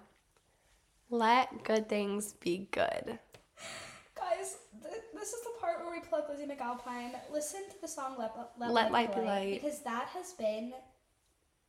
Let 1.10 1.64
good 1.64 1.88
things 1.88 2.34
be 2.34 2.68
good. 2.72 3.20
guys, 4.16 4.58
th- 4.84 4.96
this 5.14 5.34
is 5.34 5.44
the 5.44 5.52
part 5.62 5.80
where 5.80 5.92
we 5.92 6.00
plug 6.02 6.24
Lizzie 6.30 6.46
McAlpine. 6.46 7.12
Listen 7.32 7.62
to 7.70 7.80
the 7.82 7.88
song 7.88 8.16
"Let, 8.18 8.34
Let, 8.60 8.72
Let 8.72 8.92
Light 8.92 9.16
Be 9.16 9.22
Light. 9.22 9.62
because 9.62 9.82
that 9.84 10.08
has 10.10 10.34
been 10.34 10.74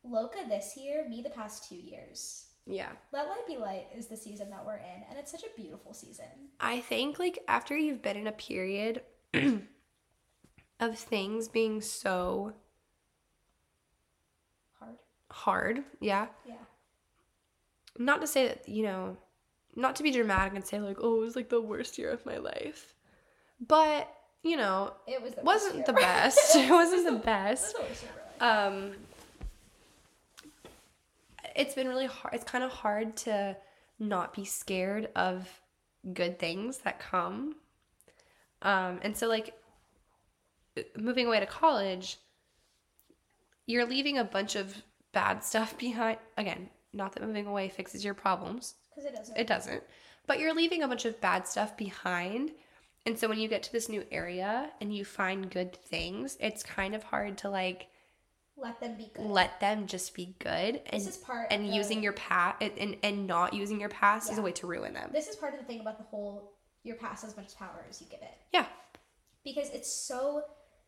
Loka 0.04 0.48
this 0.48 0.76
year, 0.76 1.06
me 1.08 1.22
the 1.22 1.30
past 1.30 1.68
two 1.68 1.76
years. 1.76 2.45
Yeah. 2.66 2.88
Let 3.12 3.28
Light 3.28 3.46
Be 3.46 3.56
Light 3.56 3.86
is 3.96 4.06
the 4.08 4.16
season 4.16 4.50
that 4.50 4.64
we're 4.66 4.76
in, 4.78 5.02
and 5.08 5.18
it's 5.18 5.30
such 5.30 5.44
a 5.44 5.60
beautiful 5.60 5.94
season. 5.94 6.26
I 6.58 6.80
think 6.80 7.18
like 7.18 7.38
after 7.46 7.76
you've 7.76 8.02
been 8.02 8.16
in 8.16 8.26
a 8.26 8.32
period 8.32 9.02
of 10.80 10.98
things 10.98 11.48
being 11.48 11.80
so 11.80 12.54
Hard. 14.80 14.96
hard, 15.30 15.84
yeah. 16.00 16.26
Yeah. 16.46 16.54
Not 17.98 18.20
to 18.20 18.26
say 18.26 18.48
that, 18.48 18.68
you 18.68 18.82
know, 18.82 19.16
not 19.74 19.96
to 19.96 20.02
be 20.02 20.10
dramatic 20.10 20.54
and 20.54 20.66
say 20.66 20.80
like, 20.80 20.98
oh, 21.00 21.16
it 21.22 21.24
was 21.24 21.36
like 21.36 21.48
the 21.48 21.60
worst 21.60 21.98
year 21.98 22.10
of 22.10 22.26
my 22.26 22.36
life. 22.38 22.94
But, 23.66 24.12
you 24.42 24.56
know, 24.56 24.92
It 25.06 25.22
was 25.22 25.34
the 25.34 25.40
wasn't 25.44 25.86
the 25.86 25.92
best. 25.92 26.56
it 26.56 26.70
wasn't 26.70 27.06
the 27.06 27.18
best. 27.24 27.74
the 27.76 27.82
worst 27.82 28.02
year 28.02 28.12
of 28.12 28.42
our 28.42 28.70
life. 28.70 28.74
um 28.74 28.92
it's 31.56 31.74
been 31.74 31.88
really 31.88 32.06
hard 32.06 32.34
it's 32.34 32.44
kind 32.44 32.62
of 32.62 32.70
hard 32.70 33.16
to 33.16 33.56
not 33.98 34.34
be 34.34 34.44
scared 34.44 35.08
of 35.16 35.48
good 36.12 36.38
things 36.38 36.78
that 36.78 37.00
come. 37.00 37.56
Um 38.62 39.00
and 39.02 39.16
so 39.16 39.26
like 39.26 39.54
moving 40.96 41.26
away 41.26 41.40
to 41.40 41.46
college 41.46 42.18
you're 43.66 43.86
leaving 43.86 44.18
a 44.18 44.24
bunch 44.24 44.54
of 44.54 44.82
bad 45.12 45.42
stuff 45.42 45.76
behind 45.84 46.18
again 46.36 46.68
not 46.92 47.12
that 47.12 47.26
moving 47.26 47.46
away 47.46 47.68
fixes 47.68 48.04
your 48.04 48.14
problems. 48.14 48.74
Because 48.90 49.04
it 49.04 49.14
doesn't. 49.14 49.36
it 49.36 49.46
doesn't. 49.46 49.82
But 50.26 50.38
you're 50.38 50.54
leaving 50.54 50.82
a 50.82 50.88
bunch 50.88 51.04
of 51.04 51.20
bad 51.20 51.46
stuff 51.46 51.76
behind 51.76 52.52
and 53.04 53.16
so 53.16 53.28
when 53.28 53.38
you 53.38 53.48
get 53.48 53.62
to 53.62 53.72
this 53.72 53.88
new 53.88 54.04
area 54.10 54.70
and 54.80 54.94
you 54.94 55.04
find 55.04 55.50
good 55.50 55.74
things 55.76 56.36
it's 56.40 56.62
kind 56.62 56.94
of 56.94 57.02
hard 57.04 57.38
to 57.38 57.48
like 57.48 57.88
Let 58.58 58.80
them 58.80 58.96
be 58.96 59.10
good. 59.14 59.26
let 59.26 59.60
them 59.60 59.86
just 59.86 60.14
be 60.14 60.34
good 60.38 60.80
and 60.86 61.00
This 61.00 61.08
is 61.08 61.16
part 61.18 61.48
and 61.50 61.66
the- 61.68 61.72
using 61.74 62.02
your 62.02 62.14
past 62.14 62.56
and, 62.62 62.72
and 62.78 62.96
and 63.02 63.26
not 63.26 63.52
using 63.52 63.78
your 63.78 63.90
past 63.90 64.32
is 64.32 64.38
a 64.38 64.42
way 64.42 64.52
to 64.52 64.66
ruin 64.66 64.94
them 64.94 65.10
This 65.12 65.28
is 65.28 65.36
part 65.36 65.52
of 65.54 65.60
the 65.60 65.66
thing 65.66 65.80
about 65.80 65.98
the 65.98 66.04
whole 66.04 66.52
your 66.82 66.96
past 66.96 67.24
as 67.24 67.36
much 67.36 67.56
power 67.58 67.84
as 67.88 68.00
you 68.00 68.06
give 68.10 68.22
it. 68.22 68.34
yeah 68.52 68.66
Because 69.44 69.68
it's 69.70 69.92
so 69.92 70.42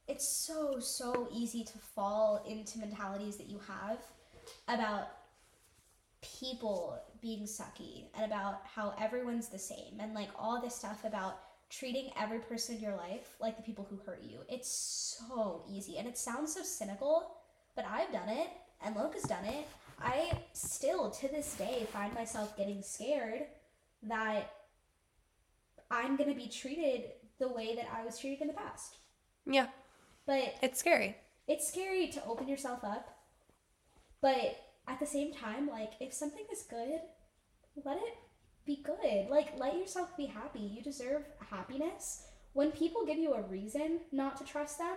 it's 0.06 0.26
so 0.26 0.78
so 0.80 1.28
easy 1.30 1.62
to 1.64 1.78
fall 1.94 2.42
into 2.48 2.78
mentalities 2.78 3.36
that 3.36 3.48
you 3.50 3.58
have 3.68 3.98
about 4.66 5.08
people 6.22 6.98
being 7.20 7.44
sucky 7.44 8.06
and 8.14 8.24
about 8.24 8.62
how 8.64 8.94
everyone's 8.98 9.48
the 9.48 9.58
same 9.58 10.00
and 10.00 10.14
like 10.14 10.30
all 10.38 10.60
this 10.60 10.74
stuff 10.74 11.04
about 11.04 11.38
treating 11.70 12.10
every 12.18 12.38
person 12.38 12.76
in 12.76 12.80
your 12.82 12.96
life 12.96 13.36
like 13.40 13.56
the 13.56 13.62
people 13.62 13.86
who 13.90 13.96
hurt 13.98 14.22
you. 14.22 14.40
It's 14.48 14.70
so 14.70 15.64
easy 15.70 15.98
and 15.98 16.08
it 16.08 16.16
sounds 16.16 16.54
so 16.54 16.62
cynical, 16.62 17.36
but 17.78 17.86
I've 17.88 18.12
done 18.12 18.28
it 18.28 18.48
and 18.84 18.96
Loka's 18.96 19.22
done 19.22 19.44
it. 19.44 19.68
I 20.02 20.32
still 20.52 21.10
to 21.10 21.28
this 21.28 21.54
day 21.54 21.86
find 21.92 22.12
myself 22.12 22.56
getting 22.56 22.82
scared 22.82 23.42
that 24.02 24.50
I'm 25.88 26.16
going 26.16 26.28
to 26.28 26.34
be 26.34 26.48
treated 26.48 27.04
the 27.38 27.46
way 27.46 27.76
that 27.76 27.88
I 27.96 28.04
was 28.04 28.18
treated 28.18 28.40
in 28.40 28.48
the 28.48 28.54
past. 28.54 28.96
yeah 29.46 29.68
But 30.26 30.56
it's 30.60 30.80
scary 30.80 31.14
it's 31.46 31.68
scary 31.68 32.08
to 32.08 32.24
open 32.26 32.48
yourself 32.48 32.82
up. 32.82 33.16
But 34.20 34.56
at 34.88 34.98
the 34.98 35.06
same 35.06 35.32
time, 35.32 35.68
like 35.68 35.92
if 36.00 36.12
something 36.12 36.44
is 36.52 36.64
good, 36.64 37.00
let 37.84 37.96
it 37.98 38.16
be 38.66 38.82
good. 38.82 39.30
Like 39.30 39.56
let 39.56 39.78
yourself 39.78 40.16
be 40.16 40.26
happy. 40.26 40.58
You 40.58 40.82
deserve 40.82 41.22
happiness. 41.48 42.24
When 42.54 42.72
people 42.72 43.06
give 43.06 43.18
you 43.18 43.34
a 43.34 43.42
reason 43.42 44.00
not 44.10 44.36
to 44.38 44.44
trust 44.44 44.78
them, 44.78 44.96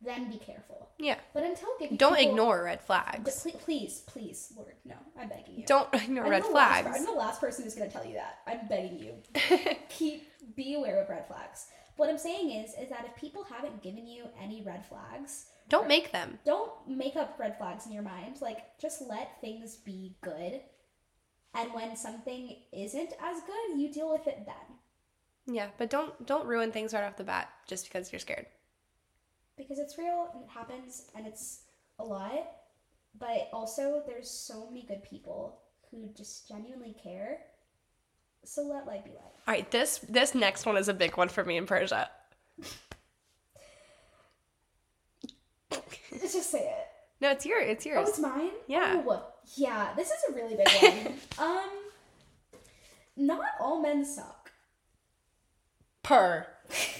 then 0.00 0.30
be 0.30 0.38
careful. 0.38 0.88
yeah 0.98 1.16
But 1.34 1.42
until 1.44 1.68
giving 1.78 1.96
don't 1.96 2.16
people- 2.16 2.30
ignore 2.32 2.62
red 2.64 2.80
flags 2.80 3.40
please, 3.42 3.56
please, 3.64 4.00
please, 4.06 4.52
Lord, 4.56 4.74
no, 4.84 4.94
I'm 5.18 5.28
begging 5.28 5.56
you. 5.58 5.66
don't 5.66 5.92
ignore 5.94 6.24
I'm 6.24 6.30
red 6.30 6.44
the 6.44 6.48
last- 6.50 6.82
flags 6.84 6.98
I'm 6.98 7.04
the 7.06 7.12
last 7.12 7.40
person 7.40 7.64
who's 7.64 7.74
gonna 7.74 7.90
tell 7.90 8.04
you 8.06 8.14
that. 8.14 8.38
I'm 8.46 8.66
begging 8.68 8.98
you. 8.98 9.14
Keep 9.88 10.28
be 10.56 10.74
aware 10.74 11.02
of 11.02 11.08
red 11.08 11.26
flags. 11.26 11.66
What 11.96 12.08
I'm 12.08 12.18
saying 12.18 12.50
is, 12.52 12.70
is 12.80 12.88
that 12.90 13.04
if 13.06 13.16
people 13.20 13.42
haven't 13.44 13.82
given 13.82 14.06
you 14.06 14.26
any 14.40 14.62
red 14.62 14.86
flags, 14.86 15.46
don't 15.68 15.88
make 15.88 16.12
them 16.12 16.38
don't 16.44 16.70
make 16.88 17.16
up 17.16 17.36
red 17.38 17.58
flags 17.58 17.86
in 17.86 17.92
your 17.92 18.04
mind. 18.04 18.40
Like, 18.40 18.78
just 18.80 19.02
let 19.08 19.40
things 19.40 19.76
be 19.76 20.14
good. 20.22 20.60
And 21.54 21.72
when 21.74 21.96
something 21.96 22.54
isn't 22.72 23.12
as 23.20 23.40
good, 23.42 23.80
you 23.80 23.92
deal 23.92 24.10
with 24.10 24.26
it 24.28 24.46
then. 24.46 25.54
yeah 25.56 25.68
but 25.78 25.90
don't 25.90 26.24
don't 26.26 26.46
ruin 26.46 26.70
things 26.70 26.94
right 26.94 27.02
off 27.04 27.16
the 27.16 27.24
bat 27.24 27.48
just 27.66 27.86
because 27.86 28.12
you're 28.12 28.20
scared 28.20 28.46
Because 29.58 29.78
it's 29.78 29.98
real 29.98 30.28
and 30.32 30.42
it 30.44 30.48
happens 30.48 31.10
and 31.14 31.26
it's 31.26 31.62
a 31.98 32.04
lot. 32.04 32.48
But 33.18 33.50
also, 33.52 34.02
there's 34.06 34.30
so 34.30 34.66
many 34.68 34.86
good 34.86 35.02
people 35.02 35.58
who 35.90 36.08
just 36.16 36.48
genuinely 36.48 36.94
care. 37.02 37.40
So 38.44 38.62
let 38.62 38.86
light 38.86 39.04
be 39.04 39.10
light. 39.10 39.18
all 39.46 39.54
right 39.54 39.70
this 39.70 39.98
this 40.08 40.34
next 40.34 40.64
one 40.64 40.76
is 40.76 40.88
a 40.88 40.94
big 40.94 41.16
one 41.16 41.28
for 41.28 41.44
me 41.44 41.56
in 41.56 41.66
persis 41.66 41.92
Let's 45.70 46.32
just 46.32 46.50
say 46.50 46.60
it. 46.60 46.86
no 47.20 47.30
it's 47.30 47.44
your 47.44 47.60
it's 47.60 47.84
yours. 47.84 48.06
Oh, 48.06 48.08
it's 48.08 48.18
mine? 48.18 48.50
Yeah. 48.66 49.02
Oh, 49.06 49.22
yeah, 49.56 49.92
this 49.96 50.08
is 50.08 50.16
a 50.30 50.32
really 50.34 50.56
big 50.56 50.68
one. 50.82 51.14
um, 51.38 51.68
not 53.16 53.44
all 53.60 53.82
men 53.82 54.04
suck. 54.04 54.50
per 56.02 56.46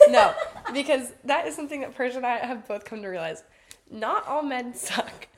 no 0.08 0.34
because 0.72 1.12
that 1.24 1.46
is 1.46 1.54
something 1.54 1.80
that 1.80 1.94
persis 1.94 2.16
and 2.16 2.26
i 2.26 2.38
have 2.38 2.66
both 2.68 2.84
come 2.84 3.02
to 3.02 3.08
realize 3.08 3.42
not 3.90 4.26
all 4.26 4.42
men 4.42 4.74
suck 4.74 5.28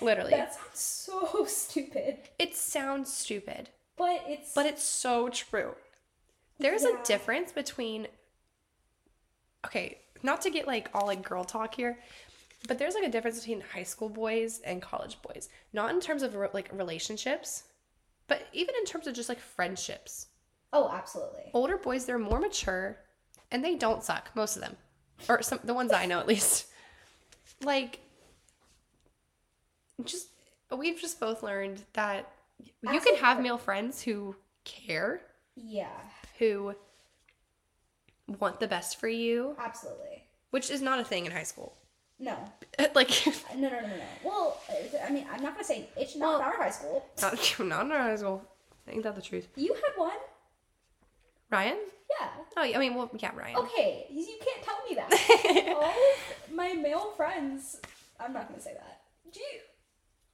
literally 0.00 0.30
That 0.30 0.54
sounds 0.54 0.78
so 0.80 1.44
stupid, 1.46 2.16
it 2.38 2.54
sounds 2.56 3.12
stupid 3.12 3.68
but 3.96 4.22
it's 4.26 4.52
but 4.54 4.66
it's 4.66 4.82
so 4.82 5.28
true. 5.28 5.74
There's 6.58 6.82
Yeah. 6.82 7.00
a 7.00 7.04
difference 7.04 7.52
between 7.52 8.08
okay, 9.66 9.98
not 10.22 10.40
to 10.42 10.50
get 10.50 10.66
like 10.66 10.88
all 10.94 11.06
like 11.06 11.22
girl 11.22 11.44
talk 11.44 11.74
here, 11.74 11.98
but 12.68 12.78
there's 12.78 12.94
like 12.94 13.04
a 13.04 13.08
difference 13.10 13.38
between 13.38 13.60
high 13.60 13.82
school 13.82 14.08
boys 14.08 14.60
and 14.64 14.80
college 14.82 15.18
boys. 15.22 15.48
Not 15.72 15.90
in 15.90 16.00
terms 16.00 16.22
of 16.22 16.34
like 16.52 16.70
relationships, 16.72 17.64
but 18.26 18.46
even 18.52 18.74
in 18.76 18.84
terms 18.84 19.06
of 19.06 19.14
just 19.14 19.28
like 19.28 19.38
friendships. 19.40 20.26
oh, 20.72 20.90
absolutely. 20.92 21.50
Older 21.52 21.76
boys, 21.76 22.04
they're 22.04 22.18
more 22.18 22.40
mature 22.40 22.98
and 23.50 23.64
they 23.64 23.74
don't 23.76 24.02
suck, 24.02 24.30
most 24.34 24.56
of 24.56 24.62
them. 24.62 24.76
Or 25.28 25.42
some 25.42 25.60
the 25.64 25.74
ones 25.74 25.92
I 25.92 26.06
know 26.06 26.18
at 26.20 26.26
least. 26.26 26.66
Like 27.62 28.00
just 30.04 30.28
we've 30.76 31.00
just 31.00 31.20
both 31.20 31.42
learned 31.42 31.82
that 31.92 32.30
you 32.82 33.00
can 33.00 33.16
have 33.16 33.40
male 33.40 33.58
friends 33.58 34.02
who 34.02 34.34
care 34.64 35.20
Yeah, 35.56 35.88
who 36.38 36.74
want 38.26 38.58
the 38.60 38.66
best 38.66 38.98
for 38.98 39.08
you, 39.08 39.54
absolutely. 39.58 40.24
which 40.50 40.70
is 40.70 40.82
not 40.82 40.98
a 40.98 41.04
thing 41.04 41.26
in 41.26 41.32
high 41.32 41.42
school. 41.44 41.76
No, 42.18 42.36
like, 42.94 43.10
no, 43.54 43.68
no, 43.68 43.80
no, 43.80 43.86
no. 43.86 44.02
Well, 44.24 44.60
I 45.06 45.10
mean, 45.10 45.26
I'm 45.32 45.42
not 45.42 45.54
gonna 45.54 45.64
say 45.64 45.88
it's 45.96 46.16
not 46.16 46.40
Well- 46.40 46.42
our 46.42 46.56
high 46.56 46.70
school. 46.70 47.04
not, 47.22 47.34
not 47.60 47.86
in 47.86 47.92
our 47.92 47.98
high 48.02 48.16
school. 48.16 48.42
Ain't 48.88 49.02
that 49.04 49.14
the 49.16 49.22
truth? 49.22 49.48
You 49.56 49.74
had 49.74 49.92
one. 49.96 50.10
Ryan? 51.50 51.78
Yeah. 52.20 52.28
Oh, 52.56 52.64
yeah, 52.64 52.76
I 52.76 52.80
mean, 52.80 52.94
well, 52.94 53.10
yeah, 53.18 53.30
Ryan. 53.34 53.56
Okay, 53.56 54.06
you 54.10 54.20
you 54.20 54.38
can't 54.44 54.62
tell 54.62 54.78
me 54.88 54.94
that. 54.96 55.74
All 55.74 55.84
of 55.84 56.54
my 56.54 56.72
male 56.74 57.10
friends. 57.16 57.80
I'm 58.20 58.32
not 58.32 58.48
gonna 58.48 58.60
say 58.60 58.74
that. 58.74 59.00
Do 59.32 59.40
you? 59.40 59.60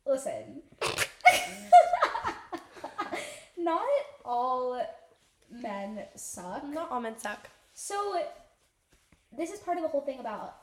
listen. 0.06 0.62
Not 3.58 3.82
all 4.24 4.82
men 5.50 6.04
suck. 6.16 6.64
Not 6.66 6.90
all 6.90 7.00
men 7.00 7.18
suck. 7.18 7.48
So, 7.74 8.20
this 9.36 9.50
is 9.50 9.60
part 9.60 9.76
of 9.76 9.82
the 9.82 9.88
whole 9.88 10.00
thing 10.00 10.18
about, 10.18 10.56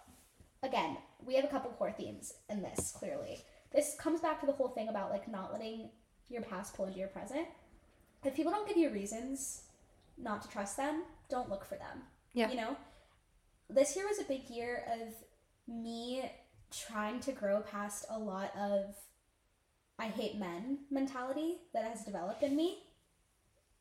again, 0.63 0.97
we 1.25 1.35
have 1.35 1.45
a 1.45 1.47
couple 1.47 1.71
core 1.71 1.91
themes 1.91 2.33
in 2.49 2.61
this, 2.61 2.91
clearly. 2.91 3.39
This 3.71 3.95
comes 3.99 4.19
back 4.19 4.39
to 4.41 4.45
the 4.45 4.51
whole 4.51 4.69
thing 4.69 4.89
about, 4.89 5.11
like, 5.11 5.27
not 5.27 5.53
letting 5.53 5.89
your 6.29 6.41
past 6.41 6.75
pull 6.75 6.85
into 6.85 6.99
your 6.99 7.07
present. 7.07 7.47
If 8.23 8.35
people 8.35 8.51
don't 8.51 8.67
give 8.67 8.77
you 8.77 8.89
reasons 8.89 9.61
not 10.17 10.41
to 10.43 10.49
trust 10.49 10.77
them, 10.77 11.03
don't 11.29 11.49
look 11.49 11.65
for 11.65 11.75
them. 11.75 12.03
Yeah. 12.33 12.49
You 12.49 12.57
know? 12.57 12.77
This 13.69 13.95
year 13.95 14.07
was 14.07 14.19
a 14.19 14.23
big 14.23 14.49
year 14.49 14.83
of 15.01 15.13
me 15.67 16.23
trying 16.71 17.19
to 17.21 17.31
grow 17.31 17.61
past 17.61 18.05
a 18.09 18.17
lot 18.17 18.51
of 18.57 18.95
I 19.99 20.05
hate 20.07 20.37
men 20.37 20.79
mentality 20.91 21.57
that 21.73 21.83
has 21.85 22.03
developed 22.03 22.43
in 22.43 22.55
me. 22.55 22.83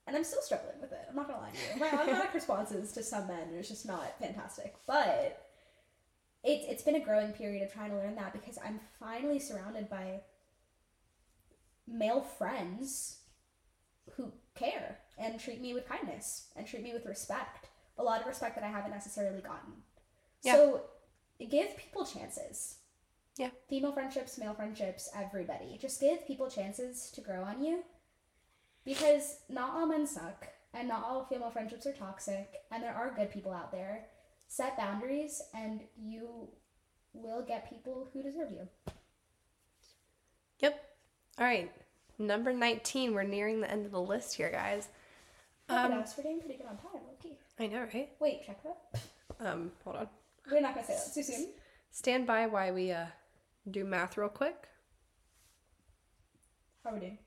And 0.06 0.16
I'm 0.16 0.24
still 0.24 0.40
struggling 0.40 0.80
with 0.80 0.92
it. 0.92 1.00
I'm 1.08 1.16
not 1.16 1.28
gonna 1.28 1.40
lie 1.40 1.50
to 1.50 1.74
you. 1.74 1.80
My 1.80 1.98
automatic 1.98 2.32
responses 2.34 2.92
to 2.92 3.02
some 3.02 3.26
men 3.26 3.48
is 3.54 3.68
just 3.68 3.86
not 3.86 4.18
fantastic. 4.18 4.74
But 4.86 5.42
it's 6.42 6.64
it's 6.68 6.82
been 6.82 6.94
a 6.94 7.04
growing 7.04 7.32
period 7.32 7.62
of 7.64 7.72
trying 7.72 7.90
to 7.90 7.96
learn 7.96 8.14
that 8.16 8.32
because 8.32 8.58
I'm 8.64 8.80
finally 8.98 9.38
surrounded 9.38 9.90
by 9.90 10.20
male 11.88 12.22
friends 12.22 13.18
who 14.12 14.32
care 14.54 14.98
and 15.18 15.38
treat 15.40 15.60
me 15.60 15.74
with 15.74 15.88
kindness 15.88 16.48
and 16.56 16.66
treat 16.66 16.82
me 16.82 16.92
with 16.92 17.06
respect. 17.06 17.68
A 17.98 18.02
lot 18.02 18.20
of 18.20 18.26
respect 18.26 18.54
that 18.56 18.64
I 18.64 18.68
haven't 18.68 18.90
necessarily 18.90 19.40
gotten. 19.40 19.72
Yeah. 20.42 20.54
So 20.54 20.82
give 21.50 21.76
people 21.76 22.04
chances. 22.04 22.76
Yeah. 23.38 23.50
Female 23.68 23.92
friendships, 23.92 24.38
male 24.38 24.54
friendships, 24.54 25.10
everybody. 25.14 25.78
Just 25.80 26.00
give 26.00 26.26
people 26.26 26.48
chances 26.48 27.10
to 27.12 27.20
grow 27.20 27.42
on 27.42 27.62
you. 27.62 27.82
Because 28.84 29.38
not 29.48 29.74
all 29.74 29.86
men 29.86 30.06
suck, 30.06 30.46
and 30.72 30.88
not 30.88 31.04
all 31.04 31.24
female 31.24 31.50
friendships 31.50 31.86
are 31.86 31.92
toxic, 31.92 32.48
and 32.70 32.82
there 32.82 32.94
are 32.94 33.14
good 33.14 33.32
people 33.32 33.52
out 33.52 33.72
there. 33.72 34.06
Set 34.48 34.76
boundaries, 34.76 35.42
and 35.52 35.80
you 35.96 36.48
will 37.12 37.42
get 37.42 37.68
people 37.68 38.08
who 38.12 38.22
deserve 38.22 38.52
you. 38.52 38.68
Yep. 40.60 40.84
All 41.38 41.46
right. 41.46 41.70
Number 42.18 42.52
19. 42.52 43.12
We're 43.12 43.24
nearing 43.24 43.60
the 43.60 43.70
end 43.70 43.86
of 43.86 43.92
the 43.92 44.00
list 44.00 44.34
here, 44.34 44.50
guys. 44.50 44.88
Um, 45.68 46.04
we're 46.16 46.22
doing 46.22 46.40
pretty 46.40 46.56
good 46.56 46.66
on 46.66 46.76
time, 46.76 47.02
okay. 47.18 47.36
I 47.58 47.66
know, 47.66 47.86
right? 47.92 48.10
Wait, 48.20 48.46
check 48.46 48.62
that. 48.62 49.00
Um, 49.40 49.72
hold 49.84 49.96
on. 49.96 50.08
We're 50.50 50.60
not 50.60 50.74
gonna 50.74 50.86
say 50.86 50.94
that 50.94 51.14
too 51.14 51.22
soon. 51.22 51.48
Stand 51.90 52.26
by 52.26 52.46
while 52.46 52.72
we 52.72 52.92
uh 52.92 53.06
do 53.70 53.84
math 53.84 54.16
real 54.16 54.28
quick. 54.28 54.68
How 56.84 56.90
are 56.90 56.94
we 56.94 57.00
doing? 57.00 57.18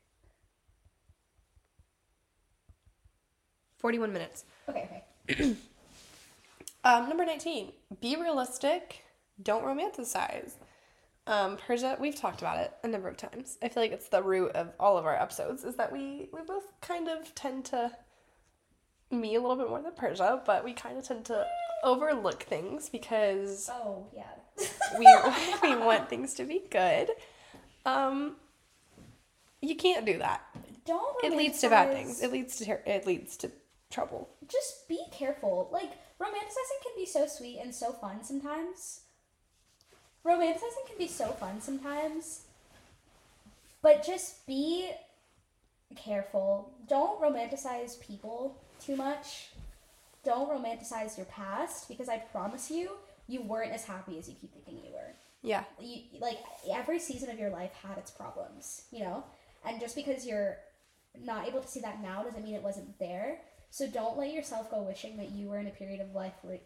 41 3.78 4.14
minutes. 4.14 4.46
Okay, 4.68 5.04
okay. 5.30 5.56
Um, 6.84 7.10
number 7.10 7.26
19. 7.26 7.74
Be 8.00 8.16
realistic. 8.16 9.04
Don't 9.44 9.64
romanticize. 9.66 10.54
Um, 11.28 11.58
Persis, 11.58 12.00
we've 12.00 12.16
talked 12.16 12.42
about 12.42 12.58
it 12.58 12.74
a 12.84 12.88
number 12.88 13.10
of 13.10 13.18
times. 13.18 13.58
I 13.62 13.68
feel 13.68 13.84
like 13.84 13.92
it's 13.92 14.08
the 14.08 14.24
root 14.24 14.52
of 14.54 14.70
all 14.80 14.98
of 14.98 15.06
our 15.06 15.16
episodes 15.16 15.64
is 15.64 15.76
that 15.76 15.92
we 15.92 16.30
we 16.34 16.40
both 16.48 16.72
kind 16.82 17.08
of 17.10 17.36
tend 17.36 17.66
to 17.66 17.92
me 19.12 19.36
a 19.36 19.42
little 19.42 19.56
bit 19.56 19.70
more 19.70 19.82
than 19.82 19.92
Persis, 19.94 20.42
but 20.46 20.64
we 20.64 20.74
kind 20.74 20.98
of 20.98 21.08
tend 21.08 21.26
to 21.26 21.46
overlook 21.84 22.44
things 22.44 22.90
because 22.90 23.70
Oh, 23.72 24.06
yeah. 24.16 24.24
we 25.00 25.06
we 25.64 25.76
want 25.76 26.10
things 26.10 26.34
to 26.36 26.44
be 26.44 26.62
good. 26.70 27.10
Um, 27.86 28.36
you 29.62 29.76
can't 29.76 30.06
do 30.06 30.18
that. 30.20 30.42
Don't 30.86 31.24
It 31.24 31.36
leads 31.36 31.62
to 31.62 31.70
bad 31.70 31.94
things. 31.94 32.22
It 32.22 32.32
leads 32.32 32.58
to 32.58 32.66
ter- 32.66 32.84
it 32.86 33.06
leads 33.06 33.38
to 33.38 33.52
trouble. 33.90 34.30
Just 34.48 34.88
be 34.88 35.00
careful. 35.12 35.70
Like, 35.72 35.92
romanticizing 36.20 36.84
can 36.84 36.94
be 36.96 37.06
so 37.06 37.28
sweet 37.28 37.60
and 37.62 37.74
so 37.74 37.92
fun 37.92 38.24
sometimes. 38.24 39.02
Romanticizing 40.26 40.88
can 40.88 40.98
be 40.98 41.08
so 41.08 41.28
fun 41.32 41.62
sometimes. 41.62 42.42
But 43.82 44.06
just 44.06 44.46
be 44.46 44.92
careful. 45.96 46.74
Don't 46.88 47.22
romanticize 47.22 48.00
people 48.00 48.62
too 48.80 48.96
much. 48.96 49.50
Don't 50.24 50.50
romanticize 50.50 51.18
your 51.18 51.26
past 51.28 51.88
because 51.88 52.10
I 52.10 52.18
promise 52.18 52.70
you, 52.70 52.92
you 53.28 53.42
weren't 53.42 53.72
as 53.72 53.86
happy 53.86 54.18
as 54.18 54.28
you 54.28 54.36
keep 54.40 54.54
thinking 54.54 54.84
you 54.84 54.92
were. 54.92 55.14
Yeah. 55.42 55.64
you 55.80 56.02
like 56.20 56.40
every 56.70 57.00
season 57.00 57.30
of 57.30 57.40
your 57.40 57.50
life 57.50 57.72
had 57.74 57.98
its 57.98 58.12
problems, 58.12 58.84
you 58.92 59.00
know? 59.00 59.24
And 59.66 59.80
just 59.80 59.96
because 59.96 60.26
you're 60.26 60.58
not 61.18 61.48
able 61.48 61.62
to 61.62 61.68
see 61.68 61.80
that 61.82 62.02
now 62.02 62.24
doesn't 62.24 62.44
mean 62.44 62.56
it 62.56 62.64
wasn't 62.64 62.98
there. 63.00 63.40
So 63.70 63.88
don't 63.88 64.18
let 64.18 64.34
yourself 64.34 64.70
go 64.70 64.82
wishing 64.82 65.18
that 65.18 65.32
you 65.32 65.48
were 65.48 65.60
in 65.60 65.68
a 65.68 65.72
period 65.72 66.02
of 66.02 66.14
life 66.14 66.34
where 66.42 66.60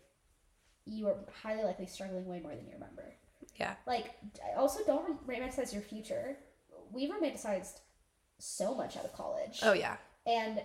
you 0.85 1.05
were 1.05 1.15
highly 1.41 1.63
likely 1.63 1.85
struggling 1.85 2.25
way 2.25 2.39
more 2.39 2.55
than 2.55 2.65
you 2.65 2.73
remember. 2.73 3.13
Yeah. 3.57 3.75
Like 3.85 4.15
also 4.57 4.83
don't 4.85 5.25
romanticize 5.27 5.73
your 5.73 5.81
future. 5.81 6.37
We 6.91 7.11
romanticized 7.11 7.79
so 8.43 8.75
much 8.75 8.97
out 8.97 9.05
of 9.05 9.13
college. 9.13 9.59
Oh 9.63 9.73
yeah. 9.73 9.97
And 10.27 10.61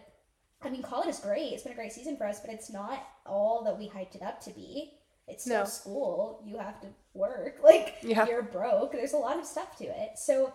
I 0.62 0.70
mean, 0.70 0.82
college 0.82 1.08
is 1.08 1.20
great. 1.20 1.52
It's 1.52 1.62
been 1.62 1.72
a 1.72 1.76
great 1.76 1.92
season 1.92 2.16
for 2.16 2.26
us, 2.26 2.40
but 2.40 2.50
it's 2.52 2.70
not 2.70 3.06
all 3.26 3.62
that 3.64 3.78
we 3.78 3.88
hyped 3.88 4.16
it 4.16 4.22
up 4.22 4.40
to 4.42 4.50
be. 4.50 4.92
It's 5.28 5.44
still 5.44 5.60
No. 5.60 5.64
school. 5.66 6.42
You 6.44 6.58
have 6.58 6.80
to 6.80 6.88
work. 7.14 7.58
Like, 7.62 7.96
Yeah. 8.02 8.26
you're 8.26 8.42
broke. 8.42 8.92
There's 8.92 9.12
a 9.12 9.18
lot 9.18 9.38
of 9.38 9.44
stuff 9.46 9.76
to 9.78 9.84
it. 9.84 10.18
So, 10.18 10.52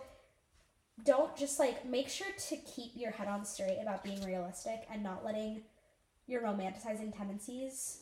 don't 1.02 1.34
just 1.36 1.58
like 1.58 1.84
make 1.86 2.08
sure 2.08 2.26
to 2.48 2.56
keep 2.56 2.92
your 2.94 3.10
head 3.10 3.26
on 3.28 3.44
straight 3.44 3.78
about 3.82 4.04
being 4.04 4.22
realistic 4.24 4.86
and 4.92 5.02
not 5.02 5.24
letting 5.24 5.62
your 6.26 6.42
romanticizing 6.42 7.16
tendencies 7.16 8.00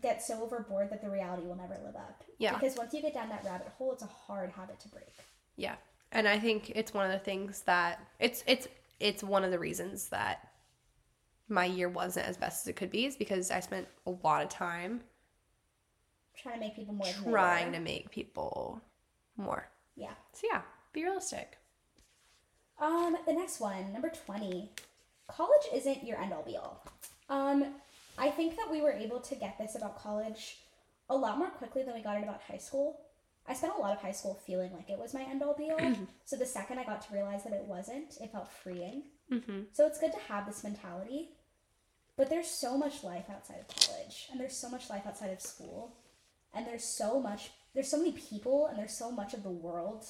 get 0.00 0.22
so 0.22 0.42
overboard 0.42 0.90
that 0.90 1.02
the 1.02 1.08
reality 1.10 1.46
will 1.46 1.54
never 1.54 1.78
live 1.84 1.96
up. 1.96 2.24
Yeah. 2.38 2.54
Because 2.54 2.76
once 2.76 2.92
you 2.94 3.00
get 3.02 3.14
down 3.14 3.28
that 3.28 3.44
rabbit 3.44 3.68
hole, 3.78 3.92
it's 3.92 4.02
a 4.02 4.06
hard 4.06 4.50
habit 4.50 4.80
to 4.80 4.88
break. 4.88 5.12
Yeah. 5.56 5.76
And 6.12 6.28
I 6.28 6.38
think 6.38 6.72
it's 6.74 6.94
one 6.94 7.06
of 7.06 7.12
the 7.12 7.18
things 7.18 7.62
that 7.62 8.00
it's 8.20 8.44
it's 8.46 8.68
it's 9.00 9.22
one 9.22 9.44
of 9.44 9.50
the 9.50 9.58
reasons 9.58 10.08
that 10.08 10.48
my 11.48 11.64
year 11.64 11.88
wasn't 11.88 12.26
as 12.26 12.36
best 12.36 12.64
as 12.64 12.68
it 12.68 12.76
could 12.76 12.90
be 12.90 13.06
is 13.06 13.16
because 13.16 13.50
I 13.50 13.60
spent 13.60 13.88
a 14.06 14.10
lot 14.22 14.42
of 14.42 14.48
time 14.48 15.00
Trying 16.34 16.54
to 16.54 16.60
make 16.60 16.76
people 16.76 16.94
more 16.94 17.06
trying 17.22 17.72
to 17.72 17.78
make 17.78 18.10
people 18.10 18.80
more. 19.36 19.68
Yeah. 19.96 20.12
So 20.32 20.46
yeah, 20.50 20.62
be 20.92 21.04
realistic. 21.04 21.58
Um, 22.80 23.16
the 23.26 23.32
next 23.32 23.60
one, 23.60 23.92
number 23.92 24.10
20. 24.26 24.70
College 25.28 25.62
isn't 25.72 26.04
your 26.04 26.20
end 26.20 26.32
all 26.32 26.42
be 26.42 26.56
all. 26.56 26.84
Um, 27.28 27.74
I 28.18 28.30
think 28.30 28.56
that 28.56 28.70
we 28.70 28.80
were 28.80 28.92
able 28.92 29.20
to 29.20 29.34
get 29.34 29.56
this 29.58 29.76
about 29.76 29.98
college 29.98 30.58
a 31.08 31.16
lot 31.16 31.38
more 31.38 31.50
quickly 31.50 31.82
than 31.82 31.94
we 31.94 32.02
got 32.02 32.16
it 32.16 32.22
about 32.22 32.40
high 32.42 32.58
school. 32.58 33.00
I 33.48 33.54
spent 33.54 33.74
a 33.76 33.80
lot 33.80 33.94
of 33.96 34.00
high 34.02 34.12
school 34.12 34.40
feeling 34.46 34.72
like 34.72 34.88
it 34.88 34.98
was 34.98 35.14
my 35.14 35.22
end 35.22 35.42
all 35.42 35.54
be 35.54 35.70
all. 35.70 35.94
so 36.24 36.36
the 36.36 36.46
second 36.46 36.78
I 36.78 36.84
got 36.84 37.02
to 37.06 37.12
realize 37.14 37.42
that 37.44 37.52
it 37.52 37.64
wasn't, 37.66 38.14
it 38.20 38.30
felt 38.30 38.48
freeing. 38.62 39.02
Mm-hmm. 39.30 39.62
So 39.72 39.86
it's 39.86 39.98
good 39.98 40.12
to 40.12 40.18
have 40.32 40.46
this 40.46 40.62
mentality. 40.62 41.30
But 42.16 42.28
there's 42.30 42.46
so 42.46 42.76
much 42.76 43.02
life 43.02 43.24
outside 43.30 43.60
of 43.60 43.68
college, 43.68 44.28
and 44.30 44.38
there's 44.40 44.56
so 44.56 44.68
much 44.68 44.90
life 44.90 45.06
outside 45.06 45.30
of 45.32 45.40
school, 45.40 45.96
and 46.54 46.66
there's 46.66 46.84
so 46.84 47.18
much, 47.20 47.50
there's 47.74 47.88
so 47.90 47.96
many 47.96 48.12
people, 48.12 48.66
and 48.66 48.78
there's 48.78 48.92
so 48.96 49.10
much 49.10 49.32
of 49.32 49.42
the 49.42 49.50
world 49.50 50.04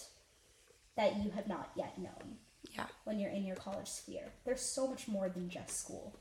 that 0.96 1.16
you 1.22 1.30
have 1.30 1.46
not 1.46 1.70
yet 1.76 1.96
known 1.98 2.36
Yeah. 2.76 2.86
when 3.04 3.18
you're 3.20 3.30
in 3.30 3.44
your 3.46 3.56
college 3.56 3.86
sphere. 3.88 4.32
There's 4.44 4.60
so 4.60 4.88
much 4.88 5.06
more 5.06 5.28
than 5.28 5.48
just 5.48 5.78
school. 5.78 6.18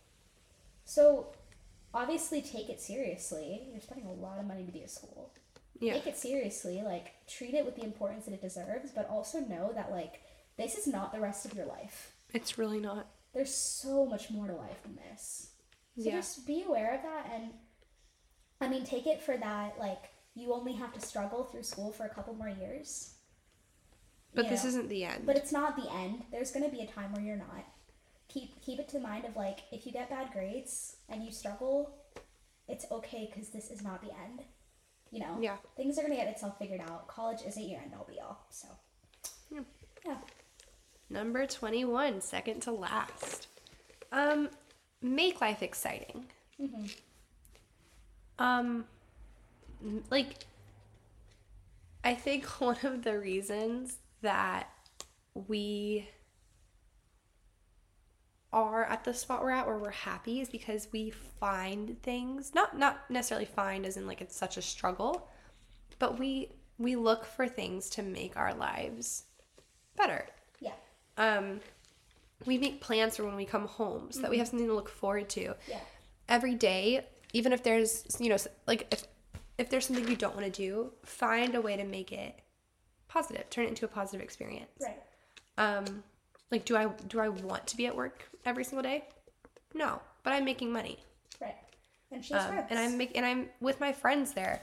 So, 0.86 1.34
obviously, 1.93 2.41
take 2.43 2.70
it 2.70 2.80
seriously. 2.80 3.68
You're 3.72 3.82
spending 3.82 4.05
a 4.07 4.14
lot 4.14 4.38
of 4.39 4.45
money 4.45 4.66
to 4.66 4.72
be 4.72 4.84
at 4.84 4.91
school. 4.91 5.34
Yeah. 5.82 5.93
Take 5.93 6.07
it 6.07 6.17
seriously. 6.17 6.82
Like, 6.84 7.13
treat 7.27 7.53
it 7.53 7.65
with 7.65 7.75
the 7.75 7.84
importance 7.84 8.25
that 8.25 8.34
it 8.34 8.41
deserves, 8.41 8.91
but 8.91 9.09
also 9.09 9.39
know 9.39 9.71
that, 9.73 9.91
like, 9.91 10.21
this 10.57 10.77
is 10.77 10.88
not 10.88 11.11
the 11.11 11.19
rest 11.19 11.45
of 11.45 11.53
your 11.53 11.65
life. 11.65 12.13
It's 12.34 12.57
really 12.57 12.79
not. 12.79 13.07
There's 13.34 13.53
so 13.53 14.05
much 14.05 14.29
more 14.29 14.47
to 14.47 14.53
life 14.53 14.82
than 14.84 14.95
this. 14.95 15.51
So 15.97 16.03
Yeah. 16.03 16.17
just 16.17 16.45
be 16.47 16.63
aware 16.63 16.95
of 16.95 17.01
that 17.01 17.29
and 17.34 17.53
I 18.61 18.67
mean 18.69 18.86
take 18.86 19.07
it 19.07 19.21
for 19.21 19.36
that 19.38 19.77
like 19.79 20.09
you 20.36 20.53
only 20.53 20.73
have 20.73 20.93
to 20.93 21.01
struggle 21.01 21.43
through 21.43 21.63
school 21.63 21.91
for 21.91 22.05
a 22.05 22.09
couple 22.09 22.34
more 22.34 22.47
years. 22.49 23.15
But 24.34 24.45
You 24.45 24.51
this 24.51 24.63
know? 24.63 24.69
isn't 24.69 24.88
the 24.89 25.03
end. 25.03 25.25
But 25.25 25.36
it's 25.36 25.51
not 25.51 25.75
the 25.75 25.91
end. 25.91 26.23
There's 26.32 26.51
going 26.51 26.63
to 26.69 26.71
be 26.75 26.82
a 26.84 26.88
time 26.88 27.11
where 27.13 27.21
you're 27.23 27.36
not. 27.36 27.65
Keep 28.29 28.61
keep 28.61 28.79
it 28.79 28.88
to 28.89 28.93
the 28.93 29.01
mind 29.05 29.25
of 29.25 29.36
like 29.36 29.59
if 29.71 29.86
you 29.86 29.91
get 29.91 30.09
bad 30.09 30.32
grades 30.32 30.95
and 31.09 31.23
you 31.23 31.32
struggle, 31.32 31.97
it's 32.69 32.86
okay 32.91 33.27
cuz 33.34 33.49
this 33.49 33.69
is 33.71 33.82
not 33.82 34.01
the 34.01 34.11
end. 34.13 34.43
You 35.12 35.20
know. 35.20 35.38
Yeah. 35.39 35.57
Things 35.76 35.97
are 35.97 36.01
going 36.01 36.14
to 36.14 36.18
get 36.18 36.28
itself 36.28 36.57
figured 36.57 36.82
out. 36.82 37.07
College 37.07 37.39
isn't 37.45 37.68
your 37.68 37.82
end 37.82 37.93
all 37.97 38.07
be 38.09 38.20
all. 38.20 38.45
So. 38.49 38.68
Yeah. 39.53 39.62
Yeah. 40.05 40.18
Number 41.09 41.45
21, 41.45 42.22
second 42.22 42.62
to 42.62 42.72
last. 42.72 43.47
Um, 44.12 44.49
make 45.01 45.41
life 45.41 45.62
exciting. 45.62 46.26
Mm-hmm. 46.59 46.86
Um, 48.39 48.86
like, 50.09 50.36
I 52.03 52.16
think 52.16 52.45
one 52.62 52.78
of 52.84 53.03
the 53.03 53.20
reasons 53.20 53.97
that 54.22 54.70
we 55.34 56.07
are 58.54 58.84
at 58.86 59.04
the 59.04 59.14
spot 59.14 59.41
we're 59.41 59.52
at 59.52 59.66
where 59.66 59.78
we're 59.78 59.89
happy 59.91 60.41
is 60.41 60.49
because 60.49 60.88
we 60.91 61.10
find 61.10 62.02
things 62.04 62.54
not 62.54 62.78
not 62.78 63.10
necessarily 63.10 63.45
find 63.45 63.86
as 63.86 63.95
in 63.97 64.06
like 64.06 64.20
it's 64.22 64.36
such 64.36 64.58
a 64.58 64.62
struggle 64.62 65.28
but 65.99 66.20
we 66.20 66.49
we 66.78 66.95
look 66.95 67.26
for 67.26 67.47
things 67.47 67.89
to 67.89 68.02
make 68.04 68.36
our 68.36 68.54
lives 68.54 69.24
better 69.95 70.26
Yeah. 70.60 70.74
um 71.18 71.62
we 72.45 72.58
make 72.58 72.82
plans 72.82 73.16
for 73.18 73.24
when 73.26 73.36
we 73.36 73.45
come 73.45 73.68
home 73.68 74.12
so 74.12 74.22
that 74.22 74.32
we 74.32 74.38
have 74.39 74.47
something 74.47 74.68
to 74.68 74.74
look 74.74 74.89
forward 74.89 75.30
to 75.30 75.56
Yeah. 75.68 75.80
every 76.28 76.56
day 76.56 77.06
even 77.34 77.54
if 77.54 77.64
there's 77.64 78.04
you 78.20 78.30
know 78.30 78.38
like 78.68 78.88
if 78.91 79.04
if 79.58 79.70
there's 79.70 79.86
something 79.86 80.08
you 80.10 80.16
don't 80.18 80.36
want 80.36 80.45
to 80.45 80.52
do 80.52 80.91
find 81.06 81.56
a 81.56 81.62
way 81.62 81.78
to 81.78 81.84
make 81.86 82.12
it 82.12 82.38
positive 83.08 83.49
turn 83.49 83.66
it 83.66 83.70
into 83.70 83.86
a 83.86 83.88
positive 83.88 84.22
experience 84.22 84.72
Right. 84.82 84.99
um 85.58 86.04
like 86.52 86.66
do 86.66 86.76
i 86.76 86.88
do 87.08 87.20
i 87.20 87.30
want 87.30 87.66
to 87.68 87.78
be 87.78 87.88
at 87.88 87.95
work 87.95 88.30
every 88.45 88.64
single 88.64 88.84
day? 88.84 89.06
No 89.74 90.02
but 90.24 90.34
i'm 90.34 90.45
making 90.45 90.72
money. 90.72 90.97
Right. 91.39 91.56
And 92.12 92.24
she's 92.24 92.38
um, 92.38 92.60
and 92.70 92.80
i'm 92.80 92.97
make, 92.97 93.16
and 93.16 93.26
i'm 93.26 93.49
with 93.60 93.80
my 93.80 93.91
friends 93.91 94.34
there. 94.34 94.62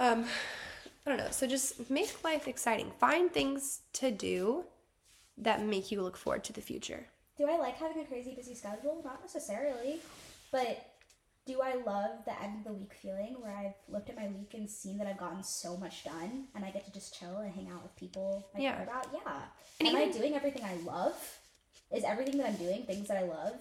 Um 0.00 0.24
i 1.06 1.10
don't 1.10 1.18
know. 1.18 1.30
So 1.30 1.46
just 1.46 1.90
make 1.90 2.22
life 2.24 2.48
exciting. 2.48 2.90
Find 2.98 3.32
things 3.32 3.80
to 3.94 4.10
do 4.10 4.64
that 5.38 5.64
make 5.64 5.90
you 5.90 6.02
look 6.02 6.16
forward 6.16 6.44
to 6.44 6.52
the 6.52 6.60
future. 6.60 7.06
Do 7.36 7.48
I 7.48 7.56
like 7.56 7.76
having 7.76 8.02
a 8.02 8.04
crazy 8.04 8.34
busy 8.34 8.54
schedule? 8.54 9.00
Not 9.04 9.20
necessarily. 9.22 10.00
But 10.50 10.87
do 11.48 11.62
I 11.62 11.74
love 11.76 12.10
the 12.26 12.42
end 12.42 12.58
of 12.58 12.64
the 12.64 12.72
week 12.74 12.92
feeling 13.00 13.36
where 13.40 13.50
I've 13.56 13.74
looked 13.92 14.10
at 14.10 14.16
my 14.16 14.28
week 14.28 14.52
and 14.54 14.68
seen 14.68 14.98
that 14.98 15.06
I've 15.06 15.16
gotten 15.18 15.42
so 15.42 15.76
much 15.78 16.04
done 16.04 16.44
and 16.54 16.62
I 16.64 16.70
get 16.70 16.84
to 16.84 16.92
just 16.92 17.18
chill 17.18 17.38
and 17.38 17.50
hang 17.52 17.68
out 17.74 17.82
with 17.82 17.96
people 17.96 18.46
I 18.54 18.58
Yeah. 18.60 18.74
care 18.74 18.82
about? 18.84 19.06
Yeah. 19.14 19.42
And 19.80 19.88
Am 19.88 19.96
I 19.96 20.12
doing 20.12 20.34
everything 20.34 20.62
I 20.64 20.74
love? 20.84 21.38
Is 21.90 22.04
everything 22.04 22.36
that 22.38 22.46
I'm 22.48 22.56
doing 22.56 22.84
things 22.84 23.08
that 23.08 23.16
I 23.16 23.22
love? 23.26 23.54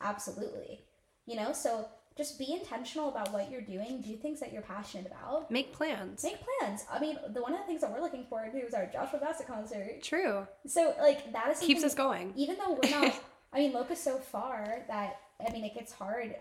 Absolutely. 0.00 0.80
You 1.26 1.36
know, 1.36 1.52
so 1.52 1.86
just 2.16 2.36
be 2.38 2.52
intentional 2.52 3.08
about 3.08 3.32
what 3.32 3.50
you're 3.50 3.60
doing, 3.60 4.02
do 4.02 4.16
things 4.16 4.40
that 4.40 4.52
you're 4.52 4.62
passionate 4.62 5.06
about. 5.06 5.50
make 5.50 5.72
plans 5.72 6.24
Make 6.24 6.38
plans. 6.58 6.84
I 6.92 6.98
mean, 6.98 7.16
the 7.32 7.40
one 7.42 7.52
of 7.54 7.60
the 7.60 7.66
things 7.66 7.80
that 7.82 7.92
we're 7.92 8.00
looking 8.00 8.24
forward 8.24 8.52
to 8.52 8.58
is 8.58 8.74
our 8.74 8.86
Joshua 8.86 9.20
Bassett 9.20 9.46
concert. 9.46 10.02
true 10.02 10.46
So, 10.66 10.94
like, 11.00 11.32
that 11.32 11.48
is 11.50 11.60
keeps 11.60 11.84
us 11.84 11.94
going 11.94 12.32
even 12.36 12.56
though 12.58 12.72
we're 12.82 12.90
not 12.90 13.14
i 13.52 13.58
mean 13.58 13.72
loka's 13.72 14.00
so 14.00 14.16
far 14.18 14.82
that 14.88 15.16
i 15.46 15.50
mean 15.52 15.64
it 15.64 15.74
gets 15.74 15.92
hard 15.92 16.34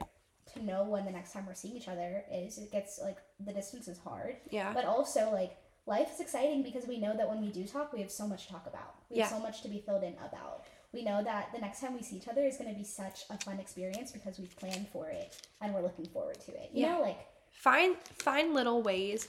to 0.54 0.64
know 0.64 0.84
when 0.84 1.06
the 1.06 1.12
next 1.12 1.34
time 1.34 1.46
we're 1.46 1.54
seeing 1.56 1.76
each 1.76 1.88
other 1.88 2.24
is 2.32 2.58
it 2.58 2.72
gets 2.72 3.00
like 3.02 3.18
the 3.46 3.54
distance 3.54 3.88
is 3.88 3.98
hard. 4.00 4.38
Yeah. 4.50 4.74
But 4.74 4.86
also 4.86 5.30
like 5.32 5.58
life 5.86 6.10
is 6.14 6.20
exciting 6.20 6.64
because 6.64 6.88
we 6.88 7.00
know 7.00 7.16
that 7.16 7.28
when 7.30 7.42
we 7.42 7.48
do 7.52 7.66
talk 7.66 7.92
we 7.94 8.02
have 8.02 8.12
so 8.12 8.28
much 8.28 8.46
to 8.48 8.54
talk 8.54 8.68
about. 8.68 8.96
We 9.10 9.20
have 9.20 9.30
so 9.30 9.40
much 9.40 9.62
to 9.64 9.68
be 9.70 9.80
filled 9.80 10.04
in 10.04 10.14
about. 10.28 10.64
We 10.92 11.04
know 11.04 11.24
that 11.24 11.50
the 11.54 11.60
next 11.60 11.82
time 11.82 11.94
we 11.96 12.02
see 12.02 12.16
each 12.18 12.28
other 12.28 12.42
is 12.46 12.58
going 12.58 12.72
to 12.72 12.76
be 12.78 12.84
such 12.84 13.22
a 13.30 13.38
fun 13.38 13.60
experience 13.60 14.12
because 14.12 14.40
we've 14.40 14.56
planned 14.58 14.88
for 14.90 15.08
it 15.10 15.36
and 15.62 15.74
we're 15.74 15.82
looking 15.84 16.06
forward 16.08 16.40
to 16.46 16.52
it. 16.52 16.72
You 16.74 16.86
Yeah. 16.86 16.94
know 16.94 17.02
like 17.02 17.20
find 17.52 17.96
find 17.98 18.54
little 18.54 18.82
ways 18.82 19.28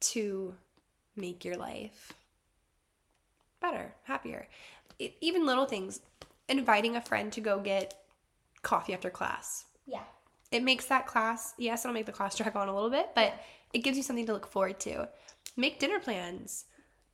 to 0.00 0.54
make 1.16 1.44
your 1.44 1.56
life 1.56 2.12
better 3.60 3.94
happier. 4.04 4.48
E- 4.98 5.12
even 5.20 5.46
little 5.46 5.66
things. 5.66 6.00
Inviting 6.48 6.94
a 6.94 7.00
friend 7.00 7.32
to 7.32 7.40
go 7.40 7.58
get 7.58 8.03
coffee 8.64 8.92
after 8.94 9.10
class 9.10 9.66
yeah 9.86 10.02
it 10.50 10.62
makes 10.62 10.86
that 10.86 11.06
class 11.06 11.54
yes 11.58 11.84
it'll 11.84 11.94
make 11.94 12.06
the 12.06 12.12
class 12.12 12.36
drag 12.36 12.56
on 12.56 12.68
a 12.68 12.74
little 12.74 12.90
bit 12.90 13.10
but 13.14 13.34
it 13.72 13.78
gives 13.80 13.96
you 13.96 14.02
something 14.02 14.26
to 14.26 14.32
look 14.32 14.46
forward 14.46 14.78
to 14.80 15.08
make 15.56 15.78
dinner 15.78 15.98
plans 16.00 16.64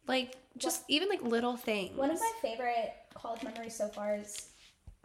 like 0.07 0.37
just 0.57 0.83
even 0.89 1.09
like 1.09 1.23
little 1.23 1.57
things 1.57 1.97
One 1.97 2.11
of 2.11 2.19
my 2.19 2.33
favorite 2.43 2.93
college 3.15 3.43
memories 3.43 3.75
so 3.75 3.89
far 3.89 4.17
is 4.17 4.49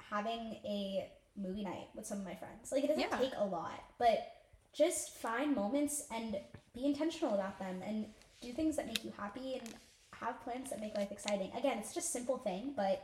having 0.10 0.40
a 0.66 1.10
movie 1.38 1.64
night 1.64 1.88
with 1.96 2.06
some 2.06 2.20
of 2.20 2.26
my 2.26 2.36
friends. 2.36 2.72
Like 2.72 2.84
it 2.84 2.88
doesn't 2.88 3.10
Yeah. 3.12 3.18
take 3.18 3.34
a 3.38 3.44
lot, 3.46 3.84
but 3.98 4.32
just 4.74 5.18
find 5.18 5.56
moments 5.56 6.08
and 6.12 6.38
be 6.74 6.86
intentional 6.86 7.34
about 7.34 7.60
them 7.60 7.82
and 7.86 8.08
do 8.42 8.52
things 8.54 8.76
that 8.78 8.88
make 8.88 9.04
you 9.04 9.12
happy 9.18 9.56
and 9.60 9.74
have 10.14 10.42
plans 10.44 10.70
that 10.70 10.80
make 10.80 10.96
life 10.96 11.12
exciting. 11.12 11.52
Again, 11.58 11.78
it's 11.78 11.94
just 11.94 12.12
simple 12.12 12.38
thing, 12.38 12.74
but 12.76 13.02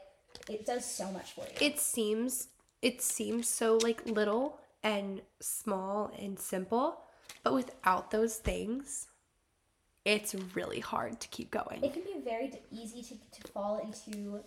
it 0.49 0.65
does 0.65 0.85
so 0.85 1.11
much 1.11 1.33
for 1.33 1.41
you. 1.41 1.67
it 1.67 1.79
seems 1.79 2.47
it 2.81 3.01
seems 3.01 3.47
so 3.47 3.77
like 3.77 4.05
little 4.05 4.59
and 4.83 5.21
small 5.39 6.11
and 6.19 6.39
simple 6.39 7.01
but 7.43 7.53
without 7.53 8.11
those 8.11 8.37
things 8.37 9.07
it's 10.03 10.35
really 10.55 10.79
hard 10.79 11.19
to 11.19 11.27
keep 11.27 11.51
going 11.51 11.83
it 11.83 11.93
can 11.93 12.03
be 12.03 12.19
very 12.23 12.47
d- 12.47 12.59
easy 12.71 13.01
to, 13.01 13.41
to 13.41 13.51
fall 13.51 13.77
into 13.79 14.41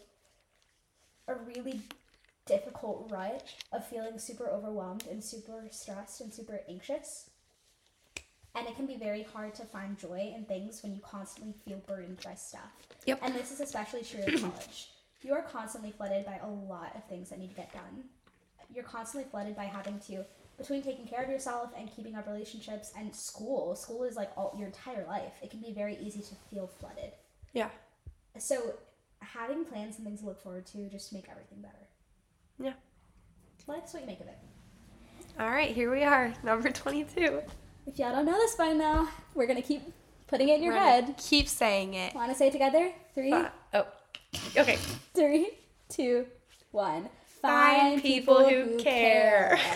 a 1.28 1.34
really 1.34 1.80
difficult 2.46 3.08
rut 3.10 3.42
of 3.72 3.86
feeling 3.86 4.18
super 4.18 4.48
overwhelmed 4.48 5.06
and 5.10 5.22
super 5.22 5.64
stressed 5.70 6.20
and 6.20 6.32
super 6.32 6.60
anxious. 6.68 7.30
And 8.54 8.68
it 8.68 8.76
can 8.76 8.86
be 8.86 8.96
very 8.96 9.22
hard 9.22 9.54
to 9.56 9.62
find 9.62 9.98
joy 9.98 10.32
in 10.36 10.44
things 10.44 10.82
when 10.82 10.94
you 10.94 11.00
constantly 11.00 11.54
feel 11.64 11.78
burdened 11.86 12.20
by 12.22 12.34
stuff. 12.34 12.70
Yep. 13.06 13.20
And 13.22 13.34
this 13.34 13.50
is 13.50 13.60
especially 13.60 14.02
true 14.02 14.22
in 14.22 14.38
college. 14.38 14.90
You 15.22 15.32
are 15.32 15.42
constantly 15.42 15.90
flooded 15.90 16.24
by 16.24 16.38
a 16.42 16.48
lot 16.48 16.94
of 16.94 17.04
things 17.04 17.30
that 17.30 17.38
need 17.38 17.48
to 17.48 17.56
get 17.56 17.72
done. 17.72 18.04
You're 18.74 18.84
constantly 18.84 19.28
flooded 19.30 19.56
by 19.56 19.64
having 19.64 19.98
to, 20.08 20.24
between 20.58 20.82
taking 20.82 21.06
care 21.06 21.22
of 21.22 21.28
yourself 21.30 21.70
and 21.78 21.90
keeping 21.94 22.14
up 22.16 22.26
relationships 22.26 22.92
and 22.98 23.14
school, 23.14 23.74
school 23.76 24.04
is 24.04 24.16
like 24.16 24.30
all 24.36 24.54
your 24.58 24.66
entire 24.66 25.06
life. 25.06 25.34
It 25.42 25.50
can 25.50 25.60
be 25.60 25.72
very 25.72 25.96
easy 25.98 26.20
to 26.20 26.34
feel 26.50 26.66
flooded. 26.66 27.12
yeah 27.52 27.70
So 28.38 28.74
having 29.20 29.64
plans 29.64 29.96
and 29.96 30.04
things 30.06 30.20
to 30.20 30.26
look 30.26 30.42
forward 30.42 30.66
to 30.66 30.88
just 30.90 31.12
make 31.12 31.28
everything 31.30 31.60
better. 31.62 31.86
yeah 32.58 32.74
Life's 33.66 33.94
what 33.94 34.02
you 34.02 34.06
make 34.06 34.20
of 34.20 34.26
it. 34.26 34.38
all 35.40 35.48
right 35.50 35.74
here 35.74 35.90
we 35.90 36.02
are 36.02 36.34
number 36.42 36.70
22 36.70 37.40
If 37.86 37.98
y'all 37.98 38.12
don't 38.12 38.26
know 38.26 38.32
this 38.38 38.54
by 38.56 38.72
now, 38.72 39.08
we're 39.34 39.46
gonna 39.46 39.62
keep 39.62 39.82
putting 40.26 40.48
it 40.50 40.56
in 40.56 40.62
your 40.64 40.74
We're 40.74 40.80
head. 40.80 41.14
keep 41.16 41.48
saying 41.48 41.94
it 41.94 42.14
Want 42.14 42.30
to 42.30 42.36
say 42.36 42.48
it 42.48 42.52
together? 42.52 42.90
Three, 43.14 43.32
oh 43.32 43.86
okay 44.58 44.76
three, 45.14 45.50
two, 45.88 46.26
one. 46.72 47.08
Find 47.48 48.02
people 48.02 48.48
who 48.48 48.78
care. 48.78 49.58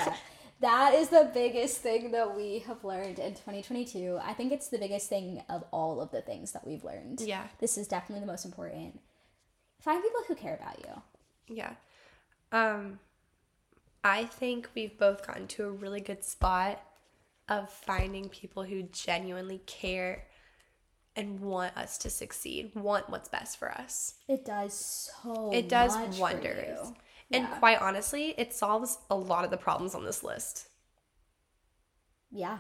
That 0.61 0.95
is 0.95 1.09
the 1.09 1.31
biggest 1.33 1.79
thing 1.83 2.11
that 2.11 2.37
we 2.37 2.65
have 2.67 2.83
learned 2.83 3.21
in 3.21 3.31
2022. 3.31 4.19
I 4.21 4.33
think 4.33 4.51
it's 4.51 4.69
the 4.69 4.79
biggest 4.79 5.09
thing 5.09 5.41
of 5.49 5.63
all 5.71 6.01
of 6.01 6.11
the 6.11 6.21
things 6.21 6.51
that 6.51 6.67
we've 6.67 6.83
learned. 6.83 7.21
yeah 7.21 7.45
This 7.61 7.79
is 7.79 7.87
definitely 7.87 8.23
the 8.27 8.33
most 8.33 8.45
important. 8.45 8.99
Find 9.81 10.03
people 10.03 10.21
who 10.27 10.35
care 10.35 10.57
about 10.57 10.81
you. 10.81 11.55
Yeah. 11.55 11.75
Um 12.51 12.99
I 14.03 14.25
think 14.25 14.69
we've 14.75 14.99
both 14.99 15.25
gotten 15.25 15.47
to 15.49 15.67
a 15.67 15.71
really 15.71 16.01
good 16.01 16.25
spot 16.25 16.83
of 17.49 17.71
finding 17.71 18.29
people 18.29 18.65
who 18.65 18.83
genuinely 18.91 19.59
care 19.67 20.25
and 21.15 21.41
want 21.41 21.77
us 21.77 21.99
to 21.99 22.11
succeed, 22.11 22.73
want 22.75 23.11
what's 23.11 23.29
best 23.29 23.59
for 23.59 23.71
us. 23.71 24.15
It 24.29 24.45
does 24.45 25.11
so 25.23 25.51
It 25.53 25.69
does 25.69 25.97
wonders. 26.19 26.93
And 27.31 27.45
Yeah. 27.45 27.59
quite 27.59 27.81
honestly, 27.81 28.35
it 28.39 28.55
solves 28.55 28.99
a 29.11 29.17
lot 29.17 29.45
of 29.45 29.51
the 29.51 29.57
problems 29.59 29.95
on 29.95 30.05
this 30.05 30.23
list. 30.23 30.69
Yeah. 32.31 32.59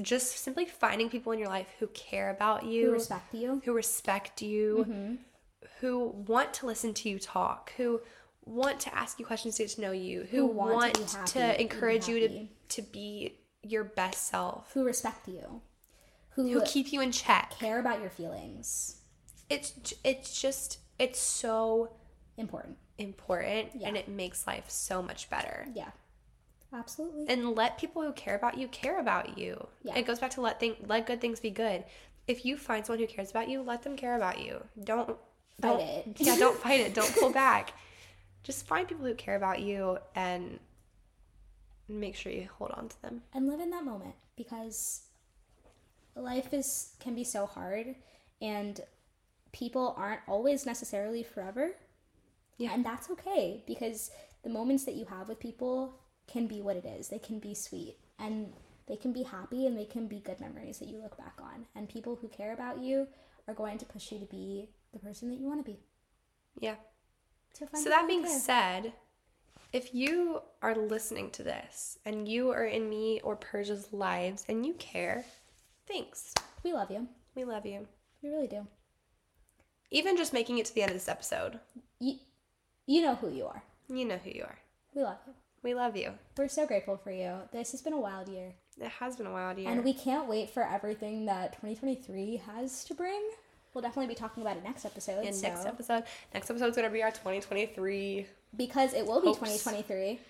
Just 0.00 0.38
simply 0.38 0.64
finding 0.64 1.10
people 1.10 1.32
in 1.32 1.38
your 1.38 1.48
life 1.48 1.68
who 1.78 1.86
care 1.88 2.30
about 2.30 2.64
you, 2.64 2.86
Who 2.86 2.92
respect 2.92 3.34
you. 3.34 3.60
who 3.64 3.72
respect 3.72 4.40
you, 4.42 4.86
Mm-hmm. 4.88 5.14
who 5.80 6.08
want 6.26 6.54
to 6.54 6.66
listen 6.66 6.94
to 6.94 7.08
you 7.08 7.18
talk, 7.18 7.72
who 7.76 8.00
want 8.44 8.80
to 8.80 8.94
ask 8.94 9.18
you 9.20 9.26
questions 9.26 9.56
to 9.56 9.64
get 9.64 9.70
to 9.72 9.80
know 9.80 9.92
you, 9.92 10.22
who, 10.30 10.38
Who 10.38 10.46
want 10.46 10.74
want, 10.74 10.94
to 10.94 11.16
happy 11.16 11.30
to, 11.32 11.60
encourage 11.60 12.08
you 12.08 12.28
to, 12.28 12.46
to 12.68 12.82
be 12.82 13.38
your 13.62 13.84
best 13.84 14.28
self, 14.28 14.72
Who 14.72 14.84
respect 14.84 15.28
you. 15.28 15.60
Who, 16.30 16.48
who 16.50 16.62
keep 16.64 16.92
you 16.92 17.00
in 17.02 17.12
check. 17.12 17.50
care 17.58 17.78
about 17.78 18.00
your 18.00 18.08
feelings. 18.10 18.96
It's 19.50 19.92
it's 20.02 20.40
just 20.40 20.78
it's 20.98 21.20
so 21.20 21.92
Important. 22.38 22.78
Important 23.02 23.70
and 23.82 23.96
it 23.96 24.08
makes 24.08 24.46
life 24.46 24.64
so 24.68 25.02
much 25.02 25.28
better. 25.30 25.66
Yeah. 25.74 25.90
Absolutely. 26.74 27.26
And 27.28 27.54
let 27.54 27.76
people 27.78 28.02
who 28.02 28.12
care 28.12 28.34
about 28.34 28.56
you 28.56 28.66
care 28.68 28.98
about 28.98 29.36
you. 29.36 29.66
Yeah. 29.82 29.96
It 29.96 30.06
goes 30.06 30.18
back 30.18 30.30
to 30.32 30.40
let 30.40 30.58
thing 30.60 30.76
let 30.86 31.06
good 31.06 31.20
things 31.20 31.38
be 31.40 31.50
good. 31.50 31.84
If 32.26 32.44
you 32.46 32.56
find 32.56 32.86
someone 32.86 33.00
who 33.00 33.06
cares 33.06 33.30
about 33.30 33.48
you, 33.48 33.60
let 33.62 33.82
them 33.82 33.96
care 33.96 34.16
about 34.16 34.40
you. 34.42 34.62
Don't 34.82 35.08
Fight 35.60 35.78
don't- 35.78 35.80
it. 35.80 36.06
yeah, 36.18 36.36
don't 36.38 36.56
fight 36.58 36.80
it. 36.80 36.94
Don't 36.94 37.14
pull 37.16 37.30
back. 37.44 37.74
Just 38.42 38.66
find 38.66 38.88
people 38.88 39.04
who 39.04 39.14
care 39.14 39.36
about 39.36 39.60
you 39.60 39.98
and 40.14 40.58
make 41.88 42.14
sure 42.16 42.32
you 42.32 42.48
hold 42.58 42.70
on 42.72 42.88
to 42.88 43.02
them. 43.02 43.22
and 43.34 43.46
live 43.48 43.60
in 43.60 43.70
that 43.70 43.84
moment 43.84 44.14
because 44.36 45.02
life 46.16 46.52
is 46.54 46.92
can 47.00 47.14
be 47.14 47.24
so 47.24 47.44
hard 47.46 47.94
and 48.40 48.80
people 49.52 49.94
aren't 49.98 50.20
always 50.26 50.64
necessarily 50.64 51.22
forever. 51.22 51.72
Yeah. 52.62 52.72
And 52.74 52.84
that's 52.84 53.10
okay 53.10 53.62
because 53.66 54.10
the 54.44 54.50
moments 54.50 54.84
that 54.84 54.94
you 54.94 55.04
have 55.06 55.28
with 55.28 55.40
people 55.40 55.94
can 56.32 56.46
be 56.46 56.60
what 56.62 56.76
it 56.76 56.84
is. 56.84 57.08
They 57.08 57.18
can 57.18 57.38
be 57.38 57.54
sweet. 57.54 57.96
And 58.18 58.52
they 58.88 58.96
can 58.96 59.12
be 59.12 59.22
happy 59.22 59.66
and 59.66 59.76
they 59.78 59.84
can 59.84 60.06
be 60.06 60.20
good 60.20 60.40
memories 60.40 60.78
that 60.78 60.88
you 60.88 60.98
look 61.02 61.16
back 61.18 61.38
on. 61.42 61.66
And 61.74 61.88
people 61.88 62.16
who 62.20 62.28
care 62.28 62.52
about 62.52 62.80
you 62.80 63.06
are 63.48 63.54
going 63.54 63.78
to 63.78 63.84
push 63.84 64.12
you 64.12 64.18
to 64.20 64.26
be 64.26 64.68
the 64.92 64.98
person 64.98 65.28
that 65.30 65.38
you 65.40 65.46
want 65.46 65.64
to 65.64 65.70
be. 65.72 65.78
Yeah. 66.60 66.76
So, 67.54 67.66
So 67.74 67.88
that 67.90 68.06
being 68.06 68.22
care. 68.24 68.38
said, 68.38 68.92
if 69.72 69.94
you 69.94 70.40
are 70.62 70.74
listening 70.76 71.30
to 71.32 71.42
this 71.42 71.98
and 72.04 72.28
you 72.28 72.50
are 72.50 72.64
in 72.64 72.88
me 72.88 73.20
or 73.24 73.36
Persis's 73.36 73.92
lives 73.92 74.44
and 74.48 74.64
you 74.66 74.74
care, 74.74 75.24
thanks. 75.88 76.34
we 76.62 76.72
love 76.72 76.90
you. 76.90 77.08
We 77.34 77.44
love 77.44 77.66
you. 77.66 77.86
We 78.22 78.28
really 78.30 78.48
do. 78.48 78.66
Even 79.90 80.16
just 80.16 80.32
making 80.32 80.58
it 80.58 80.66
to 80.66 80.74
the 80.74 80.82
end 80.82 80.90
of 80.90 80.96
this 80.96 81.08
episode, 81.08 81.58
You, 82.00 82.14
you 82.86 83.02
know 83.02 83.14
who 83.16 83.30
you 83.30 83.46
are. 83.46 83.62
you 83.88 84.04
know 84.04 84.18
who 84.18 84.30
you 84.30 84.42
are. 84.44 84.58
We 84.94 85.02
love 85.02 85.18
you. 85.26 85.32
We 85.62 85.74
love 85.74 85.96
you. 85.96 86.12
We're 86.36 86.48
so 86.48 86.66
grateful 86.66 86.96
for 86.96 87.12
you. 87.12 87.34
This 87.52 87.70
has 87.72 87.82
been 87.82 87.92
a 87.92 88.00
wild 88.00 88.28
year. 88.28 88.52
It 88.80 88.88
has 88.88 89.16
been 89.16 89.26
a 89.26 89.32
wild 89.32 89.58
year. 89.58 89.70
And 89.70 89.84
we 89.84 89.92
can't 89.94 90.28
wait 90.28 90.50
for 90.50 90.64
everything 90.64 91.26
that 91.26 91.52
2023 91.52 92.42
has 92.46 92.84
to 92.84 92.94
bring. 92.94 93.22
We'll 93.72 93.82
definitely 93.82 94.08
be 94.08 94.14
talking 94.16 94.42
about 94.42 94.56
it 94.56 94.64
next 94.64 94.84
episode. 94.84 95.24
in 95.24 95.32
so- 95.32 95.48
next 95.48 95.66
episode, 95.66 96.04
next 96.34 96.50
episode's 96.50 96.76
gonna 96.76 96.90
be 96.90 97.02
our 97.02 97.10
2023. 97.10 98.26
Because 98.56 98.92
it 98.92 99.06
will 99.06 99.20
be 99.20 99.28
Hopes. 99.28 99.38
2023. 99.38 100.20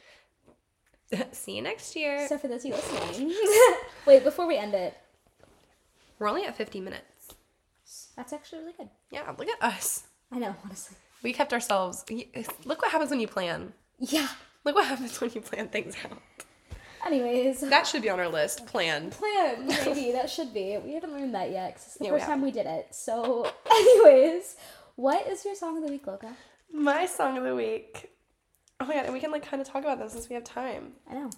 See 1.32 1.56
you 1.56 1.62
next 1.62 1.96
year. 1.96 2.28
So 2.28 2.38
for 2.38 2.48
those 2.48 2.64
of 2.64 2.70
you 2.70 2.74
listening, 2.76 3.34
wait, 4.06 4.22
before 4.24 4.46
we 4.46 4.56
end 4.56 4.74
it, 4.74 4.94
We're 6.18 6.28
only 6.28 6.44
at 6.44 6.56
50 6.56 6.80
minutes. 6.80 7.34
that's 8.16 8.32
actually 8.32 8.60
really 8.60 8.74
good. 8.78 8.88
Yeah, 9.10 9.32
look 9.36 9.48
at 9.48 9.62
us. 9.62 10.04
I 10.30 10.38
know, 10.38 10.54
honestly. 10.64 10.96
We 11.22 11.32
kept 11.32 11.52
ourselves. 11.52 12.04
Look 12.64 12.82
what 12.82 12.90
happens 12.90 13.10
when 13.10 13.20
you 13.20 13.28
plan. 13.28 13.72
Yeah. 13.98 14.28
Look 14.64 14.74
what 14.74 14.86
happens 14.86 15.20
when 15.20 15.30
you 15.34 15.40
plan 15.40 15.68
things 15.68 15.96
out. 16.04 16.18
Anyways, 17.04 17.60
That 17.62 17.86
should 17.86 18.02
be 18.02 18.10
on 18.10 18.20
our 18.20 18.28
list. 18.28 18.64
Planned. 18.66 19.12
plan 19.12 19.66
maybe 19.84 20.12
that 20.12 20.30
should 20.30 20.54
be. 20.54 20.78
We 20.78 20.92
haven't 20.94 21.12
learned 21.12 21.34
that 21.34 21.50
yet 21.50 21.74
'cause 21.74 21.84
it's 21.86 21.94
the 21.96 22.04
Yeah, 22.04 22.12
we 22.12 22.18
first 22.18 22.28
time 22.30 22.42
we 22.42 22.52
did 22.52 22.66
it. 22.66 22.94
So, 22.94 23.50
anyways, 23.70 24.54
what 24.94 25.26
is 25.26 25.44
your 25.44 25.56
song 25.56 25.76
of 25.78 25.84
the 25.84 25.90
week, 25.90 26.06
Loka? 26.06 26.32
My 26.72 27.06
song 27.06 27.36
of 27.38 27.44
the 27.44 27.56
week. 27.56 28.10
Oh 28.80 28.84
my 28.86 28.94
god, 28.94 29.04
and 29.06 29.12
we 29.14 29.18
can 29.20 29.30
like 29.32 29.44
kind 29.44 29.60
of 29.60 29.66
talk 29.68 29.82
about 29.82 29.98
this 29.98 30.12
since 30.12 30.28
we 30.28 30.34
have 30.34 30.44
time. 30.44 30.92
I 31.10 31.14
know 31.14 31.30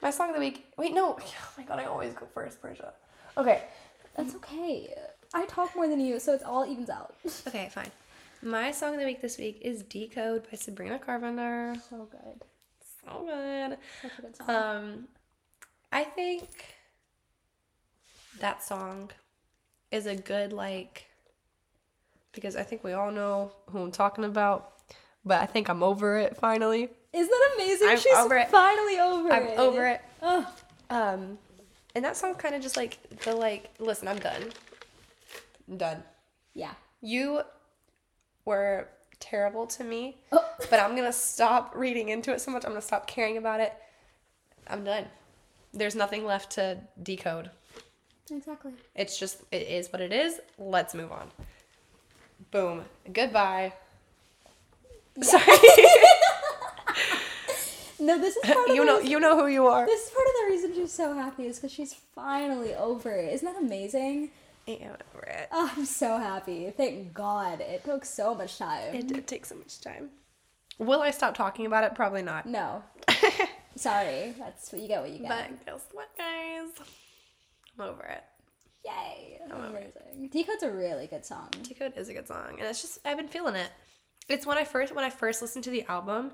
My 0.00 0.10
song 0.10 0.28
of 0.30 0.34
the 0.36 0.40
week. 0.40 0.66
Wait, 0.78 0.94
no. 0.94 1.18
Oh 1.20 1.52
my 1.58 1.64
god, 1.64 1.80
I 1.80 1.84
always 1.86 2.14
go 2.14 2.26
first, 2.32 2.62
Persis. 2.62 2.92
Okay. 3.36 3.64
that's 4.16 4.34
okay. 4.36 4.94
I 5.34 5.44
talk 5.46 5.74
more 5.74 5.88
than 5.88 6.00
you, 6.00 6.18
so 6.20 6.32
it's 6.34 6.44
all 6.44 6.64
evens 6.64 6.88
out. 6.90 7.14
Okay, 7.48 7.68
fine. 7.72 7.90
My 8.42 8.70
song 8.70 8.94
of 8.94 9.00
the 9.00 9.06
week 9.06 9.20
this 9.20 9.36
week 9.38 9.58
is 9.62 9.82
Decode 9.82 10.44
by 10.50 10.56
Sabrina 10.56 10.98
Carpenter. 10.98 11.74
So 11.90 12.08
good. 12.10 12.42
So 13.04 13.24
good. 13.26 13.78
Such 14.02 14.18
a 14.18 14.22
good 14.22 14.36
song. 14.36 14.48
Um, 14.50 15.08
I 15.92 16.04
think 16.04 16.48
that 18.40 18.62
song 18.62 19.10
is 19.90 20.06
a 20.06 20.16
good 20.16 20.52
like 20.52 21.06
because 22.32 22.56
I 22.56 22.62
think 22.62 22.82
we 22.84 22.92
all 22.92 23.10
know 23.10 23.52
who 23.70 23.80
I'm 23.82 23.90
talking 23.92 24.24
about, 24.24 24.72
but 25.24 25.42
I 25.42 25.46
think 25.46 25.68
I'm 25.68 25.82
over 25.82 26.16
it 26.16 26.36
finally. 26.36 26.88
Isn't 27.12 27.28
that 27.28 27.50
amazing? 27.56 27.88
I'm 27.88 27.98
She's 27.98 28.16
over 28.16 28.36
it. 28.36 28.48
finally 28.48 29.00
over 29.00 29.32
I'm 29.32 29.46
it. 29.48 29.58
over 29.58 29.86
it. 29.86 30.00
Oh, 30.22 30.54
Um, 30.88 31.38
and 31.94 32.04
that 32.04 32.16
song 32.16 32.34
kind 32.36 32.54
of 32.54 32.62
just 32.62 32.76
like 32.76 32.98
the 33.24 33.34
like, 33.34 33.68
listen, 33.80 34.08
I'm 34.08 34.18
done. 34.20 34.44
I'm 35.68 35.76
done. 35.76 36.02
yeah. 36.54 36.72
You 37.02 37.40
were 38.44 38.88
terrible 39.20 39.66
to 39.66 39.84
me, 39.84 40.16
Oh. 40.32 40.44
but 40.70 40.80
I'm 40.80 40.96
gonna 40.96 41.12
stop 41.12 41.72
reading 41.76 42.08
into 42.08 42.32
it 42.32 42.40
so 42.40 42.50
much. 42.50 42.64
I'm 42.64 42.70
gonna 42.70 42.80
stop 42.82 43.06
caring 43.06 43.36
about 43.36 43.60
it. 43.60 43.72
I'm 44.66 44.84
done. 44.84 45.06
There's 45.72 45.94
nothing 45.94 46.24
left 46.24 46.52
to 46.52 46.78
decode. 47.02 47.50
Exactly. 48.30 48.72
It's 48.94 49.18
just 49.18 49.42
it 49.52 49.62
is 49.68 49.92
what 49.92 50.00
it 50.00 50.12
is. 50.12 50.40
Let's 50.58 50.94
move 50.94 51.12
on. 51.12 51.30
Boom. 52.50 52.84
Goodbye. 53.12 53.72
Sorry. 55.20 55.44
No, 58.02 58.18
this 58.18 58.34
is 58.34 58.50
part 58.50 58.70
of 58.70 58.74
you 58.74 58.80
the 58.80 58.86
know 58.86 58.96
reason- 58.96 59.10
you 59.10 59.20
know 59.20 59.36
who 59.38 59.46
you 59.46 59.66
are. 59.66 59.84
This 59.84 60.06
is 60.06 60.10
part 60.10 60.26
of 60.26 60.32
the 60.40 60.46
reason 60.54 60.74
she's 60.74 60.90
so 60.92 61.12
happy 61.12 61.46
is 61.46 61.56
because 61.58 61.70
she's 61.70 61.92
finally 62.14 62.74
over 62.74 63.10
it. 63.10 63.34
Isn't 63.34 63.52
that 63.52 63.60
amazing? 63.60 64.30
Yeah, 64.66 64.96
over 65.14 65.24
it. 65.24 65.48
Oh, 65.50 65.72
I'm 65.76 65.84
so 65.84 66.18
happy. 66.18 66.70
Thank 66.76 67.12
God. 67.12 67.60
It 67.60 67.84
took 67.84 68.04
so 68.04 68.34
much 68.34 68.58
time. 68.58 68.94
It 68.94 69.08
did 69.08 69.26
take 69.26 69.46
so 69.46 69.56
much 69.56 69.80
time. 69.80 70.10
Will 70.78 71.02
I 71.02 71.10
stop 71.10 71.34
talking 71.34 71.66
about 71.66 71.84
it? 71.84 71.94
Probably 71.94 72.22
not. 72.22 72.46
no. 72.46 72.82
Sorry. 73.76 74.34
That's 74.38 74.72
what 74.72 74.82
you 74.82 74.88
get 74.88 75.00
what 75.02 75.10
you 75.10 75.18
get. 75.20 75.28
But 75.28 75.66
guess 75.66 75.86
what, 75.92 76.08
guys? 76.16 76.86
I'm 77.78 77.88
over 77.88 78.02
it. 78.04 78.24
Yay. 78.84 79.38
I'm 79.44 79.60
over 79.60 79.76
it. 79.78 79.96
Amazing. 80.06 80.28
Decode's 80.28 80.62
a 80.62 80.70
really 80.70 81.06
good 81.06 81.24
song. 81.24 81.48
Decode 81.62 81.96
is 81.96 82.08
a 82.08 82.14
good 82.14 82.26
song, 82.26 82.56
and 82.58 82.62
it's 82.62 82.80
just 82.80 82.98
I've 83.04 83.16
been 83.16 83.28
feeling 83.28 83.54
it. 83.54 83.70
It's 84.28 84.46
when 84.46 84.58
I 84.58 84.64
first 84.64 84.94
when 84.94 85.04
I 85.04 85.10
first 85.10 85.42
listened 85.42 85.64
to 85.64 85.70
the 85.70 85.84
album, 85.84 86.32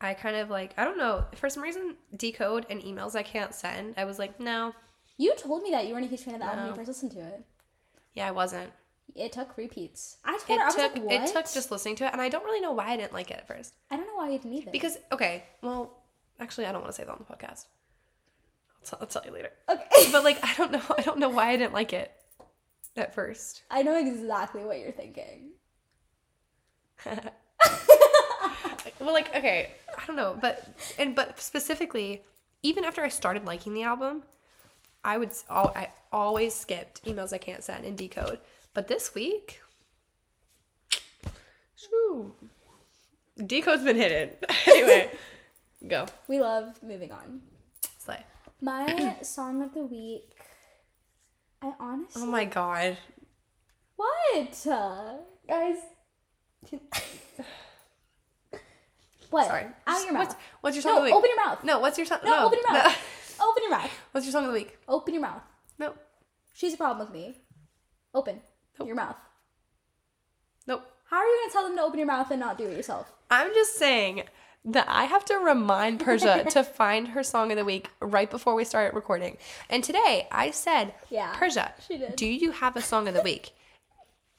I 0.00 0.14
kind 0.14 0.36
of 0.36 0.50
like 0.50 0.74
I 0.76 0.84
don't 0.84 0.98
know 0.98 1.24
for 1.36 1.48
some 1.48 1.62
reason 1.62 1.96
Decode 2.16 2.66
and 2.68 2.80
emails 2.82 3.14
I 3.14 3.22
can't 3.22 3.54
send. 3.54 3.94
I 3.96 4.04
was 4.04 4.18
like, 4.18 4.40
no, 4.40 4.72
You 5.16 5.34
told 5.36 5.62
me 5.62 5.70
that 5.70 5.86
you 5.86 5.94
weren't 5.94 6.06
a 6.06 6.08
huge 6.08 6.22
fan 6.22 6.34
of 6.34 6.40
the 6.40 6.46
album 6.46 6.60
when 6.64 6.68
you 6.70 6.76
first 6.76 6.88
listened 6.88 7.12
to 7.12 7.20
it. 7.20 7.44
yeah, 8.14 8.26
I 8.28 8.30
wasn't. 8.32 8.70
It 9.14 9.32
took 9.32 9.56
repeats. 9.56 10.16
I 10.24 10.38
told 10.38 10.50
It 10.50 10.56
her, 10.58 10.62
I 10.62 10.66
was 10.66 10.74
took 10.74 10.94
like, 10.94 11.04
what? 11.04 11.12
it 11.14 11.26
took 11.32 11.44
just 11.52 11.70
listening 11.70 11.94
to 11.96 12.06
it, 12.06 12.12
and 12.12 12.20
I 12.20 12.28
don't 12.28 12.44
really 12.44 12.60
know 12.60 12.72
why 12.72 12.88
I 12.90 12.96
didn't 12.96 13.12
like 13.12 13.30
it 13.30 13.36
at 13.36 13.46
first. 13.46 13.74
I 13.90 13.96
don't 13.96 14.06
know 14.06 14.16
why 14.16 14.30
you 14.30 14.38
didn't 14.38 14.54
either. 14.54 14.70
Because 14.72 14.96
okay, 15.12 15.44
well, 15.62 15.92
actually, 16.40 16.66
I 16.66 16.72
don't 16.72 16.80
want 16.80 16.92
to 16.92 16.96
say 16.96 17.04
that 17.04 17.12
on 17.12 17.24
the 17.26 17.32
podcast. 17.32 17.66
I'll, 18.80 18.86
t- 18.90 18.96
I'll 19.00 19.06
tell 19.06 19.22
you 19.24 19.30
later. 19.32 19.50
okay. 19.68 19.84
But 20.10 20.24
like, 20.24 20.38
I 20.42 20.52
don't 20.56 20.72
know. 20.72 20.82
I 20.98 21.02
don't 21.02 21.18
know 21.18 21.28
why 21.28 21.50
I 21.50 21.56
didn't 21.56 21.74
like 21.74 21.92
it 21.92 22.10
at 22.96 23.14
first. 23.14 23.62
I 23.70 23.82
know 23.82 23.96
exactly 23.96 24.64
what 24.64 24.78
you're 24.80 24.90
thinking. 24.92 25.50
well 29.00 29.12
like 29.12 29.34
okay 29.36 29.70
i 29.98 30.06
don't 30.06 30.16
know 30.16 30.36
but 30.40 30.66
and 30.98 31.14
but 31.14 31.38
specifically 31.40 32.22
even 32.62 32.84
after 32.84 33.02
i 33.02 33.08
started 33.08 33.44
liking 33.44 33.74
the 33.74 33.82
album 33.82 34.22
i 35.04 35.16
would 35.18 35.30
s- 35.30 35.44
al- 35.50 35.72
i 35.76 35.88
always 36.12 36.54
skipped 36.54 37.04
emails 37.04 37.32
i 37.32 37.38
can't 37.38 37.62
send 37.62 37.84
and 37.84 37.96
decode 37.98 38.38
but 38.72 38.88
this 38.88 39.14
week 39.14 39.60
shoo, 41.76 42.32
decode's 43.46 43.82
been 43.84 43.96
hidden 43.96 44.30
anyway 44.66 45.10
go 45.88 46.06
We 46.28 46.40
love 46.40 46.82
moving 46.82 47.12
on. 47.12 47.42
slay 47.98 48.22
My 48.60 49.16
song 49.22 49.62
of 49.62 49.74
the 49.74 49.84
week. 49.84 50.30
I 51.60 51.72
honestly. 51.80 52.22
oh 52.22 52.26
my 52.26 52.44
god 52.46 52.96
What? 53.96 54.66
Uh, 54.66 55.14
guys. 55.48 55.76
what? 59.30 59.46
sorry 59.46 59.66
Out 59.86 59.98
of 60.00 60.04
your 60.06 60.14
what's, 60.14 60.34
mouth. 60.34 60.42
what's 60.60 60.76
your 60.76 60.82
song 60.82 60.92
No, 60.92 60.96
of 60.98 61.02
the 61.02 61.04
week 61.06 61.14
open 61.16 61.30
your 61.30 61.46
mouth. 61.46 61.64
no 61.64 61.78
what's 61.80 61.98
your 61.98 62.06
song 62.06 62.18
No, 62.24 62.46
open 62.46 62.58
your 62.62 62.72
no. 62.72 62.78
mouth. 62.84 62.98
Open 63.44 63.62
your 63.62 63.70
mouth. 63.72 63.90
what's 64.12 64.26
your 64.26 64.32
song 64.32 64.44
of 64.44 64.48
the 64.48 64.54
week 64.54 64.78
Open 64.88 65.14
your 65.14 65.22
mouth. 65.22 65.42
Nope. 65.78 65.96
She's 66.52 66.74
a 66.74 66.76
problem 66.76 67.06
with 67.06 67.14
me. 67.14 67.36
Open 68.14 68.40
Nope. 68.78 68.86
your 68.88 68.96
mouth. 68.96 69.16
nope 70.66 70.82
How 71.10 71.18
are 71.18 71.24
you 71.24 71.38
gonna 71.42 71.52
tell 71.52 71.64
them 71.68 71.76
to 71.76 71.82
open 71.82 71.98
your 71.98 72.06
mouth 72.06 72.30
and 72.30 72.40
not 72.40 72.58
do 72.58 72.66
it 72.66 72.76
yourself? 72.76 73.12
I'm 73.30 73.52
just 73.54 73.76
saying 73.76 74.24
that 74.66 74.86
I 74.88 75.04
have 75.04 75.24
to 75.26 75.34
remind 75.36 76.00
Persis 76.00 76.46
to 76.54 76.64
find 76.64 77.08
her 77.08 77.22
song 77.22 77.50
of 77.52 77.58
the 77.58 77.64
week 77.64 77.90
right 78.00 78.30
before 78.30 78.54
we 78.54 78.64
start 78.64 78.94
recording. 78.94 79.36
And 79.68 79.84
today 79.84 80.26
I 80.32 80.50
said, 80.52 80.94
Yeah, 81.10 81.34
Persis, 81.34 81.68
do 82.16 82.26
you 82.26 82.52
have 82.52 82.76
a 82.76 82.80
song 82.82 83.06
of 83.08 83.14
the 83.14 83.20
week? 83.22 83.52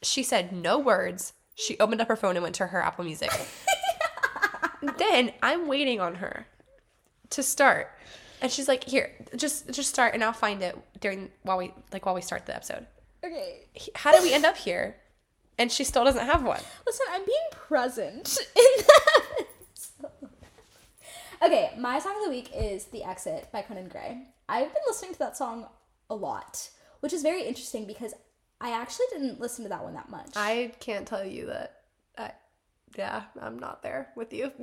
She 0.02 0.24
said 0.24 0.52
no 0.52 0.80
words. 0.80 1.34
She 1.56 1.78
opened 1.80 2.02
up 2.02 2.08
her 2.08 2.16
phone 2.16 2.36
and 2.36 2.44
went 2.44 2.56
to 2.56 2.68
her 2.68 2.82
Apple 2.82 3.06
Music. 3.06 3.32
then 4.98 5.32
I'm 5.42 5.68
waiting 5.68 6.00
on 6.00 6.16
her 6.16 6.48
to 7.32 7.44
start. 7.44 7.90
And 8.46 8.52
she's 8.52 8.68
like, 8.68 8.84
"Here, 8.84 9.10
just 9.36 9.72
just 9.72 9.90
start 9.90 10.14
and 10.14 10.24
I'll 10.24 10.32
find 10.32 10.62
it 10.62 10.78
during 11.00 11.32
while 11.42 11.58
we 11.58 11.74
like 11.92 12.06
while 12.06 12.14
we 12.14 12.22
start 12.22 12.46
the 12.46 12.56
episode." 12.56 12.86
Okay. 13.24 13.62
How 13.96 14.12
did 14.12 14.22
we 14.22 14.32
end 14.34 14.46
up 14.46 14.56
here? 14.56 14.98
And 15.58 15.72
she 15.72 15.84
still 15.84 16.04
doesn't 16.04 16.28
have 16.28 16.44
one. 16.44 16.62
Listen, 16.86 17.08
I'm 17.10 17.26
being 17.26 17.48
present 17.50 18.38
in 18.56 18.86
that. 18.86 19.46
okay, 21.42 21.72
my 21.80 21.98
song 21.98 22.18
of 22.18 22.26
the 22.26 22.30
week 22.30 22.52
is 22.56 22.86
"The 22.86 23.04
Exit" 23.04 23.48
by 23.52 23.64
Conan 23.64 23.88
Gray. 23.88 24.28
I've 24.48 24.72
been 24.72 24.84
listening 24.86 25.14
to 25.14 25.20
that 25.20 25.36
song 25.36 25.66
a 26.12 26.14
lot, 26.14 26.70
which 27.00 27.14
is 27.14 27.24
very 27.24 27.42
interesting 27.42 27.88
because 27.88 28.14
I 28.62 28.80
actually 28.80 29.08
didn't 29.10 29.40
listen 29.40 29.64
to 29.64 29.70
that 29.70 29.84
one 29.84 29.96
that 29.96 30.10
much. 30.10 30.34
I 30.36 30.72
can't 30.80 31.08
tell 31.08 31.26
you 31.26 31.48
that. 31.48 31.82
I, 32.16 32.32
yeah, 32.96 33.24
I'm 33.42 33.58
not 33.58 33.82
there 33.82 34.10
with 34.16 34.34
you. 34.34 34.52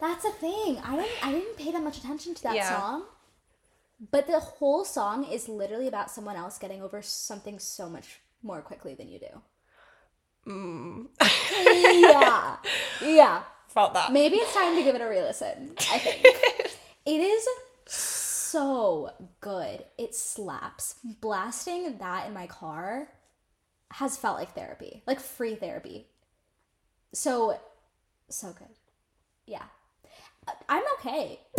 That's 0.00 0.24
a 0.24 0.30
thing. 0.30 0.78
I 0.84 0.96
didn't. 0.96 1.26
I 1.26 1.32
didn't 1.32 1.56
pay 1.56 1.72
that 1.72 1.82
much 1.82 1.98
attention 1.98 2.34
to 2.34 2.42
that 2.44 2.54
Yeah. 2.56 2.78
song. 2.80 3.04
But 4.12 4.26
the 4.28 4.38
whole 4.38 4.84
song 4.84 5.24
is 5.24 5.48
literally 5.48 5.88
about 5.88 6.10
someone 6.10 6.36
else 6.36 6.56
getting 6.58 6.82
over 6.82 7.02
something 7.02 7.58
so 7.58 7.88
much 7.88 8.20
more 8.42 8.62
quickly 8.62 8.94
than 8.94 9.08
you 9.08 9.18
do. 9.18 9.42
Mm. 10.46 11.08
yeah, 12.00 12.56
yeah. 13.02 13.42
Felt 13.68 13.94
that. 13.94 14.12
Maybe 14.12 14.36
it's 14.36 14.54
time 14.54 14.76
to 14.76 14.82
give 14.84 14.94
it 14.94 15.00
a 15.00 15.08
re-listen. 15.08 15.74
I 15.90 15.98
think 15.98 16.24
it 17.06 17.20
is 17.20 17.46
so 17.86 19.10
good. 19.40 19.84
It 19.98 20.14
slaps. 20.14 20.94
Blasting 21.20 21.98
that 21.98 22.26
in 22.28 22.32
my 22.34 22.46
car 22.46 23.08
has 23.90 24.16
felt 24.16 24.38
like 24.38 24.54
therapy, 24.54 25.02
like 25.06 25.20
free 25.20 25.54
therapy. 25.56 26.06
So, 27.12 27.58
so 28.30 28.52
good. 28.52 28.68
Yeah. 29.46 29.64
I'm 30.68 30.82
okay. 30.98 31.40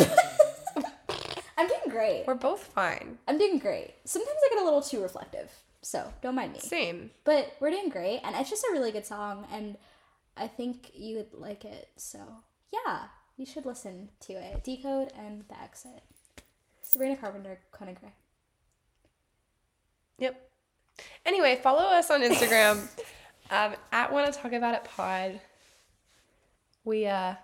I'm 1.58 1.68
doing 1.68 1.90
great. 1.90 2.24
We're 2.26 2.34
both 2.34 2.62
fine. 2.62 3.18
I'm 3.28 3.38
doing 3.38 3.58
great. 3.58 3.94
Sometimes 4.04 4.38
I 4.44 4.54
get 4.54 4.62
a 4.62 4.64
little 4.64 4.80
too 4.80 5.02
reflective, 5.02 5.50
so 5.82 6.12
don't 6.22 6.34
mind 6.34 6.54
me. 6.54 6.60
Same. 6.60 7.10
But 7.24 7.54
we're 7.60 7.70
doing 7.70 7.90
great, 7.90 8.20
and 8.24 8.34
it's 8.36 8.48
just 8.48 8.64
a 8.64 8.72
really 8.72 8.92
good 8.92 9.04
song, 9.04 9.46
and 9.52 9.76
I 10.36 10.46
think 10.48 10.90
you 10.94 11.16
would 11.18 11.34
like 11.34 11.64
it. 11.64 11.88
So 11.96 12.18
yeah, 12.72 13.08
you 13.36 13.44
should 13.44 13.66
listen 13.66 14.08
to 14.20 14.32
it. 14.32 14.64
Decode 14.64 15.12
and 15.18 15.44
the 15.48 15.60
Exit. 15.62 16.02
Sabrina 16.82 17.16
Carpenter, 17.16 17.58
Conan 17.72 17.94
Gray. 18.00 18.12
Yep. 20.18 20.50
Anyway, 21.24 21.60
follow 21.62 21.82
us 21.82 22.10
on 22.10 22.22
Instagram 22.22 22.88
um, 23.50 23.74
at 23.92 24.12
Wanna 24.12 24.32
Talk 24.32 24.52
About 24.52 24.74
It 24.74 24.84
Pod. 24.84 25.40
We 26.84 27.06
uh, 27.06 27.34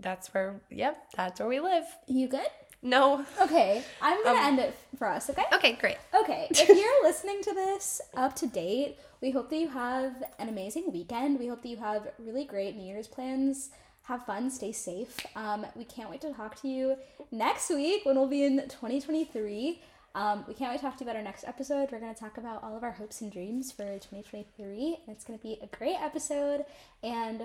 that's 0.00 0.32
where. 0.32 0.60
Yep, 0.70 1.12
that's 1.16 1.40
where 1.40 1.48
we 1.48 1.60
live. 1.60 1.84
You 2.06 2.28
good? 2.28 2.46
No. 2.82 3.24
Okay, 3.40 3.82
I'm 4.00 4.22
gonna 4.22 4.46
end 4.46 4.58
it 4.58 4.74
for 4.98 5.08
us. 5.08 5.28
Okay. 5.30 5.44
Okay, 5.52 5.72
great. 5.72 5.96
Okay, 6.14 6.46
if 6.50 6.68
you're 6.68 7.02
listening 7.02 7.42
to 7.42 7.52
this 7.52 8.00
up 8.14 8.36
to 8.36 8.46
date, 8.46 8.98
we 9.20 9.30
hope 9.30 9.50
that 9.50 9.56
you 9.56 9.68
have 9.68 10.22
an 10.38 10.48
amazing 10.48 10.92
weekend. 10.92 11.38
We 11.38 11.48
hope 11.48 11.62
that 11.62 11.68
you 11.68 11.78
have 11.78 12.08
really 12.18 12.44
great 12.44 12.76
New 12.76 12.86
Year's 12.86 13.08
plans. 13.08 13.70
Have 14.04 14.24
fun, 14.24 14.50
stay 14.50 14.70
safe. 14.70 15.16
Um, 15.34 15.66
we 15.74 15.84
can't 15.84 16.08
wait 16.08 16.20
to 16.20 16.32
talk 16.32 16.60
to 16.62 16.68
you 16.68 16.96
next 17.32 17.70
week 17.70 18.04
when 18.04 18.14
we'll 18.14 18.28
be 18.28 18.44
in 18.44 18.58
2023. 18.68 19.80
Um, 20.14 20.44
we 20.46 20.54
can't 20.54 20.70
wait 20.70 20.78
to 20.78 20.82
talk 20.82 20.96
to 20.96 21.04
you 21.04 21.10
about 21.10 21.18
our 21.18 21.24
next 21.24 21.44
episode. 21.44 21.90
We're 21.90 21.98
going 21.98 22.14
to 22.14 22.18
talk 22.18 22.38
about 22.38 22.62
all 22.62 22.76
of 22.76 22.84
our 22.84 22.92
hopes 22.92 23.20
and 23.20 23.32
dreams 23.32 23.72
for 23.72 23.82
2023. 23.82 24.98
And 25.06 25.14
it's 25.14 25.24
going 25.24 25.38
to 25.38 25.42
be 25.42 25.58
a 25.60 25.66
great 25.76 25.96
episode. 26.00 26.64
And 27.02 27.42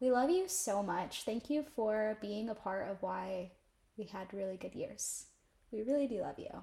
we 0.00 0.10
love 0.10 0.30
you 0.30 0.48
so 0.48 0.82
much. 0.82 1.22
Thank 1.24 1.50
you 1.50 1.64
for 1.74 2.16
being 2.20 2.48
a 2.48 2.54
part 2.54 2.88
of 2.90 3.02
why 3.02 3.50
we 3.96 4.04
had 4.04 4.32
really 4.32 4.56
good 4.56 4.74
years. 4.74 5.26
We 5.72 5.82
really 5.82 6.06
do 6.06 6.20
love 6.20 6.38
you. 6.38 6.62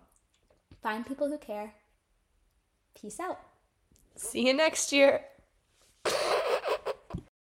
Find 0.82 1.06
people 1.06 1.30
who 1.30 1.38
care. 1.38 1.74
Peace 3.00 3.20
out. 3.20 3.40
See 4.16 4.48
you 4.48 4.54
next 4.54 4.92
year. 4.92 5.22